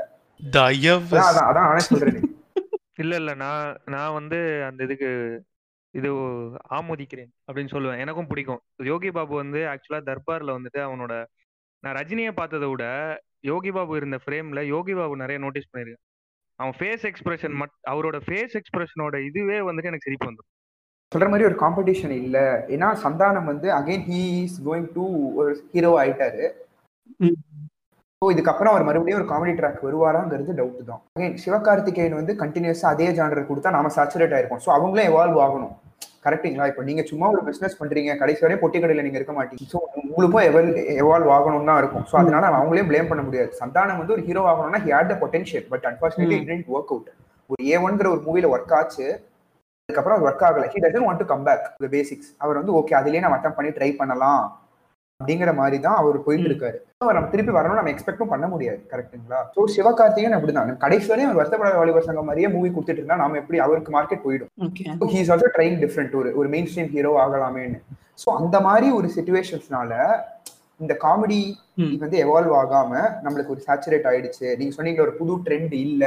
அதான் 1.21 1.41
அதான் 1.43 1.69
நானே 1.69 1.83
சொல்றேன். 1.87 2.19
இல்ல 3.03 3.15
இல்ல. 3.21 3.33
நான் 3.43 3.63
நான் 3.95 4.17
வந்து 4.17 4.39
அந்த 4.69 4.81
இதுக்கு 4.89 5.09
இது 5.95 6.09
ஆமோதிக்கிறேன் 6.79 7.31
அப்படின்னு 7.47 7.73
சொல்லுவேன். 7.75 8.01
எனக்கும் 8.05 8.29
பிடிக்கும். 8.29 8.61
யோகி 8.91 9.11
பாபு 9.17 9.35
வந்து 9.41 9.61
ஆக்சுவலா 9.73 10.01
தர்பார்ல 10.09 10.57
வந்துட்டு 10.57 10.81
அவனோட 10.87 11.15
நான் 11.83 11.97
ரஜினியை 11.99 12.33
பார்த்ததை 12.35 12.67
விட 12.73 12.85
யோகி 13.51 13.71
பாபு 13.71 13.93
இருந்த 14.01 14.17
ஃப்ரேம்ல 14.25 14.61
யோகி 14.75 14.95
பாபு 14.95 15.15
நிறைய 15.23 15.39
நோட்டீஸ் 15.45 15.71
பண்ணிருக்கேன் 15.71 16.03
அவன் 16.59 16.77
ஃபேஸ் 16.79 17.05
எக்ஸ்பிரஷன் 17.11 17.55
மட் 17.61 17.75
அவரோட 17.93 18.17
ஃபேஸ் 18.27 18.55
எக்ஸ்பிரஷனோட 18.61 19.17
இதுவே 19.29 19.59
வந்துட்டு 19.69 19.91
எனக்கு 19.91 20.09
சிரிப்பு 20.09 20.29
வந்துடும் 20.29 20.51
சொல்ற 21.13 21.27
மாதிரி 21.31 21.47
ஒரு 21.49 21.57
காம்படிஷன் 21.63 22.15
இல்ல. 22.23 22.39
ஏன்னா 22.75 22.89
சந்தானம் 23.05 23.49
வந்து 23.53 23.69
again 23.79 24.05
he 24.11 24.21
is 24.45 24.59
going 24.69 24.89
to 24.97 25.05
ஒரு 25.41 25.51
ஹீரோ 25.75 25.91
ஆயிட்டாரு. 26.03 26.45
ஸோ 28.23 28.27
இதுக்கப்புறம் 28.35 28.73
அவர் 28.73 28.87
மறுபடியும் 28.89 29.21
ஒரு 29.21 29.29
காமெடி 29.31 29.53
ட்ராக் 29.59 29.85
வருவாராங்கிறது 29.87 30.53
டவுட் 30.59 30.91
தான். 30.91 31.01
அகைன் 31.17 31.39
சிவகார்த்திகேயன் 31.45 32.19
வந்து 32.21 32.35
கண்டினியூஸா 32.43 32.91
அதே 32.95 33.09
ஜானர் 33.19 33.49
கொடுத்தா 33.51 33.73
நாம 33.77 33.91
சாச்சுரேட் 33.97 34.35
ஆயிருப்போம். 34.37 34.63
ஸோ 34.67 34.71
அவங்களே 34.77 35.07
எவால்வ் 35.11 35.41
ஆகணும். 35.47 35.73
கரெக்ட்டுங்களா 36.27 36.67
இப்போ 36.71 36.83
நீங்க 36.89 37.03
சும்மா 37.11 37.27
ஒரு 37.35 37.43
பிசினஸ் 37.47 37.79
பண்றீங்க. 37.81 38.11
கடைசி 38.21 38.41
வரையும் 38.45 38.63
பொட்டி 38.63 38.79
கடையில 38.83 39.05
நீங்க 39.07 39.19
இருக்க 39.21 39.35
மாட்டீங்க. 39.39 39.65
ஸோ 39.73 39.79
உங்களுக்கும் 40.03 40.47
எவல் 40.51 40.71
எவால்வ் 41.03 41.31
ஆகணும் 41.37 41.69
தான் 41.71 41.81
இருக்கும். 41.83 42.05
ஸோ 42.11 42.17
அதனால 42.21 42.53
அவங்களையும் 42.59 42.91
ப்ளேம் 42.91 43.11
பண்ண 43.11 43.23
முடியாது. 43.29 43.51
சந்தானம் 43.63 44.01
வந்து 44.03 44.15
ஒரு 44.17 44.25
ஹீரோ 44.29 44.45
ஆகணும்னா 44.53 44.81
he 44.85 44.93
had 44.97 45.11
the 45.13 45.17
potential 45.25 45.67
but 45.73 45.87
unfortunately. 45.91 46.39
It 46.59 46.73
work 46.77 46.93
out 46.95 47.11
ஒரு 47.51 47.61
ஏ 47.73 47.79
ஒன்ங்கிற 47.87 48.09
ஒரு 48.15 48.23
மூவில 48.29 48.49
ஒர்க் 48.55 48.75
ஆச்சு. 48.81 49.09
அதுக்கப்புறம் 49.89 50.17
அது 50.19 50.27
ஒர்க் 50.29 50.45
ஆகல. 50.49 50.67
He 50.73 50.81
doesn't 50.83 51.07
want 51.07 51.23
to 51.23 51.29
come 51.31 51.45
back 51.47 51.65
the 51.85 51.89
basics 51.95 52.29
அவர் 52.45 52.59
வந்து 52.61 52.75
ஓகே 52.81 52.95
அதுலயே 52.99 53.23
நம்ம 53.25 53.37
அட்டம் 53.39 53.57
பண்ணி 53.57 53.71
ட்ரை 53.79 53.89
பண்ணலாம். 54.01 54.45
அப்படிங்கிற 55.21 55.51
மாதிரி 55.59 55.77
தான் 55.87 55.99
அவர் 56.01 56.17
போயிட்டு. 56.27 56.47
இருக்காரு 56.51 56.79
நம்ம 57.17 57.29
திருப்பி 57.33 57.53
வரணும் 57.57 57.79
நம்ம 57.79 57.91
எக்ஸ்பெக்டும் 57.93 58.31
பண்ண 58.33 58.47
முடியாது. 58.53 58.81
கரெக்ட்டுங்களா 58.93 59.41
ஸோ 59.57 59.65
சிவகார்த்திகேயன் 59.75 60.37
அப்படிதான். 60.37 60.71
கடைசி 60.85 61.09
வரையும் 61.13 61.29
அவர் 61.29 61.41
வருத்தப்படாத 61.41 61.79
வாலிபர் 61.81 62.07
சங்கம் 62.07 62.29
மாதிரியே 62.31 62.49
மூவி 62.55 62.69
கொடுத்துட்டு 62.77 63.01
இருந்தா 63.03 63.19
நாம 63.23 63.39
எப்படி 63.43 63.59
அவருக்கு 63.67 63.93
மார்க்கெட் 63.97 64.25
போயிடும். 64.27 64.51
He 65.15 65.21
is 65.23 65.33
also 65.35 65.51
trying 65.57 65.77
different 65.85 66.15
ஒரு 66.21 66.31
ஒரு 66.41 66.51
மெயின் 66.55 66.69
ஸ்ட்ரீம் 66.71 66.93
ஹீரோ 66.97 67.13
ஆகலாமேன்னு. 67.25 67.81
ஸோ 68.23 68.29
அந்த 68.41 68.57
மாதிரி 68.69 68.89
ஒரு 68.99 69.11
சுச்சுவேஷன்ஸ்னால 69.17 69.93
இந்த 70.85 70.95
காமெடி. 71.05 71.43
வந்து 72.05 72.17
எவால்வ் 72.25 72.55
ஆகாம 72.63 72.93
நம்மளுக்கு 73.25 73.55
ஒரு 73.57 73.63
சேச்சுரேட் 73.69 74.09
ஆயிடுச்சு. 74.13 74.47
நீங்க 74.61 74.75
சொன்னீங்க 74.79 75.03
ஒரு 75.07 75.15
புது 75.21 75.37
ட்ரெண்ட் 75.49 75.77
இல்ல. 75.87 76.05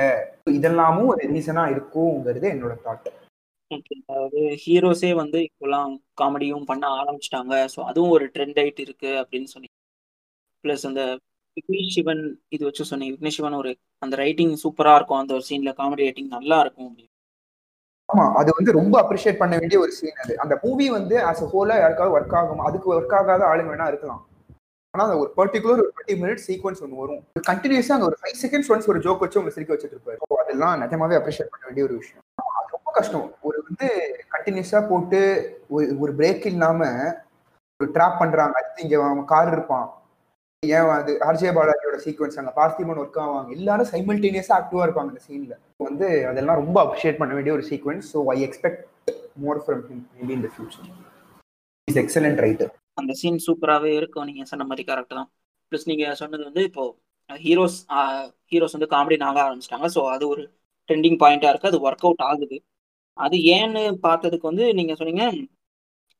இதெல்லாமும் 0.59 1.11
ஒரு 1.13 1.29
ரீசனா 1.35 1.65
இருக்குங்கிறது 1.75 2.47
என்னோட 2.55 2.75
தாட் 2.87 3.07
ஓகே 3.71 3.95
அதாவது 4.09 4.39
ஹீரோஸே 4.63 5.11
வந்து 5.19 5.39
இப்போலாம் 5.47 5.91
காமெடியும் 6.21 6.67
பண்ண 6.69 6.83
ஆரம்பிச்சிட்டாங்க. 6.99 7.53
ஸோ 7.73 7.79
அதுவும் 7.89 8.13
ஒரு 8.15 8.25
ட்ரெண்ட் 8.35 8.59
ஆயிட்டு 8.63 8.83
இருக்கு 8.87 9.11
அப்படின்னு 9.21 9.49
சொன்னீங்க 9.53 9.75
ப்ளஸ் 10.63 10.85
அந்த 10.89 11.01
விக்னேஷ் 11.57 11.93
சிவன் 11.95 12.23
இது 12.55 12.63
வச்சு 12.67 12.89
சொன்னீங்க 12.91 13.13
விக்னேஷ் 13.15 13.37
சிவன் 13.39 13.59
ஒரு 13.61 13.71
அந்த 14.01 14.15
ரைட்டிங் 14.23 14.53
சூப்பரா 14.63 14.93
இருக்கும். 14.97 15.21
அந்த 15.21 15.33
ஒரு 15.37 15.45
சீன்ல 15.49 15.73
காமெடி 15.79 16.05
ரைட்டிங் 16.07 16.31
நல்லா 16.37 16.57
இருக்கும். 16.65 16.87
அப்படின்னு 16.89 17.11
ஆமா 18.09 18.25
அது 18.39 18.49
வந்து 18.57 18.71
ரொம்ப 18.79 18.95
அப்ரிஷியேட் 19.03 19.41
பண்ண 19.41 19.53
வேண்டிய 19.61 19.77
ஒரு 19.83 19.91
சீன் 19.91 20.19
அது. 20.23 20.33
அந்த 20.43 20.55
மூவி 20.63 20.87
வந்து 20.97 21.15
ஆஸ் 21.29 21.43
அ 21.43 21.49
ஹோலா 21.53 21.75
யாருக்காவது 21.79 22.15
ஒர்க் 22.17 22.35
ஆகும்? 22.39 22.61
அதுக்கு 22.67 22.87
ஒர்க் 22.95 23.15
ஆகாத 23.19 23.43
ஆளுங்க 23.51 23.71
வேணா 23.73 23.87
இருக்கலாம். 23.93 24.21
ஆனா 24.93 25.05
அந்த 25.07 25.15
ஒரு 25.21 25.31
பர்டிகுலர் 25.39 25.81
ஒரு 25.83 25.89
டுவெண்ட்டி 25.89 26.15
மினிட்ஸ் 26.21 26.45
சீக்வன்ஸ் 26.49 26.83
ஒன்று 26.85 27.01
வரும். 27.03 27.21
கண்டினியூஸா 27.49 27.95
அங்க 27.97 28.07
ஒரு 28.11 28.19
ஃபைவ் 28.21 28.37
செகண்ட்ஸ் 28.43 28.69
ஒன்ஸ் 28.73 28.89
ஒரு 28.93 29.01
ஜோக் 29.05 29.23
வச்சு 29.25 29.39
உங்களை 29.41 29.55
சிரிக்க 29.55 29.73
வச்சுட்டு 29.75 29.97
இருப்பாரு. 29.97 30.21
அதெல்லாம் 30.43 30.75
நிஜமாவே 30.83 31.17
அப்ரிஷியேட் 31.19 31.53
பண்ண 31.53 31.65
வேண்டிய 31.69 31.85
ஒரு 31.87 31.95
விஷயம். 32.01 32.24
கஷ்டம். 32.97 33.27
ஒரு 33.47 33.57
வந்து 33.67 33.87
கண்டினியூஸா 34.33 34.79
போட்டு 34.91 35.19
ஒரு 35.75 35.85
ஒரு 36.03 36.11
பிரேக் 36.19 36.45
இல்லாம 36.53 36.81
ஒரு 37.79 37.87
ட்ராப் 37.95 38.19
பண்றாங்க. 38.21 38.55
அடுத்து 38.59 38.83
இங்க 38.85 38.95
அவன் 39.09 39.29
கார் 39.33 39.53
இருப்பான். 39.55 39.87
ஏன் 40.63 40.91
அது 40.97 41.11
ஆர்ஜே 41.27 41.51
பாலாஜியோட 41.57 41.97
சீக்வன்ஸ் 42.05 42.37
அங்க 42.41 42.51
பார்த்திபன் 42.59 43.01
ஒர்க் 43.01 43.19
ஆவாங்க. 43.23 43.49
எல்லாரும் 43.57 43.89
சைமல்டேனியஸா 43.93 44.53
ஆக்டிவா 44.59 44.85
இருப்பாங்க 44.85 45.11
அந்த 45.13 45.23
சீன்ல 45.27 45.55
வந்து 45.87 46.07
அதெல்லாம் 46.29 46.59
ரொம்ப 46.61 46.77
அப்ரிஷியேட் 46.83 47.19
பண்ண 47.21 47.33
வேண்டிய 47.37 47.53
ஒரு 47.57 47.65
sequence 47.71 48.07
so 48.13 48.21
I 48.35 48.37
expect 48.47 48.83
more 49.45 49.59
from 49.65 49.83
him 49.89 50.03
maybe 50.19 50.33
in 50.37 50.45
the 50.47 50.51
future 50.55 50.87
is 51.87 51.99
excellent 52.03 52.41
writer 52.45 52.71
அந்த 53.01 53.13
சீன் 53.21 53.39
சூப்பராகவே 53.45 53.91
இருக்கும். 53.99 54.27
நீங்க 54.29 54.43
சொன்ன 54.51 54.65
மாதிரி 54.69 54.83
கரெக்ட் 54.91 55.17
தான். 55.19 55.29
ப்ளஸ் 55.71 55.89
நீங்க 55.91 56.05
சொன்னது 56.21 56.43
வந்து 56.49 56.61
இப்போ 56.69 56.83
ஹீரோஸ் 57.29 57.77
ஹீரோஸ் 58.51 58.75
வந்து 58.77 58.89
காமெடி 58.93 59.17
நாக 59.25 59.39
ஆரம்பிச்சிட்டாங்க. 59.45 59.87
ஸோ 59.95 60.01
அது 60.13 60.23
ஒரு 60.33 60.43
ட்ரெண்டிங் 60.89 61.17
பாயிண்டா 61.23 61.49
இருக்கு. 61.51 61.71
அது 61.71 61.79
ஒர்க் 61.87 62.05
அவுட் 62.07 62.23
ஆகுது. 62.29 62.57
அது 63.17 63.37
ஏன்னு 63.53 63.81
பார்த்ததுக்கு 64.01 64.49
வந்து 64.49 64.65
நீங்க 64.73 64.93
சொன்னீங்க 64.95 65.25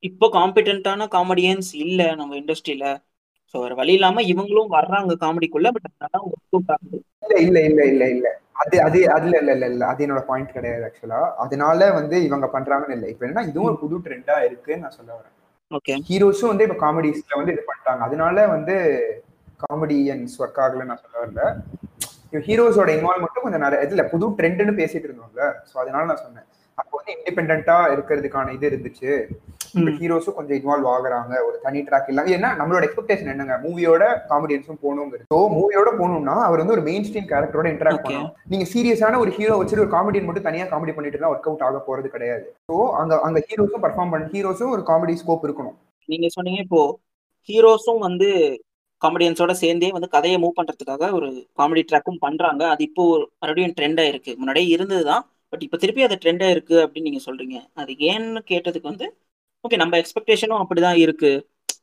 இப்போ 0.02 0.26
காம்பிடென்ட்டான 0.32 1.06
காமெடியன்ஸ் 1.12 1.70
இல்ல 1.84 2.00
நம்ம 2.14 2.36
இண்டஸ்ட்ரியில 2.36 2.86
ஸோ 3.54 3.60
வேற 3.62 3.74
வழி 3.74 3.92
இல்லாம 3.92 4.22
இவங்களும் 4.32 4.74
வர்றாங்க 4.74 5.12
காமெடிக்குள்ள 5.22 5.68
பட் 5.74 5.86
அதனால 5.88 6.22
ஒர்க் 6.26 6.54
அவுட் 6.54 6.72
ஆகுது. 6.74 6.98
இல்ல 7.24 7.34
இல்ல 7.44 7.58
இல்ல 7.70 7.82
இல்ல 7.92 8.04
இல்ல. 8.14 8.26
அது 8.62 8.76
அது 8.82 8.98
அதுல 9.14 9.34
இல்ல 9.40 9.52
இல்ல 9.54 9.66
இல்ல 9.66 9.84
அது 9.86 10.04
என்னோட 10.04 10.22
பாயிண்ட் 10.28 10.54
கிடையாது 10.54 10.84
ஆக்சுவலா 10.84 11.20
அதனால 11.44 11.88
வந்து 11.92 12.16
இவங்க 12.26 12.46
பண்றாங்கன்னு 12.54 12.96
இல்லை. 12.98 13.08
இப்போ 13.12 13.24
என்ன 13.28 13.44
இதுவும் 13.48 13.68
ஒரு 13.70 13.78
புது 13.82 13.96
ட்ரெண்டா 14.06 14.36
இருக்குன்னு 14.46 14.84
நான் 14.84 14.96
சொல்ல 14.98 15.10
வரேன். 15.12 15.34
ஓகே. 15.70 15.94
ஹீரோஸும் 16.08 16.52
வந்து 16.52 16.66
இப்போ 16.66 16.78
காமெடிஸ்ல 16.82 17.38
வந்து 17.38 17.54
இது 17.54 17.64
பண்ணிட்டாங்க 17.68 18.02
அதனால 18.08 18.46
வந்து 18.46 18.74
காமெடியன்ஸ் 19.64 20.36
ஒர்க் 20.42 20.60
ஆகலன்னு 20.64 20.90
நான் 20.92 21.02
சொல்ல 21.04 21.16
வரல. 21.22 21.42
ஹீரோஸோட 22.46 22.90
இன்வால்மெண்ட்டும் 22.96 23.44
கொஞ்சம் 23.44 23.64
நிறைய 23.64 23.86
இதுல 23.86 24.04
புது 24.10 24.26
ட்ரெண்ட்னு 24.38 24.78
பேசிட்டு 24.80 25.08
இருந்தோம்ல. 25.08 25.42
ஸோ 25.70 25.74
அதனால 25.82 26.04
நான் 26.10 26.24
சொன்னேன். 26.24 26.46
அப்போ 26.76 27.02
வந்து 27.04 27.22
இண்டிபெண்டா 27.22 27.76
இருக்கிறதுக்கான 27.76 28.52
இது 28.52 28.70
இருந்துச்சு. 28.70 29.26
ஹீரோஸும் 29.74 30.32
கொஞ்சம் 30.32 30.56
இன்வால்வ் 30.56 30.88
ஆகுறாங்க. 30.88 31.44
ஒரு 31.46 31.58
தனி 31.62 31.82
ட்ராக் 31.82 32.08
இல்லாம 32.08 32.28
ஏன்னா 32.28 32.62
நம்மளோட 32.62 32.86
எக்ஸ்பெக்டேஷன் 32.86 33.26
என்னங்க? 33.26 33.60
மூவியோட 33.62 34.32
காமெடியன்ஸும் 34.32 34.78
போகணுங்கிறது. 34.82 35.22
ஸோ 35.34 35.38
மூவியோட 35.38 35.90
போகணும்னா 35.98 36.42
அவர் 36.42 36.58
வந்து 36.58 36.72
ஒரு 36.72 36.82
மெயின் 36.82 37.02
ஸ்ட்ரீம் 37.02 37.30
கேரக்டரோட 37.30 37.68
இன்டராக்ட். 37.68 38.04
பண்ணணும். 38.04 38.32
நீங்க 38.48 38.66
சீரியஸான 38.74 39.18
ஒரு 39.18 39.30
ஹீரோ 39.30 39.54
வச்சுட்டு 39.54 39.78
ஒரு 39.78 39.86
காமெடியன் 39.86 40.24
மட்டும் 40.24 40.42
தனியா 40.42 40.64
காமெடி 40.64 40.68
பண்ணிட்டு 40.68 41.06
இருந்தா 41.06 41.30
ஒர்க் 41.30 41.42
அவுட் 41.42 41.62
ஆக 41.62 41.84
போறது 41.86 42.04
கிடையாது. 42.04 42.54
ஸோ 42.72 42.90
அங்க 42.90 43.20
அங்க 43.20 43.46
ஹீரோஸும் 43.48 43.82
பர்ஃபார்ம் 43.82 44.10
பண்ண 44.10 44.26
ஹீரோஸும் 44.26 44.70
ஒரு 44.70 44.82
காமெடி 44.86 45.16
ஸ்கோப் 45.26 45.44
இருக்கணும். 45.44 45.76
நீங்க 46.04 46.28
சொன்னீங்க 46.28 46.60
இப்போ 46.60 46.98
ஹீரோஸும் 47.48 47.98
வந்து 47.98 48.60
காமெடியன்ஸோட 49.04 49.50
சேர்ந்தே 49.50 49.90
வந்து 49.90 50.08
கதையை 50.08 50.42
மூவ் 50.42 50.62
பண்றதுக்காக 50.62 51.12
ஒரு 51.12 51.46
காமெடி 51.56 51.82
ட்ராக்கும் 51.92 52.16
பண்றாங்க. 52.18 52.68
அது 52.68 52.84
இப்போ 52.84 53.16
ஒரு- 53.16 53.26
மறுபடியும் 53.38 53.74
ட்ரெண்டா 53.80 54.08
இருக்கு 54.08 54.34
முன்னாடியே 54.36 54.66
இருந்ததுதான். 54.66 55.30
பட் 55.52 55.62
இப்போ 55.66 55.76
திருப்பி 55.76 56.02
அது 56.06 56.16
ட்ரெண்டாக 56.22 56.54
இருக்குது 56.54 56.82
அப்படின்னு 56.84 57.08
நீங்கள் 57.08 57.26
சொல்கிறீங்க 57.28 57.56
அது 57.80 57.92
ஏன்னு 58.10 58.40
கேட்டதுக்கு 58.50 58.90
வந்து 58.92 59.06
ஓகே 59.64 59.76
நம்ம 59.82 59.94
எக்ஸ்பெக்டேஷனும் 60.02 60.62
அப்படி 60.64 60.80
தான் 60.80 60.98
இருக்குது 61.04 61.42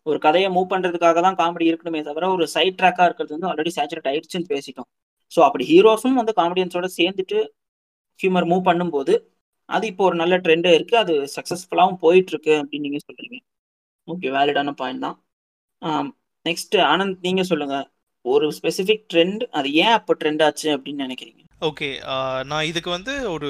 ஒரு 0.10 0.18
கதையை 0.26 0.48
மூவ் 0.56 0.72
பண்ணுறதுக்காக 0.74 1.20
தான் 1.22 1.38
காமெடி 1.42 1.66
இருக்கணுமே 1.72 2.02
தவிர 2.08 2.30
ஒரு 2.30 2.46
சைட் 2.56 2.78
ட்ராக்காக 2.80 3.08
இருக்கிறது 3.08 3.36
வந்து 3.36 3.50
ஆல்ரெடி 3.52 3.72
சேச்சுரேட் 3.78 4.10
ஆயிடுச்சுன்னு 4.12 4.50
பேசிட்டோம். 4.54 4.88
ஸோ 5.32 5.40
அப்படி 5.48 5.64
ஹீரோஸும் 5.72 6.20
வந்து 6.22 6.34
காமெடியன்ஸோட 6.40 6.88
சேர்ந்துட்டு 7.00 7.38
ஹியூமர் 8.20 8.48
மூவ் 8.52 8.68
பண்ணும்போது 8.70 9.14
அது 9.70 9.86
இப்போ 9.92 10.04
ஒரு 10.10 10.16
நல்ல 10.16 10.36
ட்ரெண்டாக 10.46 10.78
இருக்குது 10.78 11.02
அது 11.04 11.14
சக்ஸஸ்ஃபுல்லாகவும் 11.36 12.00
போயிட்டுருக்கு 12.04 12.54
அப்படின்னு 12.62 12.86
நீங்கள் 12.88 13.06
சொல்கிறீங்க 13.08 13.38
ஓகே 14.08 14.30
வேலிடான 14.38 14.74
பாயிண்ட் 14.82 15.04
தான். 15.06 15.18
நெக்ஸ்ட் 16.46 16.76
ஆனந்த் 16.92 17.20
நீங்கள் 17.28 17.50
சொல்லுங்கள் 17.52 17.86
ஒரு 18.26 18.48
ஸ்பெசிஃபிக் 18.58 19.06
ட்ரெண்ட் 19.14 19.44
அது 19.52 19.70
ஏன் 19.74 19.96
அப்போ 19.98 20.14
ட்ரெண்ட் 20.20 20.44
ஆச்சு 20.44 20.68
அப்படின்னு 20.76 21.06
நினைக்கிறீங்க? 21.06 21.40
ஓகே 21.62 21.90
நான் 22.44 22.68
இதுக்கு 22.70 22.90
வந்து 22.90 23.14
ஒரு 23.32 23.50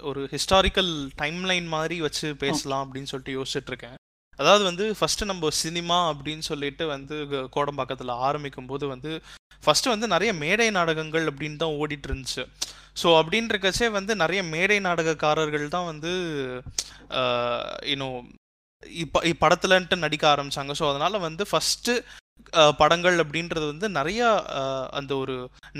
ஒரு 0.00 0.20
ஹிஸ்டாரிக்கல் 0.32 0.90
டைம்லைன் 1.22 1.66
மாதிரி 1.66 1.96
வச்சு 2.00 2.28
பேசலாம் 2.36 2.84
அப்படின்னு 2.84 3.10
சொல்லிட்டு 3.12 3.36
யோசிச்சுட்டு 3.38 3.70
இருக்கேன் 3.72 3.96
அதாவது 4.38 4.64
வந்து 4.64 4.84
ஃபர்ஸ்ட் 4.94 5.24
நம்ம 5.24 5.50
சினிமா 5.60 5.98
அப்படின்னு 6.10 6.44
சொல்லிட்டு 6.48 6.84
வந்து 6.86 7.16
கோடம்பாக்கத்தில் 7.56 8.12
ஆரம்பிக்கும் 8.28 8.66
போது 8.66 8.86
வந்து 8.86 9.12
ஃபர்ஸ்ட் 9.62 9.88
வந்து 9.88 10.08
நிறைய 10.08 10.32
மேடை 10.32 10.70
நாடகங்கள் 10.70 11.26
அப்படின்னு 11.30 11.56
தான் 11.56 11.78
ஓடிட்டு 11.78 12.08
இருந்துச்சு 12.08 12.42
ஸோ 13.02 13.08
அப்படின்றக்கச்சே 13.20 13.88
வந்து 13.90 14.12
நிறைய 14.16 14.42
மேடை 14.54 14.78
நாடகக்காரர்கள் 14.80 15.66
தான் 15.68 15.88
வந்து 15.92 16.12
இன்னும் 17.84 18.20
இப்போ 18.82 19.20
படத்துலன்ட்டு 19.42 19.96
நடிக்க 19.96 20.24
ஆரம்பிச்சாங்க. 20.34 20.72
ஸோ 20.72 20.84
அதனால 20.90 21.18
வந்து 21.18 21.44
ஃபர்ஸ்ட் 21.44 21.90
படங்கள் 22.80 23.16
அப்படின்றது 23.22 23.64
வந்து 23.72 23.86
நிறையா 23.96 24.28
அந்த 24.98 25.12
ஒரு 25.22 25.34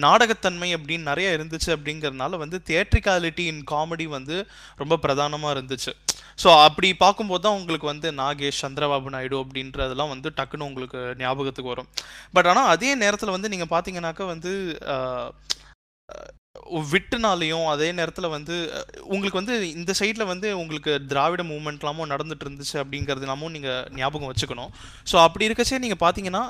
நாடகத்தன்மை 0.05 0.69
அப்படின்னு 0.77 1.11
நிறைய 1.11 1.37
இருந்துச்சு 1.37 1.71
அப்படிங்கறதுனால 1.77 2.39
வந்து 2.45 2.59
தியேட்ரிகாலிட்டி 2.69 3.45
இன் 3.53 3.65
காமெடி 3.73 4.07
வந்து 4.17 4.37
ரொம்ப 4.83 4.99
பிரதானமாக 5.05 5.55
இருந்துச்சு. 5.57 5.93
ஸோ 6.43 6.49
அப்படி 6.65 6.89
பார்க்கும்போது 7.05 7.43
தான் 7.45 7.57
உங்களுக்கு 7.61 7.87
வந்து 7.93 8.09
நாகேஷ் 8.21 8.63
சந்திரபாபு 8.65 9.15
நாயுடு 9.15 9.37
அப்படின்றதெல்லாம் 9.45 10.13
வந்து 10.15 10.29
டக்குன்னு 10.39 10.69
உங்களுக்கு 10.71 11.01
ஞாபகத்துக்கு 11.23 11.73
வரும். 11.75 11.89
பட் 12.37 12.49
ஆனால் 12.53 12.71
அதே 12.75 12.91
நேரத்தில் 13.05 13.37
வந்து 13.37 13.53
நீங்கள் 13.55 13.73
பார்த்தீங்கன்னாக்கா 13.75 14.27
வந்து 14.35 14.53
விட்டுனாலையும் 16.93 17.67
அதே 17.73 17.89
நேரத்தில் 17.99 18.33
வந்து 18.35 18.55
உங்களுக்கு 19.15 19.41
வந்து 19.41 19.55
இந்த 19.79 19.93
சைடில் 19.99 20.31
வந்து 20.31 20.49
உங்களுக்கு 20.63 20.93
திராவிட 21.11 21.43
மூமெண்ட்லாமோ 21.51 22.09
நடந்துட்டு 22.13 22.45
இருந்துச்சு 22.47 22.77
அப்படிங்கிறதுலாமும் 22.83 23.55
நீங்கள் 23.57 23.87
ஞாபகம் 24.01 24.31
வச்சுக்கணும். 24.31 24.73
ஸோ 25.11 25.17
அப்படி 25.27 25.47
இருக்கச்சே 25.49 25.83
நீங்கள் 25.85 26.03
பார்த்தீங்கன்னா 26.05 26.43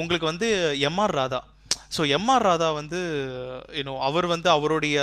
உங்களுக்கு 0.00 0.30
வந்து 0.32 0.48
M R 0.90 1.16
Radha. 1.20 1.40
So 1.96 2.02
M R 2.18 2.46
Radha 2.48 2.68
வந்து 2.80 3.00
யூனோ 3.78 3.94
அவர் 4.08 4.26
வந்து 4.34 4.48
அவருடைய 4.56 4.98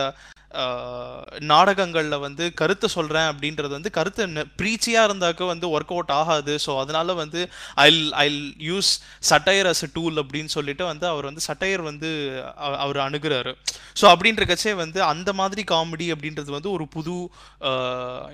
நாடகங்களில் 1.52 2.24
வந்து 2.26 2.46
கருத்தை 2.62 2.88
சொல்கிறேன் 2.96 3.28
அப்படின்றது 3.32 3.74
வந்து 3.78 3.92
கருத்து 3.98 4.46
ப்ரீச்சியாக 4.60 5.08
இருந்தாக்க 5.10 5.48
வந்து 5.52 5.68
ஒர்க் 5.76 5.94
அவுட் 5.96 6.14
ஆகாது. 6.20 6.54
ஸோ 6.66 6.72
அதனால் 6.84 7.12
வந்து 7.22 7.42
I'll 7.86 8.02
I'll 8.24 8.42
use 8.70 8.92
satire 9.32 9.70
as 9.72 9.84
a 9.88 9.90
tool 9.98 10.20
அப்படின்னு 10.24 10.54
சொல்லிட்டு 10.58 10.86
வந்து 10.92 11.08
அவர் 11.14 11.30
வந்து 11.30 11.44
சட்டையர் 11.50 11.84
வந்து 11.90 12.12
அவர் 12.86 13.00
அணுகிறாரு. 13.08 13.54
ஸோ 14.02 14.06
அப்படின்றக்கச்சே 14.14 14.74
வந்து 14.84 15.00
அந்த 15.14 15.30
மாதிரி 15.42 15.64
காமெடி 15.74 16.08
அப்படின்றது 16.16 16.52
வந்து 16.58 16.72
ஒரு 16.76 16.88
புது 16.98 17.16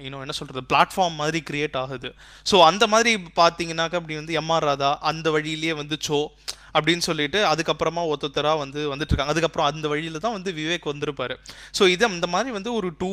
இன்னும் 0.05 0.23
என்ன 0.25 0.35
சொல்கிறது 0.41 0.67
பிளாட்ஃபார்ம் 0.73 1.19
மாதிரி 1.23 1.41
கிரியேட் 1.49 1.79
ஆகுது. 1.83 2.11
ஸோ 2.51 2.57
அந்த 2.69 2.83
மாதிரி 2.93 3.13
பார்த்தீங்கன்னாக்கா 3.41 3.99
அப்படி 4.01 4.17
வந்து 4.21 4.37
எம்ஆர் 4.43 4.69
ராதா 4.71 4.91
அந்த 5.11 5.27
வழியிலேயே 5.37 5.75
வந்து 5.81 5.97
சோ 6.09 6.19
அப்படின்னு 6.77 7.05
சொல்லிட்டு 7.09 7.39
அதுக்கப்புறமா 7.51 8.03
ஒருத்தரா 8.13 8.53
வந்து 8.63 8.79
வந்துட்டு 8.93 9.13
இருக்காங்க 9.13 9.33
அதுக்கப்புறம் 9.35 9.69
அந்த 9.71 9.87
வழியில 9.93 10.21
தான் 10.25 10.35
வந்து 10.37 10.51
விவேக் 10.59 10.89
வந்திருப்பாரு. 10.91 11.37
ஸோ 11.79 11.83
இது 11.95 12.05
அந்த 12.11 12.27
மாதிரி 12.35 12.51
வந்து 12.57 12.73
ஒரு 12.79 12.89
two 13.01 13.11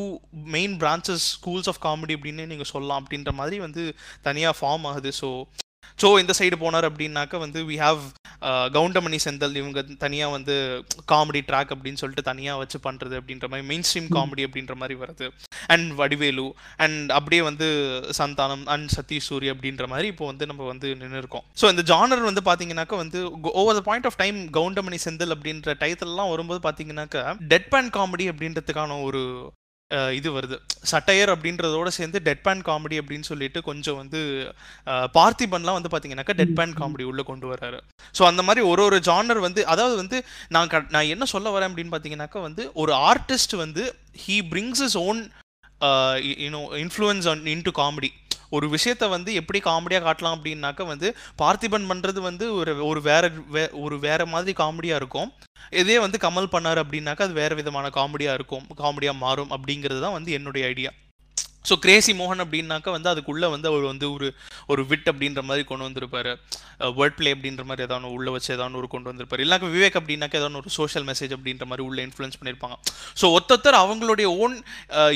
main 0.56 0.74
branches 0.82 1.26
schools 1.34 1.70
of 1.72 1.82
comedy 1.86 2.16
அப்படின்னு 2.18 2.50
நீங்கள் 2.52 2.70
சொல்லலாம். 2.72 3.02
அப்படின்ற 3.04 3.32
மாதிரி 3.40 3.58
வந்து 3.66 3.84
தனியாக 4.28 4.58
ஃபார்ம் 4.60 4.86
ஆகுது. 4.92 5.12
ஸோ 5.20 5.30
ஸோ 6.02 6.08
இந்த 6.20 6.32
சைடு 6.38 6.56
போனார் 6.62 6.86
அப்படின்னாக்க 6.90 7.38
வந்து 7.38 7.60
வி 7.70 7.76
ஹாவ் 7.82 8.00
கவுண்டமணி 8.76 9.18
செந்தல் 9.26 9.58
இவங்க 9.60 9.80
தனியாக 10.04 10.34
வந்து 10.36 10.54
காமெடி 11.12 11.40
ட்ராக் 11.50 11.72
அப்படின்னு 11.74 12.00
சொல்லிட்டு 12.02 12.28
தனியாக 12.30 12.60
வச்சு 12.62 12.78
பண்ணுறது 12.86 13.14
அப்படின்ற 13.20 13.48
மாதிரி 13.52 13.68
மெயின் 13.70 13.86
ஸ்ட்ரீம் 13.88 14.10
காமெடி 14.16 14.44
அப்படின்ற 14.48 14.76
மாதிரி 14.82 14.96
வருது. 15.02 15.28
அண்ட் 15.74 15.88
வடிவேலு 16.00 16.46
அண்ட் 16.86 17.10
அப்படியே 17.18 17.42
வந்து 17.50 17.68
சந்தானம் 18.20 18.64
அண்ட் 18.74 18.88
சதீஷ் 18.96 19.28
சூரி 19.30 19.50
அப்படின்ற 19.54 19.86
மாதிரி 19.94 20.08
இப்போ 20.14 20.26
வந்து 20.32 20.48
நம்ம 20.52 20.68
வந்து 20.72 20.88
நின்று 21.02 21.22
இருக்கோம். 21.22 21.44
ஸோ 21.62 21.66
இந்த 21.74 21.84
ஜானர் 21.92 22.28
வந்து 22.30 22.44
பார்த்தீங்கன்னாக்க 22.50 22.96
வந்து 23.04 23.20
over 23.62 23.78
the 23.80 23.84
point 23.90 24.08
of 24.10 24.20
time 24.22 24.38
Goundamani 24.58 25.00
Senthil 25.06 25.34
அப்படின்ற 25.36 25.76
டைட்டில்லாம் 25.84 26.32
வரும்போது 26.34 26.62
பார்த்தீங்கன்னாக்கா 26.68 27.24
டெட் 27.52 27.70
பேன் 27.74 27.92
காமெடி 27.98 28.26
அப்படின்றதுக்கான 28.32 29.00
ஒரு 29.08 29.22
இது 30.14 30.28
வருது. 30.32 30.56
சட்டையர் 30.90 31.32
அப்படின்றதோட 31.32 31.88
சேர்ந்து 31.94 32.18
டெட் 32.22 32.42
பேன் 32.42 32.62
காமெடி 32.64 32.96
அப்படின்னு 33.00 33.26
சொல்லிட்டு 33.28 33.58
கொஞ்சம் 33.62 33.98
வந்து 33.98 34.20
பார்த்திபன்லாம் 35.14 35.76
வந்து 35.76 35.90
பார்த்தீங்கன்னாக்கா 35.90 36.36
டெட் 36.36 36.56
பேன் 36.56 36.74
காமெடி 36.78 37.04
உள்ள 37.04 37.22
கொண்டு 37.24 37.46
வராரு 37.50 37.78
ஸோ 38.14 38.24
அந்த 38.26 38.42
மாதிரி 38.42 38.62
ஒரு 38.68 38.82
ஒரு 38.84 38.98
ஜானர் 39.06 39.40
வந்து 39.40 39.62
அதாவது 39.66 39.96
வந்து 39.96 40.18
நான் 40.50 40.68
க- 40.68 40.88
நான் 40.90 41.10
என்ன 41.10 41.26
சொல்ல 41.32 41.50
வரேன் 41.50 41.70
அப்படின்னு 41.70 41.94
பார்த்தீங்கன்னாக்கா 41.94 42.42
வந்து 42.42 42.64
ஒரு 42.76 42.94
ஆர்டிஸ்ட் 43.06 43.56
வந்து 43.58 43.84
he 44.24 44.38
brings 44.50 44.82
is 44.82 44.98
own 45.04 45.20
you know 46.40 46.62
influence 46.80 47.26
on 47.30 47.44
into 47.52 47.72
comedy 47.78 48.10
ஒரு 48.54 48.66
விஷயத்த 48.68 49.08
வந்து 49.08 49.30
எப்படி 49.34 49.60
காமெடியாக 49.60 50.06
காட்டலாம் 50.06 50.36
அப்படின்னாக்க 50.36 50.86
வந்து 50.86 51.08
பார்த்திபன் 51.38 51.88
பண்ணுறது 51.90 52.20
வந்து 52.20 52.46
ஒரு 52.54 52.72
ஒரு 52.86 53.00
வேற 53.02 53.24
வே- 53.52 53.72
ஒரு 53.82 53.98
வேற 53.98 54.26
மாதிரி 54.26 54.54
காமெடியாக 54.58 55.00
இருக்கும். 55.00 55.30
இதே 55.74 55.96
வந்து 55.98 56.18
கமல் 56.22 56.52
பண்ணார் 56.52 56.82
அப்படின்னாக்கா 56.82 57.26
அது 57.26 57.32
வேறு 57.34 57.54
விதமான 57.54 57.86
காமெடியாக 57.94 58.34
இருக்கும் 58.34 58.66
காமெடியாக 58.78 59.16
மாறும் 59.16 59.50
அப்படிங்கிறது 59.50 60.00
தான் 60.00 60.12
வந்து 60.12 60.32
என்னுடைய 60.32 60.66
ஐடியா 60.66 60.90
ஸோ 61.68 61.74
கிரேசி 61.84 62.12
மோகன் 62.20 62.42
அப்படின்னாக்கா 62.44 62.90
வந்து 62.96 63.10
அதுக்குள்ளே 63.12 63.48
வந்து 63.54 63.68
அவர் 63.70 63.84
வந்து 63.90 64.06
ஒரு 64.16 64.28
ஒரு 64.72 64.82
விட் 64.90 65.08
அப்படின்ற 65.12 65.42
மாதிரி 65.48 65.64
கொண்டு 65.70 65.86
வந்திருப்பாரு. 65.86 66.32
வேர்ட் 66.98 67.16
பிளே 67.18 67.30
அப்படின்ற 67.36 67.62
மாதிரி 67.68 67.84
ஏதாவது 67.86 68.12
உள்ளே 68.16 68.30
வச்சு 68.36 68.50
ஏதாவது 68.56 68.80
ஒரு 68.82 68.88
கொண்டு 68.94 69.10
வந்திருப்பார். 69.10 69.42
இல்லைனா 69.44 69.70
விவேக் 69.76 69.98
அப்படின்னாக்கா 70.00 70.38
ஏதாவது 70.40 70.60
ஒரு 70.62 70.72
சோஷியல் 70.78 71.06
மெசேஜ் 71.10 71.34
அப்படின்ற 71.38 71.66
மாதிரி 71.70 71.86
உள்ளே 71.88 72.04
இன்ஃப்ளூயன்ஸ் 72.08 72.38
பண்ணியிருப்பாங்க. 72.40 72.76
ஸோ 73.20 73.32
ஒத்தொத்தர் 73.38 73.78
அவங்களுடைய 73.82 74.28
ஓன் 74.44 74.56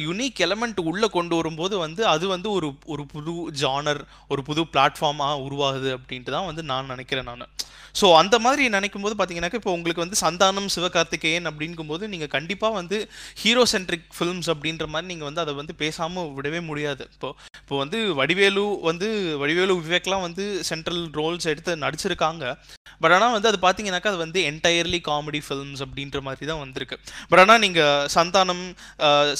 யுனிக் 0.08 0.42
எலமெண்ட் 0.48 0.80
உள்ளே 0.90 1.10
கொண்டு 1.18 1.36
வரும்போது 1.40 1.74
வந்து 1.84 2.04
அது 2.14 2.26
வந்து 2.34 2.50
ஒரு 2.58 2.70
ஒரு 2.94 3.04
புது 3.14 3.34
ஜானர் 3.62 4.02
ஒரு 4.34 4.44
புது 4.50 4.64
பிளாட்ஃபார்மாக 4.74 5.42
உருவாகுது 5.46 5.90
அப்படின்ட்டு 5.98 6.34
தான் 6.36 6.48
வந்து 6.50 6.64
நான் 6.72 6.92
நினைக்கிறேன் 6.94 7.30
நான். 7.32 7.46
ஸோ 7.98 8.06
அந்த 8.20 8.36
மாதிரி 8.44 8.62
நினைக்கும் 8.74 9.04
போது 9.04 9.14
பார்த்தீங்கன்னாக்கா 9.18 9.58
இப்போ 9.60 9.72
உங்களுக்கு 9.76 10.02
வந்து 10.04 10.18
சந்தானம் 10.24 10.68
சிவகார்த்திகேயன் 10.74 11.48
அப்படிங்கும்போது 11.50 12.04
நீங்கள் 12.12 12.32
கண்டிப்பாக 12.34 12.76
வந்து 12.80 12.96
ஹீரோ 13.42 13.62
சென்ட்ரிக் 13.72 14.06
ஃபிலிம்ஸ் 14.16 14.50
அப்படின்ற 14.54 14.86
மாதிரி 14.94 15.10
நீங்கள் 15.12 15.28
வந்து 15.28 15.42
அதை 15.44 15.54
வந்து 15.60 15.74
பேசாமல் 15.82 16.28
விடவே 16.36 16.60
முடியாது. 16.70 17.04
இப்போ 17.14 17.30
இப்போ 17.62 17.76
வந்து 17.82 17.98
வடிவேலு 18.20 18.64
வந்து 18.90 19.08
வடிவேலு 19.42 19.74
விவேக்லாம் 19.80 20.24
வந்து 20.26 20.44
சென்ட்ரல் 20.70 21.02
ரோல்ஸ் 21.18 21.48
எடுத்து 21.52 21.72
நடிச்சிருக்காங்க. 21.84 22.44
பட் 23.02 23.14
ஆனால் 23.16 23.34
வந்து 23.36 23.50
அது 23.50 23.58
பார்த்தீங்கன்னாக்கா 23.64 24.10
அது 24.12 24.20
வந்து 24.24 24.40
என்டையர்லி 24.50 25.00
காமெடி 25.08 25.40
ஃபிலிம்ஸ் 25.46 25.82
அப்படின்ற 25.86 26.20
மாதிரி 26.28 26.46
தான் 26.52 26.62
வந்திருக்கு. 26.64 26.96
பட் 27.30 27.42
ஆனால் 27.42 27.62
நீங்கள் 27.64 28.06
சந்தானம் 28.16 28.64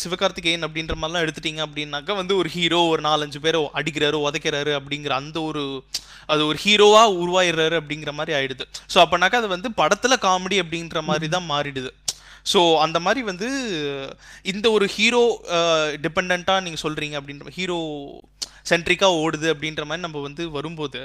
சிவகார்த்திகேயன் 0.02 0.66
அப்படின்ற 0.68 0.96
மாதிரிலாம் 1.00 1.26
எடுத்துட்டீங்க 1.26 1.62
அப்படின்னாக்கா 1.66 2.16
வந்து 2.22 2.36
ஒரு 2.40 2.50
ஹீரோ 2.56 2.82
ஒரு 2.92 3.02
நாலஞ்சு 3.08 3.40
பேரை 3.46 3.62
அடிக்கிறாரு 3.80 4.18
உதைக்கிறாரு 4.28 4.74
அப்படிங்கிற 4.80 5.14
அந்த 5.22 5.38
ஒரு 5.50 5.64
அது 6.32 6.42
ஒரு 6.50 6.58
ஹீரோவா 6.64 7.02
உருவாயிடுறாரு 7.22 7.76
அப்படிங்கிற 7.80 8.10
மாதிரி 8.16 8.32
ஆயிடுது. 8.38 8.64
ஸோ 8.92 8.96
அப்போனாக்கா 9.02 9.38
அது 9.42 9.48
வந்து 9.56 9.68
படத்துல 9.80 10.14
காமெடி 10.26 10.56
அப்படின்ற 10.62 11.00
மாதிரி 11.10 11.28
தான் 11.34 11.46
மாறிடுது. 11.52 11.90
ஸோ 12.52 12.60
அந்த 12.84 12.98
மாதிரி 13.04 13.20
வந்து 13.30 13.48
இந்த 14.52 14.66
ஒரு 14.76 14.86
ஹீரோ 14.96 15.22
டிபெண்ட்டாக 16.04 16.64
நீங்கள் 16.66 16.84
சொல்கிறீங்க 16.84 17.16
அப்படின்ற 17.20 17.54
ஹீரோ 17.58 17.78
சென்ட்ரிக்காக 18.70 19.20
ஓடுது 19.24 19.48
அப்படின்ற 19.54 19.82
மாதிரி 19.88 20.04
நம்ம 20.06 20.22
வந்து 20.26 20.44
வரும்போது 20.56 21.00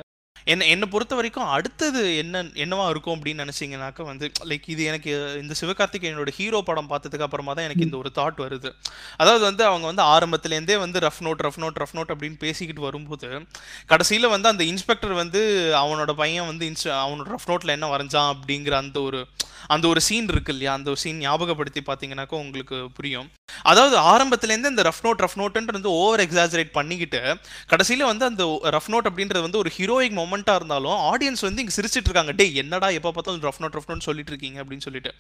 என்ன 0.46 0.66
என்னை 0.66 0.88
பொறுத்த 0.88 1.16
வரைக்கும் 1.16 1.48
அடுத்தது 1.48 2.18
என்ன 2.18 2.42
என்னவா 2.42 2.90
இருக்கும் 2.90 3.16
அப்படின்னு 3.18 3.44
நினைச்சீங்கன்னாக்கா 3.44 4.04
வந்து 4.04 4.32
லைக் 4.44 4.66
இது 4.66 4.84
எனக்கு 4.84 5.12
இந்த 5.42 5.56
சிவகார்த்திகேயனோட 5.62 6.32
ஹீரோ 6.38 6.62
படம் 6.62 6.90
பார்த்ததுக்கு 6.90 7.22
அப்புறமா 7.22 7.54
தான் 7.54 7.64
எனக்கு 7.64 7.84
இந்த 7.84 7.98
ஒரு 7.98 8.12
தாட் 8.16 8.42
வருது. 8.46 8.72
அதாவது 9.18 9.44
வந்து 9.44 9.66
அவங்க 9.66 9.86
வந்து 9.92 10.04
ஆரம்பத்துலேருந்தே 10.04 10.78
வந்து 10.78 11.00
rough 11.00 11.22
note 11.22 11.44
rough 11.48 11.62
note 11.64 11.80
rough 11.84 11.96
note 12.00 12.14
அப்படின்னு 12.14 12.38
பேசிக்கிட்டு 12.38 12.82
வரும்போது 12.82 13.30
கடைசியில் 13.86 14.28
வந்து 14.28 14.48
அந்த 14.48 14.64
இன்ஸ்பெக்டர் 14.64 15.14
வந்து 15.14 15.42
அவனோட 15.84 16.12
பையன் 16.12 16.46
வந்து 16.46 16.66
இன்ஸ் 16.66 16.88
அவனோட 16.88 17.28
ரஃப் 17.36 17.50
நோட்டில் 17.52 17.76
என்ன 17.78 17.98
வரைஞ்சான் 17.98 18.32
அப்படிங்கிற 18.34 18.72
அந்த 18.72 19.02
ஒரு 19.02 19.22
அந்த 19.68 19.88
ஒரு 19.88 20.02
சீன் 20.02 20.28
இருக்கு 20.28 20.52
இல்லையா? 20.54 20.74
அந்த 20.74 20.90
ஒரு 20.90 21.00
சீன் 21.00 21.18
ஞாபகப்படுத்தி 21.18 21.82
பார்த்தீங்கன்னாக்கா 21.86 22.38
உங்களுக்கு 22.46 22.78
புரியும். 22.94 23.28
அதாவது 23.64 23.96
ஆரம்பத்துலேருந்து 23.98 24.72
இந்த 24.74 24.84
ரஃப் 24.84 25.04
நோட் 25.04 25.22
ரஃப் 25.24 25.38
நோட்டுன்றது 25.42 25.80
வந்து 25.80 25.90
ஓவர் 25.90 26.20
எக்ஸாஜரேட் 26.20 26.72
பண்ணிக்கிட்டு 26.72 27.22
கடைசியில் 27.68 28.04
வந்து 28.04 28.26
அந்த 28.26 28.44
ரஃப் 28.76 28.90
நோட் 28.94 29.08
அப்படின்றது 29.10 29.42
வந்து 29.42 29.58
ஒரு 29.58 29.72
ஹீரோயிக் 29.78 30.18
மொமெண்ட்டாக 30.34 30.56
இருந்தாலும் 30.56 30.98
ஆடியன்ஸ் 31.12 31.42
வந்து 31.42 31.62
இங்கே 31.64 31.76
சிரிச்சிட்டு 31.76 32.10
இருக்காங்க. 32.10 32.32
டே 32.32 32.54
என்னடா 32.54 32.90
எப்போ 32.90 33.12
பார்த்தாலும் 33.12 33.42
ரஃப் 33.42 33.62
நோட் 33.64 33.76
ரஃப் 33.78 33.90
நோட் 33.92 34.08
சொல்லிட்டு 34.10 34.32
இருக்கீங்க 34.32 34.64
அப்படின்னு 34.64 34.86
சொல்லிட்டு. 34.88 35.14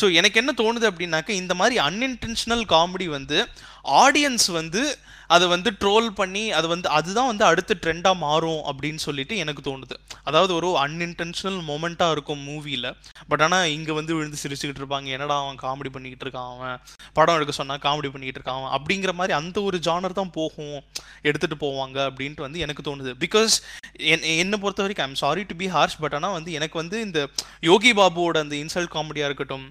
ஸோ 0.00 0.12
எனக்கு 0.12 0.40
என்ன 0.40 0.52
தோணுது 0.56 0.88
அப்படின்னாக்க 0.90 1.30
இந்த 1.42 1.54
மாதிரி 1.54 1.78
அன்இன்டென்ஷனல் 1.88 2.64
காமெடி 2.74 3.08
வந்து 3.16 3.38
ஆடியன்ஸ் 4.04 4.46
வந்து 4.52 4.82
அதை 5.34 5.46
வந்து 5.52 5.70
ட்ரோல் 5.82 6.08
பண்ணி 6.20 6.42
அது 6.58 6.66
வந்து 6.72 6.88
அதுதான் 6.98 7.28
வந்து 7.30 7.44
அடுத்த 7.50 7.76
ட்ரெண்டாக 7.84 8.16
மாறும் 8.24 8.62
அப்படின்னு 8.70 9.00
சொல்லிட்டு 9.06 9.34
எனக்கு 9.42 9.62
தோணுது. 9.68 9.96
அதாவது 10.28 10.52
ஒரு 10.58 10.68
அன்இன்டென்ஷனல் 10.84 11.60
மூமெண்ட்டாக 11.70 12.14
இருக்கும் 12.16 12.42
மூவியில் 12.48 12.88
பட் 13.30 13.44
ஆனால் 13.46 13.66
இங்கே 13.76 13.92
வந்து 13.98 14.12
விழுந்து 14.16 14.40
சிரிச்சுக்கிட்டு 14.42 14.82
இருப்பாங்க. 14.82 15.08
என்னடா 15.16 15.36
அவன் 15.44 15.60
காமெடி 15.64 15.92
பண்ணிக்கிட்டு 15.96 16.26
இருக்கான் 16.26 16.50
அவன்? 16.54 16.76
படம் 17.18 17.36
எடுக்க 17.38 17.54
சொன்னால் 17.60 17.82
காமெடி 17.86 18.10
பண்ணிக்கிட்டு 18.14 18.40
இருக்கான் 18.40 18.60
அவன்? 18.60 18.74
அப்படிங்கிற 18.78 19.14
மாதிரி 19.20 19.36
அந்த 19.40 19.56
ஒரு 19.68 19.78
ஜானர் 19.88 20.18
தான் 20.20 20.34
போகும். 20.38 20.76
எடுத்துகிட்டு 21.28 21.58
போவாங்க 21.66 21.98
அப்படின்ட்டு 22.10 22.46
வந்து 22.46 22.62
எனக்கு 22.66 22.86
தோணுது. 22.90 23.12
பிகாஸ் 23.24 23.54
என் 24.12 24.28
என்னை 24.42 24.58
பொறுத்த 24.62 24.82
வரைக்கும் 24.84 25.06
I'm 25.08 25.20
sorry 25.24 25.44
to 25.50 25.56
be 25.62 25.68
harsh 25.76 25.98
but 26.04 26.16
ஆனால் 26.18 26.36
வந்து 26.38 26.52
எனக்கு 26.60 26.76
வந்து 26.82 26.98
இந்த 27.06 27.20
யோகி 27.70 27.92
பாபுவோட 28.00 28.38
அந்த 28.44 28.56
இன்சல்ட் 28.62 28.94
காமெடியாக 28.96 29.30
இருக்கட்டும் 29.30 29.66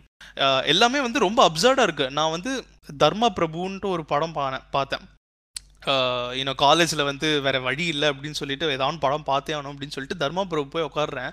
எல்லாமே 0.73 0.99
வந்து 1.05 1.25
ரொம்ப 1.27 1.39
அப்சர்டாக 1.49 1.87
இருக்குது 1.87 2.15
நான் 2.17 2.35
வந்து 2.35 2.51
தர்மா 3.03 3.27
பிரபுன்ட்டு 3.39 3.93
ஒரு 3.95 4.03
படம் 4.11 4.35
பானேன் 4.37 4.67
பார்த்தேன். 4.75 5.03
இன்னும் 6.37 6.55
காலேஜில் 6.55 7.03
வந்து 7.03 7.41
வேற 7.41 7.59
வழி 7.59 7.85
இல்லை 7.85 8.09
அப்படின்னு 8.09 8.31
சொல்லிட்டு 8.31 8.71
ஏதாவது 8.71 8.97
படம் 8.99 9.23
பார்த்தே 9.23 9.53
ஆகணும் 9.53 9.73
அப்படின்னு 9.73 9.91
சொல்லிட்டு 9.91 10.27
தர்மா 10.27 10.63
போய் 10.69 10.83
உட்காடுறேன் 10.83 11.31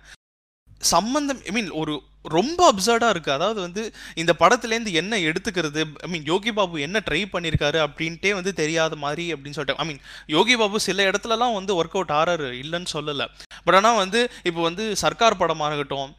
சம்பந்தம் 0.80 1.40
ஐ 1.46 1.50
மீன் 1.50 1.70
ஒரு 1.70 2.02
ரொம்ப 2.22 2.72
அப்சர்டாக 2.72 3.12
இருக்குது 3.12 3.32
அதாவது 3.32 3.60
வந்து 3.60 3.92
இந்த 4.14 4.34
படத்துலேருந்து 4.38 4.92
என்ன 4.92 5.16
எடுத்துக்கிறது 5.16 5.84
ஐ 6.00 6.10
மீன் 6.10 6.24
யோகி 6.24 6.52
பாபு 6.52 6.80
என்ன 6.80 6.98
ட்ரை 6.98 7.24
பண்ணியிருக்காரு 7.32 7.78
அப்படின்ட்டே 7.86 8.34
வந்து 8.34 8.52
தெரியாத 8.54 8.96
மாதிரி 8.96 9.34
அப்படின்னு 9.34 9.50
சொல்லிட்டு 9.50 9.82
ஐ 9.82 9.86
மீன் 9.86 10.00
யோகி 10.26 10.56
பாபு 10.56 10.80
சில 10.80 11.10
இடத்துலலாம் 11.10 11.54
வந்து 11.54 11.84
ஒர்க் 11.84 11.96
அவுட் 11.98 12.10
ஆறாரு 12.10 12.50
இல்லைன்னு 12.62 12.86
சொல்லலை. 12.92 13.26
பட் 13.68 13.78
ஆனால் 13.80 14.00
வந்து 14.04 14.22
இப்போ 14.48 14.60
வந்து 14.68 14.84
சர்க்கார் 15.04 15.40
படமாக 15.42 15.70
இருக்கட்டும் 15.70 16.10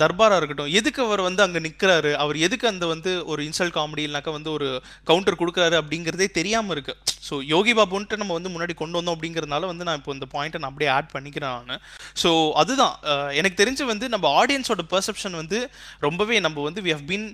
தர்பாராக 0.00 0.38
இருக்கட்டும் 0.40 0.72
எதுக்கு 0.78 1.00
அவர் 1.04 1.20
வந்து 1.26 1.42
அங்கே 1.44 1.60
நிற்கிறாரு 1.66 2.10
அவர் 2.22 2.36
எதுக்கு 2.46 2.66
அந்த 2.70 2.84
வந்து 2.92 3.10
ஒரு 3.32 3.40
இன்சல்ட் 3.48 3.76
காமெடி 3.76 4.02
இல்லைனாக்கா 4.06 4.32
வந்து 4.38 4.50
ஒரு 4.56 4.66
கவுண்டர் 5.10 5.38
கொடுக்குறாரு 5.42 5.76
அப்படிங்கிறதே 5.80 6.28
தெரியாமல் 6.38 6.74
இருக்கு. 6.76 6.94
ஸோ 7.28 7.34
யோகி 7.52 7.72
பாபுன்ட்டு 7.78 8.20
நம்ம 8.20 8.34
வந்து 8.38 8.52
முன்னாடி 8.54 8.74
கொண்டு 8.80 8.98
வந்தோம் 8.98 9.16
அப்படிங்கிறதுனால 9.16 9.68
வந்து 9.70 9.86
நான் 9.88 9.98
இப்போ 10.00 10.12
இந்த 10.16 10.26
பாயிண்ட்டை 10.34 10.60
நான் 10.62 10.70
அப்படியே 10.72 10.90
ஆட் 10.96 11.10
பண்ணிக்கிறேன் 11.14 11.56
நான். 11.70 11.82
ஸோ 12.22 12.30
அதுதான். 12.62 12.94
எனக்கு 13.40 13.60
தெரிஞ்சு 13.62 13.84
வந்து 13.92 14.06
நம்ம 14.14 14.28
ஆடியன்ஸோட 14.42 14.84
பெர்செப்ஷன் 14.94 15.36
வந்து 15.40 15.60
ரொம்பவே 16.06 16.38
நம்ம 16.46 16.62
வந்து 16.68 16.82
we 16.86 16.92
have 16.96 17.08
been 17.12 17.26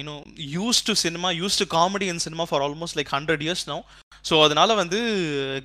you know 0.00 0.16
used 0.56 0.80
to 0.88 0.94
cinema 1.04 1.30
used 1.42 1.60
to 1.62 1.66
comedy 1.76 2.08
in 2.14 2.24
cinema 2.26 2.46
for 2.50 2.64
almost 2.68 2.98
like 3.00 3.14
hundred 3.16 3.44
years 3.46 3.66
no 3.72 3.78
so 4.28 4.36
அதனால 4.44 4.70
வந்து 4.82 4.98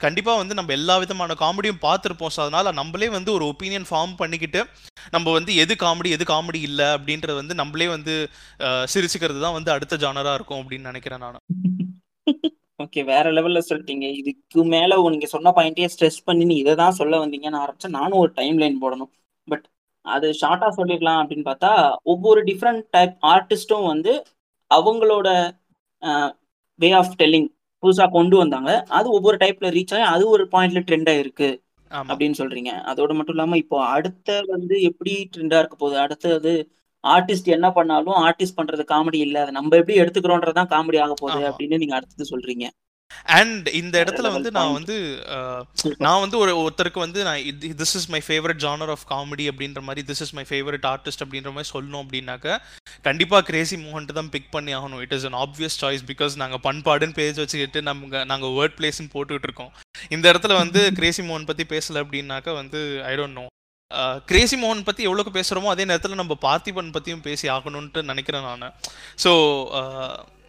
கண்டிப்பாக 0.03 0.39
வந்து 0.39 0.57
நம்ம 0.57 0.73
எல்லா 0.79 0.95
விதமான 1.03 1.35
காமெடியும் 1.43 1.79
பார்த்துருப்போம். 1.85 2.33
ஸோ 2.35 2.39
அதனால 2.45 2.71
நம்மளே 2.79 3.07
வந்து 3.17 3.31
ஒரு 3.37 3.45
ஒப்பீனியன் 3.51 3.87
ஃபார்ம் 3.89 4.13
பண்ணிக்கிட்டு 4.21 4.61
நம்ம 5.15 5.27
வந்து 5.37 5.51
எது 5.63 5.73
காமெடி 5.83 6.09
எது 6.15 6.25
காமெடி 6.31 6.61
இல்லை 6.69 6.87
அப்படின்றது 6.95 7.35
வந்து 7.41 7.55
நம்மளே 7.61 7.87
வந்து 7.95 8.15
சிரிச்சுக்கிறது 8.93 9.39
தான் 9.45 9.57
வந்து 9.57 9.73
அடுத்த 9.75 9.99
ஜானராக 10.03 10.37
இருக்கும் 10.39 10.61
அப்படின்னு 10.63 10.89
நினைக்கிறேன் 10.91 11.23
நான். 11.25 11.39
ஓகே 12.83 13.01
வேற 13.11 13.25
லெவல்ல 13.37 13.59
சொல்லிட்டீங்க. 13.69 14.05
இதுக்கு 14.19 14.61
மேல 14.73 14.97
நீங்க 15.13 15.27
சொன்ன 15.33 15.53
பாயிண்டே 15.57 15.89
ஸ்ட்ரெஸ் 15.93 16.19
பண்ணி 16.27 16.45
நீ 16.51 16.55
இதை 16.63 16.73
தான் 16.81 16.97
சொல்ல 16.99 17.19
வந்தீங்கன்னு 17.23 17.61
ஆரம்பிச்சா 17.63 17.89
நானும் 17.99 18.21
ஒரு 18.23 18.31
டைம் 18.39 18.59
லைன் 18.63 18.81
போடணும். 18.83 19.11
பட் 19.47 19.65
அது 20.05 20.27
ஷார்ட்டா 20.41 20.69
சொல்லிடலாம் 20.77 21.19
அப்படின்னு 21.21 21.45
பார்த்தா 21.49 21.71
ஒவ்வொரு 22.13 22.41
டிஃப்ரெண்ட் 22.49 22.83
டைப் 22.95 23.15
ஆர்டிஸ்டும் 23.33 23.85
வந்து 23.93 24.13
அவங்களோட 24.71 25.27
வே 26.79 26.89
ஆஃப் 27.01 27.17
டெல்லிங் 27.19 27.49
புதுசாக 27.83 28.09
கொண்டு 28.15 28.35
வந்தாங்க. 28.41 28.71
அது 28.97 29.07
ஒவ்வொரு 29.17 29.37
டைப்ல 29.43 29.69
ரீச் 29.75 29.93
ஆகி 29.95 30.05
அது 30.15 30.23
ஒரு 30.35 30.43
பாயிண்ட்ல 30.53 30.81
ட்ரெண்டாக 30.87 31.21
இருக்குது 31.23 31.59
அப்படின்னு 31.91 32.37
சொல்றீங்க. 32.37 32.71
அதோட 32.85 33.13
மட்டும் 33.13 33.35
இல்லாம 33.35 33.57
இப்போ 33.57 33.85
அடுத்த 33.85 34.43
வந்து 34.47 34.81
எப்படி 34.81 35.29
ட்ரெண்டா 35.37 35.57
இருக்க 35.57 35.75
போகுது? 35.75 35.99
அடுத்தது 35.99 36.53
ஆர்டிஸ்ட் 37.03 37.45
என்ன 37.45 37.71
பண்ணாலும் 37.71 38.13
ஆர்டிஸ்ட் 38.13 38.57
பண்றது 38.57 38.83
காமெடி 38.91 39.15
இல்ல. 39.15 39.39
அதை 39.39 39.51
நம்ம 39.51 39.77
எப்படி 39.77 39.99
எடுத்துக்கிறோன்றதான் 39.99 40.71
காமெடி 40.73 40.99
ஆக 41.01 41.13
போகுது. 41.13 41.39
அப்படின்னு 41.49 41.77
நீங்க 41.77 41.95
அடுத்தது 41.95 42.37
சொல்றீங்க. 42.37 42.67
அண்ட் 43.37 43.67
இந்த 43.81 43.95
இடத்துல 44.03 44.27
வந்து 44.35 44.51
நான் 44.57 44.75
வந்து 44.77 44.95
நான் 46.05 46.21
வந்து 46.23 46.37
ஒரு 46.43 46.53
ஒருத்தருக்கு 46.63 47.05
வந்து 47.05 47.19
நான் 47.27 47.39
this 47.81 47.95
is 47.99 48.09
my 48.15 48.21
favourite 48.27 48.61
genre 48.65 48.93
of 48.95 49.05
comedy 49.13 49.47
அப்படின்ற 49.51 49.81
மாதிரி 49.89 50.03
this 50.09 50.23
is 50.25 50.33
my 50.39 50.45
favourite 50.51 50.87
artist 50.93 51.23
அப்படின்ற 51.25 51.51
மாதிரி 51.57 51.71
சொல்லணும் 51.73 52.03
அப்படின்னாக்க 52.03 52.57
கண்டிப்பாக 53.07 53.45
கிரேசி 53.49 53.75
மோகன்ட்டு 53.85 54.17
தான் 54.19 54.31
பிக் 54.35 54.51
பண்ணி 54.55 54.71
ஆகணும். 54.79 55.01
It 55.05 55.15
is 55.17 55.27
an 55.29 55.37
obvious 55.43 55.77
choice 55.83 56.03
because 56.11 56.33
நாங்கள் 56.41 56.63
பண்பாடுன்னு 56.67 57.17
பேஜ் 57.19 57.41
வச்சுக்கிட்டு 57.43 57.81
நம்ம 57.89 58.25
நாங்கள் 58.31 58.53
வேர்ட் 58.57 58.77
பிளேஸ்ன்னு 58.79 59.13
போட்டுக்கிட்டு 59.15 59.49
இருக்கோம். 59.49 59.71
இந்த 60.15 60.25
இடத்துல 60.33 60.55
வந்து 60.63 60.81
கிரேசி 60.99 61.23
மோகன் 61.29 61.49
பற்றி 61.49 61.65
பேசலை 61.73 62.01
அப்படின்னாக்க 62.03 62.53
வந்து 62.61 62.81
ஐ 63.11 63.15
டோன்ட் 63.21 63.39
நோ 63.39 63.45
கிரேசி 64.31 64.57
மோகன் 64.59 64.85
பற்றி 64.89 65.01
எவ்வளோக்கு 65.07 65.31
பேசுகிறோமோ 65.37 65.71
அதே 65.71 65.85
நேரத்தில் 65.89 66.21
நம்ம 66.21 66.35
பார்த்திபன் 66.45 66.93
பற்றியும் 66.97 67.25
பேசி 67.25 67.47
ஆகணும்ன்ட்டு 67.55 68.01
நினைக்கிறேன் 68.11 68.45
நான். 68.49 68.75
ஸோ 69.23 69.31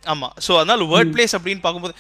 ஆமாம் 0.07 0.35
ஸோ 0.47 0.53
அதனால் 0.59 0.83
வேர்ட் 0.93 1.13
பிளேஸ் 1.15 1.35
அப்படின்னு 1.39 1.63
பார்க்கும்போது 1.63 1.95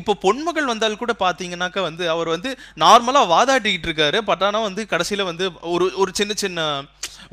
இப்போ 0.00 0.12
பொன்மகள் 0.24 0.70
வந்தால் 0.72 1.00
கூட 1.02 1.12
பார்த்தீங்கன்னாக்கா 1.24 1.80
வந்து 1.88 2.04
அவர் 2.08 2.28
வந்து 2.28 2.50
நார்மலாக 2.84 3.30
வாதாட்டிக்கிட்டு 3.34 3.88
இருக்காரு. 3.88 4.18
பட் 4.30 4.42
ஆனால் 4.42 4.66
வந்து 4.68 4.82
கடைசியில் 4.86 5.28
வந்து 5.30 5.46
ஒரு 5.74 5.86
ஒரு 5.96 6.12
சின்ன 6.14 6.34
சின்ன 6.34 6.60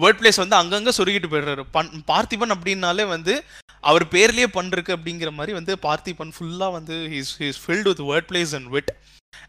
வேர்ட் 0.03 0.19
பிளேஸ் 0.21 0.41
வந்து 0.43 0.59
அங்கங்கே 0.61 0.93
சொருகிட்டு 0.97 1.31
போயிடுறாரு. 1.31 1.63
பன் 1.77 1.91
பார்த்திபன் 2.11 2.55
அப்படின்னாலே 2.55 3.05
வந்து 3.15 3.35
அவர் 3.83 4.05
பேர்லயே 4.15 4.47
பண்ருக்கு 4.57 4.95
அப்படிங்கிற 4.97 5.31
மாதிரி 5.31 5.53
வந்து 5.53 5.73
பார்த்திபன் 5.87 6.33
ஃபுல்லாக 6.37 6.71
வந்து 6.71 6.95
he's 7.13 7.33
he's 7.43 7.61
filled 7.65 7.87
with 7.91 8.03
word 8.11 8.29
plays 8.31 8.53
and 8.59 8.69
wit 8.75 8.91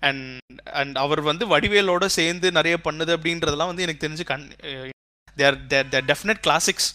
and 0.00 0.24
and 0.80 0.96
அவர் 0.96 1.20
வந்து 1.20 1.44
வடிவேலோட 1.54 2.06
சேர்ந்து 2.18 2.48
நிறைய 2.52 2.76
பண்ணுது 2.86 3.12
அப்படின்றதெல்லாம் 3.16 3.72
வந்து 3.72 3.82
எனக்கு 3.82 4.04
தெரிஞ்சு 4.06 4.24
கண் 4.24 4.46
there 5.36 5.58
there 5.66 5.88
there 5.88 6.08
definite 6.12 6.42
classics 6.46 6.88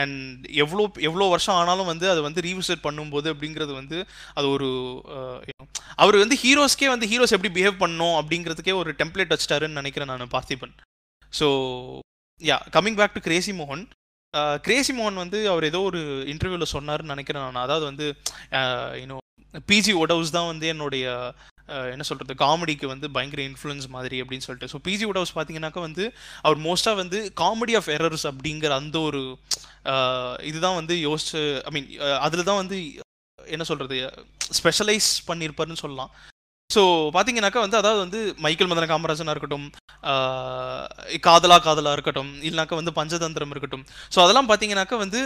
and 0.00 0.46
எவ்வளோ 0.62 0.84
எவ்வளோ 1.08 1.28
வருஷம் 1.34 1.58
ஆனாலும் 1.60 1.90
வந்து 1.92 2.06
அதை 2.12 2.20
வந்து 2.28 2.44
ரீவிசிட் 2.48 2.84
பண்ணும்போது 2.86 3.28
அப்படிங்கிறது 3.32 3.72
வந்து 3.80 3.98
அது 4.38 4.48
ஒரு 4.56 4.68
அவர் 6.02 6.22
வந்து 6.24 6.38
ஹீரோஸ்க்கே 6.44 6.90
வந்து 6.94 7.08
ஹீரோஸ் 7.12 7.36
எப்படி 7.36 7.52
பிஹேவ் 7.58 7.82
பண்ணும் 7.84 8.16
அப்படிங்கிறதுக்கே 8.20 8.76
ஒரு 8.82 8.92
டெம்ப்ளேட் 9.00 9.34
வச்சிட்டாருன்னு 9.34 9.80
நினைக்கிறேன் 9.80 10.12
நான் 10.12 10.34
Parthiban. 10.36 10.74
So 11.32 11.48
yeah 12.40 12.58
coming 12.76 12.98
back 13.00 13.16
to 13.16 13.22
Crazy 13.28 13.54
மோகன் 13.60 13.84
கிரேசி 14.66 14.92
மோகன் 14.98 15.22
வந்து 15.22 15.38
அவர் 15.52 15.64
ஏதோ 15.68 15.78
ஒரு 15.88 16.00
இன்டர்வியூவில் 16.32 16.72
சொன்னாருன்னு 16.74 17.14
நினைக்கிறேன் 17.14 17.44
நான். 17.46 17.64
அதாவது 17.66 17.84
வந்து 17.90 18.06
இன்னும் 19.02 19.24
பிஜி 19.70 19.92
ஒடவுஸ் 20.02 20.36
தான் 20.36 20.50
வந்து 20.50 20.66
என்னுடைய 20.72 21.06
என்ன 21.92 22.04
சொல்கிறது 22.08 22.34
காமெடிக்கு 22.44 22.86
வந்து 22.92 23.06
பயங்கர 23.16 23.42
இன்ஃப்ளூயன்ஸ் 23.50 23.86
மாதிரி 23.96 24.16
அப்படின்னு 24.22 24.46
சொல்லிட்டு. 24.46 24.70
ஸோ 24.72 24.80
பிஜி 24.86 25.06
ஒடவுஸ் 25.10 25.34
பார்த்தீங்கன்னாக்கா 25.36 25.82
வந்து 25.88 26.04
அவர் 26.46 26.58
மோஸ்ட்டாக 26.66 27.00
வந்து 27.02 27.20
காமெடி 27.42 27.76
ஆஃப் 27.80 27.90
எரர்ஸ் 27.96 28.26
அப்படிங்கிற 28.32 28.72
அந்த 28.80 28.98
ஒரு 29.10 29.22
இதுதான் 30.50 30.78
வந்து 30.80 30.96
யோசிச்சு 31.08 31.42
ஐ 31.68 31.72
மீன் 31.76 31.88
அதில் 32.26 32.48
தான் 32.50 32.60
வந்து 32.62 32.78
என்ன 33.38 33.64
சொல்கிறது 33.70 33.98
ஸ்பெஷலைஸ் 34.58 35.10
பண்ணியிருப்பாருன்னு 35.28 35.82
சொல்லலாம். 35.84 36.10
ஸோ 36.70 36.82
பார்த்தீங்கன்னாக்கா 37.14 37.60
வந்து 37.64 37.78
அதாவது 37.78 38.00
வந்து 38.04 38.18
மைக்கேல் 38.44 38.70
மதன 38.70 38.88
காமராஜனாக 38.90 39.34
இருக்கட்டும் 39.34 39.68
காதலா 41.26 41.56
காதலா 41.64 41.92
இருக்கட்டும் 41.96 42.30
இல்லைனாக்கா 42.48 42.76
வந்து 42.80 42.92
பஞ்சதந்திரம் 42.98 43.52
இருக்கட்டும். 43.54 43.84
ஸோ 44.14 44.18
அதெல்லாம் 44.24 44.48
பார்த்தீங்கன்னாக்கா 44.50 44.98
வந்து 45.04 45.20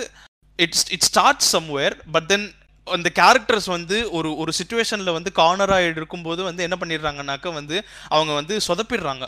it's 0.58 0.86
it 0.94 1.06
start 1.08 1.44
somewhere 1.54 1.96
but 2.14 2.28
then 2.32 2.46
அந்த 2.86 3.10
கேரக்டர்ஸ் 3.20 3.68
வந்து 3.76 3.96
ஒரு 4.10 4.30
ஒரு 4.36 4.52
சுச்சுவேஷனில் 4.58 5.16
வந்து 5.16 5.30
கார்னராக 5.36 5.88
இருக்கும்போது 5.90 6.42
வந்து 6.42 6.62
என்ன 6.62 6.76
பண்ணிடுறாங்கனாக்கா 6.80 7.52
வந்து 7.60 7.76
அவங்க 8.08 8.32
வந்து 8.32 8.56
சொதப்பிடுறாங்க. 8.68 9.26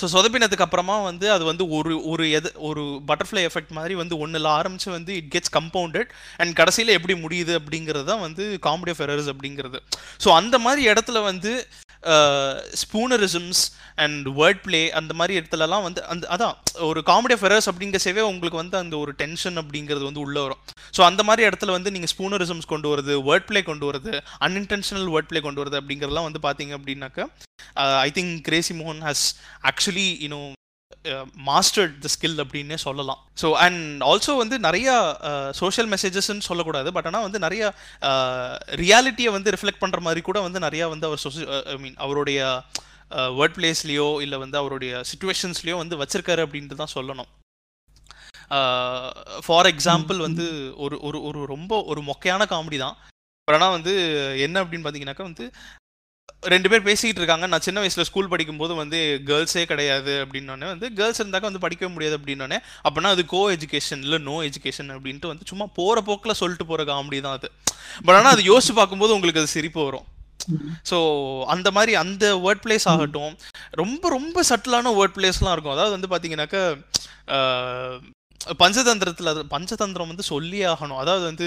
ஸோ 0.00 0.04
சொதப்பினதுக்கு 0.12 0.64
அப்புறமா 0.66 0.94
வந்து 1.02 1.26
அது 1.32 1.44
வந்து 1.44 1.64
ஒரு 1.68 1.94
ஒரு 2.10 2.24
எது 2.30 2.50
ஒரு 2.68 2.82
பட்டர்ஃப்ளை 3.08 3.42
எஃபெக்ட் 3.48 3.74
மாதிரி 3.78 3.94
வந்து 3.94 4.18
ஒன்றில் 4.18 4.48
ஆரம்பித்து 4.58 4.90
வந்து 4.90 5.12
இட் 5.14 5.30
கெட்ஸ் 5.34 5.52
கம்பவுண்டட் 5.58 6.10
அண்ட் 6.36 6.54
கடைசியில் 6.60 6.96
எப்படி 6.98 7.14
முடியுது 7.24 7.52
அப்படிங்கிறது 7.60 8.04
தான் 8.04 8.20
வந்து 8.20 8.44
காமெடி 8.66 8.92
ஆஃப் 8.94 9.02
எரர்ஸ் 9.06 9.30
அப்படிங்கிறது. 9.32 9.80
ஸோ 10.24 10.30
அந்த 10.40 10.58
மாதிரி 10.58 10.82
இடத்துல 10.92 11.22
வந்து 11.22 11.52
ஸ்பூனரிசம்ஸ் 12.82 13.60
அண்ட் 14.04 14.26
வேர்ட் 14.38 14.62
ப்ளே 14.64 14.80
அந்த 15.00 15.12
மாதிரி 15.14 15.34
இடத்துலலாம் 15.40 15.84
வந்து 15.86 16.00
அந்த 16.12 16.28
அதான் 16.34 16.54
ஒரு 16.88 17.00
காமெடி 17.10 17.34
ஆஃப் 17.36 17.44
எரர்ஸ் 17.48 17.68
அப்படிங்கிறசவே 17.72 18.22
உங்களுக்கு 18.30 18.62
வந்து 18.62 18.76
அந்த 18.76 18.96
ஒரு 18.96 19.12
டென்ஷன் 19.22 19.58
அப்படிங்கிறது 19.62 20.04
வந்து 20.08 20.24
உள்ளே 20.26 20.40
வரும். 20.40 20.62
ஸோ 20.96 21.02
அந்த 21.10 21.22
மாதிரி 21.22 21.42
இடத்துல 21.48 21.74
வந்து 21.76 21.90
நீங்கள் 21.90 22.12
ஸ்பூனரிசம்ஸ் 22.14 22.72
கொண்டு 22.72 22.90
வரது 22.92 23.14
வேர்ட் 23.28 23.48
பிளே 23.50 23.62
கொண்டு 23.62 23.86
வரது 23.90 24.14
அன்இன்டென்ஷனல் 24.46 25.10
வேர்ட் 25.14 25.30
ப்ளே 25.32 25.40
கொண்டு 25.40 25.62
வரது 25.62 25.78
அப்படிங்கிறதெல்லாம் 25.80 26.28
வந்து 26.28 26.42
பார்த்தீங்க 26.48 26.74
அப்படின்னாக்கா 26.78 27.26
ஐ 28.06 28.10
திங்க் 28.18 28.34
கிரேசி 28.48 28.74
மோகன் 28.80 29.04
has 29.08 29.24
actually 29.70 30.08
you know 30.26 30.42
mastered 31.48 31.96
the 32.04 32.08
skill 32.14 32.38
அப்படின்னே 32.42 32.78
சொல்லலாம். 32.84 33.20
ஸோ 33.42 33.48
அண்ட் 33.64 34.02
ஆல்சோ 34.10 34.32
வந்து 34.42 34.56
நிறையா 34.66 34.94
uh, 35.30 35.48
சோஷியல் 35.60 35.88
மெசேஜஸ்ன்னு 35.94 36.46
சொல்லக்கூடாது. 36.48 36.88
பட் 36.96 37.08
ஆனால் 37.10 37.26
வந்து 37.26 37.40
நிறையா 37.46 37.68
uh, 38.10 38.52
ரியாலிட்டியை 38.82 39.30
வந்து 39.36 39.52
ரிஃப்ளெக்ட் 39.56 39.82
பண்ணுற 39.84 40.00
மாதிரி 40.06 40.22
கூட 40.28 40.40
வந்து 40.46 40.60
நிறையா 40.66 40.88
வந்து 40.94 41.08
அவர் 41.10 41.22
சொசி 41.24 41.44
ஐ 41.74 41.76
மீன் 41.84 41.98
அவருடைய 42.06 42.40
வேர்ட் 43.38 43.56
பிளேஸ்லேயோ 43.58 44.08
இல்லை 44.24 44.36
வந்து 44.44 44.58
அவருடைய 44.62 45.00
சுச்சுவேஷன்ஸ்லேயோ 45.10 45.78
வந்து 45.82 46.00
வச்சிருக்காரு 46.02 46.44
அப்படின்ட்டு 46.46 46.80
தான் 46.82 46.94
சொல்லணும். 46.96 47.30
Uh, 48.58 49.08
ஃபார் 49.46 49.70
எக்ஸாம்பிள் 49.74 50.20
வந்து 50.26 50.46
ஒரு 50.84 50.98
ஒரு 51.08 51.20
ஒரு 51.30 51.40
ரொம்ப 51.54 51.82
ஒரு 51.92 52.02
மொக்கையான 52.10 52.46
காமெடி 52.52 52.80
தான். 52.86 52.96
பட் 53.48 53.56
ஆனால் 53.56 53.76
வந்து 53.76 53.92
என்ன 54.46 54.56
அப்படின்னு 54.62 54.84
பார்த்தீங்கன்னாக்கா 54.84 55.24
வந்து 55.30 55.46
ரெண்டு 56.52 56.68
பேர் 56.70 56.86
பேசிக்கிட்டு 56.86 57.20
இருக்காங்க. 57.22 57.46
நான் 57.50 57.64
சின்ன 57.66 57.80
வயசுல 57.82 58.04
ஸ்கூல் 58.08 58.30
படிக்கும்போது 58.32 58.72
வந்து 58.80 58.98
கேர்ள்ஸே 59.28 59.62
கிடையாது 59.72 60.12
அப்படின்னோடனே 60.22 60.66
வந்து 60.72 60.86
கேர்ள்ஸ் 60.98 61.20
இருந்தாக்க 61.22 61.50
வந்து 61.50 61.64
படிக்கவே 61.64 61.90
முடியாது 61.96 62.16
அப்படின்னோடனே 62.18 62.58
அப்படின்னா 62.86 63.12
அது 63.16 63.24
கோ 63.34 63.42
எஜுகேஷன் 63.56 64.02
இல்லை 64.06 64.18
நோ 64.30 64.36
எஜுகேஷன் 64.48 64.90
அப்படின்ட்டு 64.94 65.30
வந்து 65.32 65.50
சும்மா 65.50 65.66
போகிற 65.78 66.00
போக்கில் 66.08 66.40
சொல்லிட்டு 66.40 66.66
போகிற 66.70 66.86
காமெடி 66.90 67.20
தான் 67.26 67.36
அது. 67.38 67.50
பட் 68.06 68.16
ஆனால் 68.18 68.34
அது 68.36 68.44
யோசிச்சு 68.52 68.74
பார்க்கும்போது 68.80 69.14
உங்களுக்கு 69.16 69.42
அது 69.42 69.54
சிரிப்பு 69.56 69.80
வரும். 69.88 70.06
ஸோ 70.90 70.96
அந்த 71.54 71.68
மாதிரி 71.76 71.92
அந்த 72.04 72.24
வேர்ட் 72.44 72.64
பிளேஸ் 72.64 72.88
ஆகட்டும் 72.92 73.34
ரொம்ப 73.82 74.08
ரொம்ப 74.16 74.42
சட்டிலான 74.50 74.94
வேர்ட் 74.98 75.16
பிளேஸ்லாம் 75.18 75.54
இருக்கும். 75.56 75.76
அதாவது 75.76 75.96
வந்து 75.96 76.10
பார்த்தீங்கன்னாக்கா 76.12 76.64
பஞ்சதந்திரத்தில் 78.62 79.30
அது 79.32 79.40
பஞ்சதந்திரம் 79.50 80.10
வந்து 80.12 80.22
சொல்லியே 80.22 80.64
ஆகணும். 80.64 80.98
அதாவது 81.02 81.24
வந்து 81.24 81.46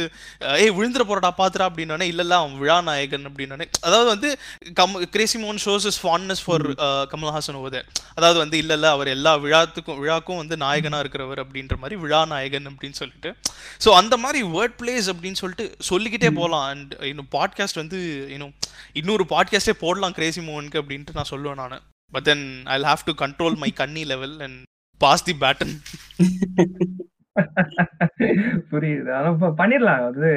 ஏய் 0.62 0.74
விழுந்துற 0.78 1.04
போறடா 1.10 1.32
பாத்துறா 1.38 1.66
அப்படின்னோடனே 1.70 2.08
இல்லைல்ல 2.12 2.36
அவன் 2.42 2.58
விழா 2.58 2.82
நாயகன் 2.82 3.26
அப்படின்னோடனே 3.30 3.68
அதாவது 3.82 4.10
வந்து 4.10 4.30
கம் 4.74 4.94
கிரேசி 5.10 5.38
மோகன் 5.44 5.62
shows 5.66 5.86
is 5.86 6.00
fondness 6.04 6.44
for 6.46 6.66
Kamal Haasan 7.14 7.60
over 7.62 7.80
அதாவது 8.16 8.40
வந்து 8.40 8.58
இல்ல 8.58 8.74
இல்ல 8.74 8.90
அவர் 8.90 9.08
எல்லா 9.08 9.38
விழாத்துக்கும் 9.38 10.00
விழாக்கும் 10.04 10.38
வந்து 10.38 10.58
நாயகனா 10.58 11.00
இருக்கிறவர் 11.04 11.44
அப்படின்ற 11.46 11.78
மாதிரி 11.78 11.96
விழா 12.02 12.26
நாயகன் 12.26 12.70
அப்படின்னு 12.72 13.00
சொல்லிட்டு. 13.02 13.36
ஸோ 13.86 13.90
அந்த 14.02 14.18
மாதிரி 14.18 14.42
வேர்ட் 14.56 14.78
பிளேஸ் 14.82 15.10
அப்படின்னு 15.14 15.42
சொல்லிட்டு 15.42 15.66
சொல்லிக்கிட்டே 15.80 16.32
போகலாம் 16.40 16.68
அண்ட் 16.68 16.94
இன்னும் 17.02 17.32
பாட்காஸ்ட் 17.32 17.82
வந்து 17.82 18.00
இன்னும் 18.30 18.54
இன்னொரு 18.94 19.26
பாட்காஸ்டே 19.30 19.76
போடலாம் 19.84 20.12
கிரேசி 20.12 20.42
மோகனுக்கு 20.42 20.82
அப்படின்ட்டு 20.82 21.18
நான் 21.20 21.32
சொல்லுவேன் 21.34 21.62
நான். 21.64 21.84
But 22.12 22.24
then 22.24 22.46
I 22.66 22.78
have 22.92 23.06
to 23.06 23.16
control 23.24 23.56
my 23.56 23.72
canny 23.82 24.04
level 24.04 24.40
and 24.40 24.62
pass 24.98 25.26
the 25.28 25.34
baton 25.44 25.74
புரியுது. 28.72 29.10
ஆனா 29.16 29.28
இப்ப 29.30 29.48
பண்ணிடலாம். 29.58 30.04
வந்து 30.10 30.30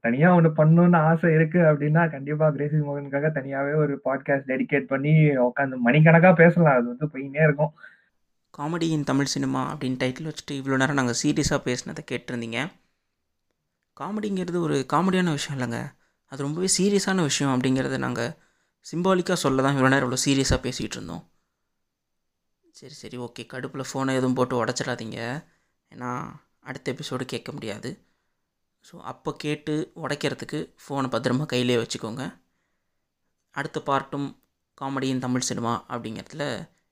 தனியா 0.00 0.28
ஒண்ணு 0.36 0.50
பண்ணணும்னு 0.58 0.96
ஆசை 0.96 1.30
இருக்கு 1.34 1.58
அப்படின்னா 1.58 2.02
கண்டிப்பா 2.10 2.50
கிரேசி 2.50 2.76
மோகனுக்காக 2.76 3.30
தனியாவே 3.38 3.72
ஒரு 3.84 3.94
பாட்காஸ்ட் 4.04 4.50
டெடிகேட் 4.52 4.90
பண்ணி 4.92 5.14
உட்காந்து 5.46 5.78
மணிக்கணக்கா 5.86 6.32
பேசலாம். 6.34 6.76
அது 6.76 6.86
வந்து 6.92 7.08
போயினே 7.14 7.42
இருக்கும். 7.42 7.72
காமெடி 8.58 8.88
இன் 8.96 9.08
தமிழ் 9.10 9.32
சினிமா 9.34 9.60
அப்படின்னு 9.72 10.00
டைட்டில் 10.02 10.30
வச்சுட்டு 10.30 10.58
இவ்வளோ 10.60 10.76
நேரம் 10.76 11.00
நாங்கள் 11.00 11.20
சீரியஸாக 11.22 11.60
பேசினதை 11.68 12.04
கேட்டிருந்தீங்க. 12.12 12.58
காமெடிங்கிறது 13.96 14.58
ஒரு 14.60 14.78
காமெடியான 14.92 15.30
விஷயம் 15.30 15.58
இல்லைங்க. 15.58 15.80
அது 16.32 16.42
ரொம்பவே 16.42 16.68
சீரியஸான 16.78 17.22
விஷயம் 17.22 17.54
அப்படிங்கிறத 17.54 17.98
நாங்கள் 17.98 18.32
சிம்பாலிக்காக 18.86 19.42
சொல்ல 19.46 19.62
தான் 19.62 19.76
இவ்வளோ 19.76 19.88
நேரம் 19.88 20.10
இவ்வளோ 20.10 20.22
சீரியஸாக 20.28 20.60
பேசிகிட்டு 20.66 20.98
இருந்தோம். 20.98 21.24
சரி 22.72 22.94
சரி 22.94 23.18
ஓகே. 23.18 23.42
கடுப்பில் 23.46 23.88
ஃபோனை 23.92 24.10
எதுவும் 24.10 24.34
போட்டு 24.34 24.64
உடச்சிடாதீங்க. 24.64 25.18
ஏன்னா 25.90 26.10
அடுத்த 26.60 26.92
எபிசோடு 26.92 27.24
கேட்க 27.24 27.52
முடியாது. 27.52 27.90
ஸோ 28.86 28.96
அப்போ 28.96 29.34
கேட்டு 29.36 29.92
உடைக்கிறதுக்கு 29.96 30.58
ஃபோனை 30.84 31.08
பத்திரமா 31.14 31.46
கையிலே 31.46 31.76
வச்சுக்கோங்க. 31.76 32.40
அடுத்த 33.50 33.82
பார்ட்டும் 33.86 34.28
காமெடியின் 34.80 35.18
தமிழ் 35.18 35.40
சினிமா 35.40 35.84
அப்படிங்கிறதுல 35.88 36.44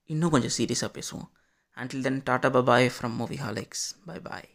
இன்னும் 0.06 0.30
கொஞ்சம் 0.30 0.56
சீரியஸாக 0.58 0.94
பேசுவோம். 0.98 1.28
Until 1.76 2.00
then 2.00 2.22
tata 2.22 2.48
bye bye 2.56 2.90
from 2.96 3.14
movie 3.14 3.36
holics 3.36 3.84
bye 4.04 4.18
bye. 4.20 4.48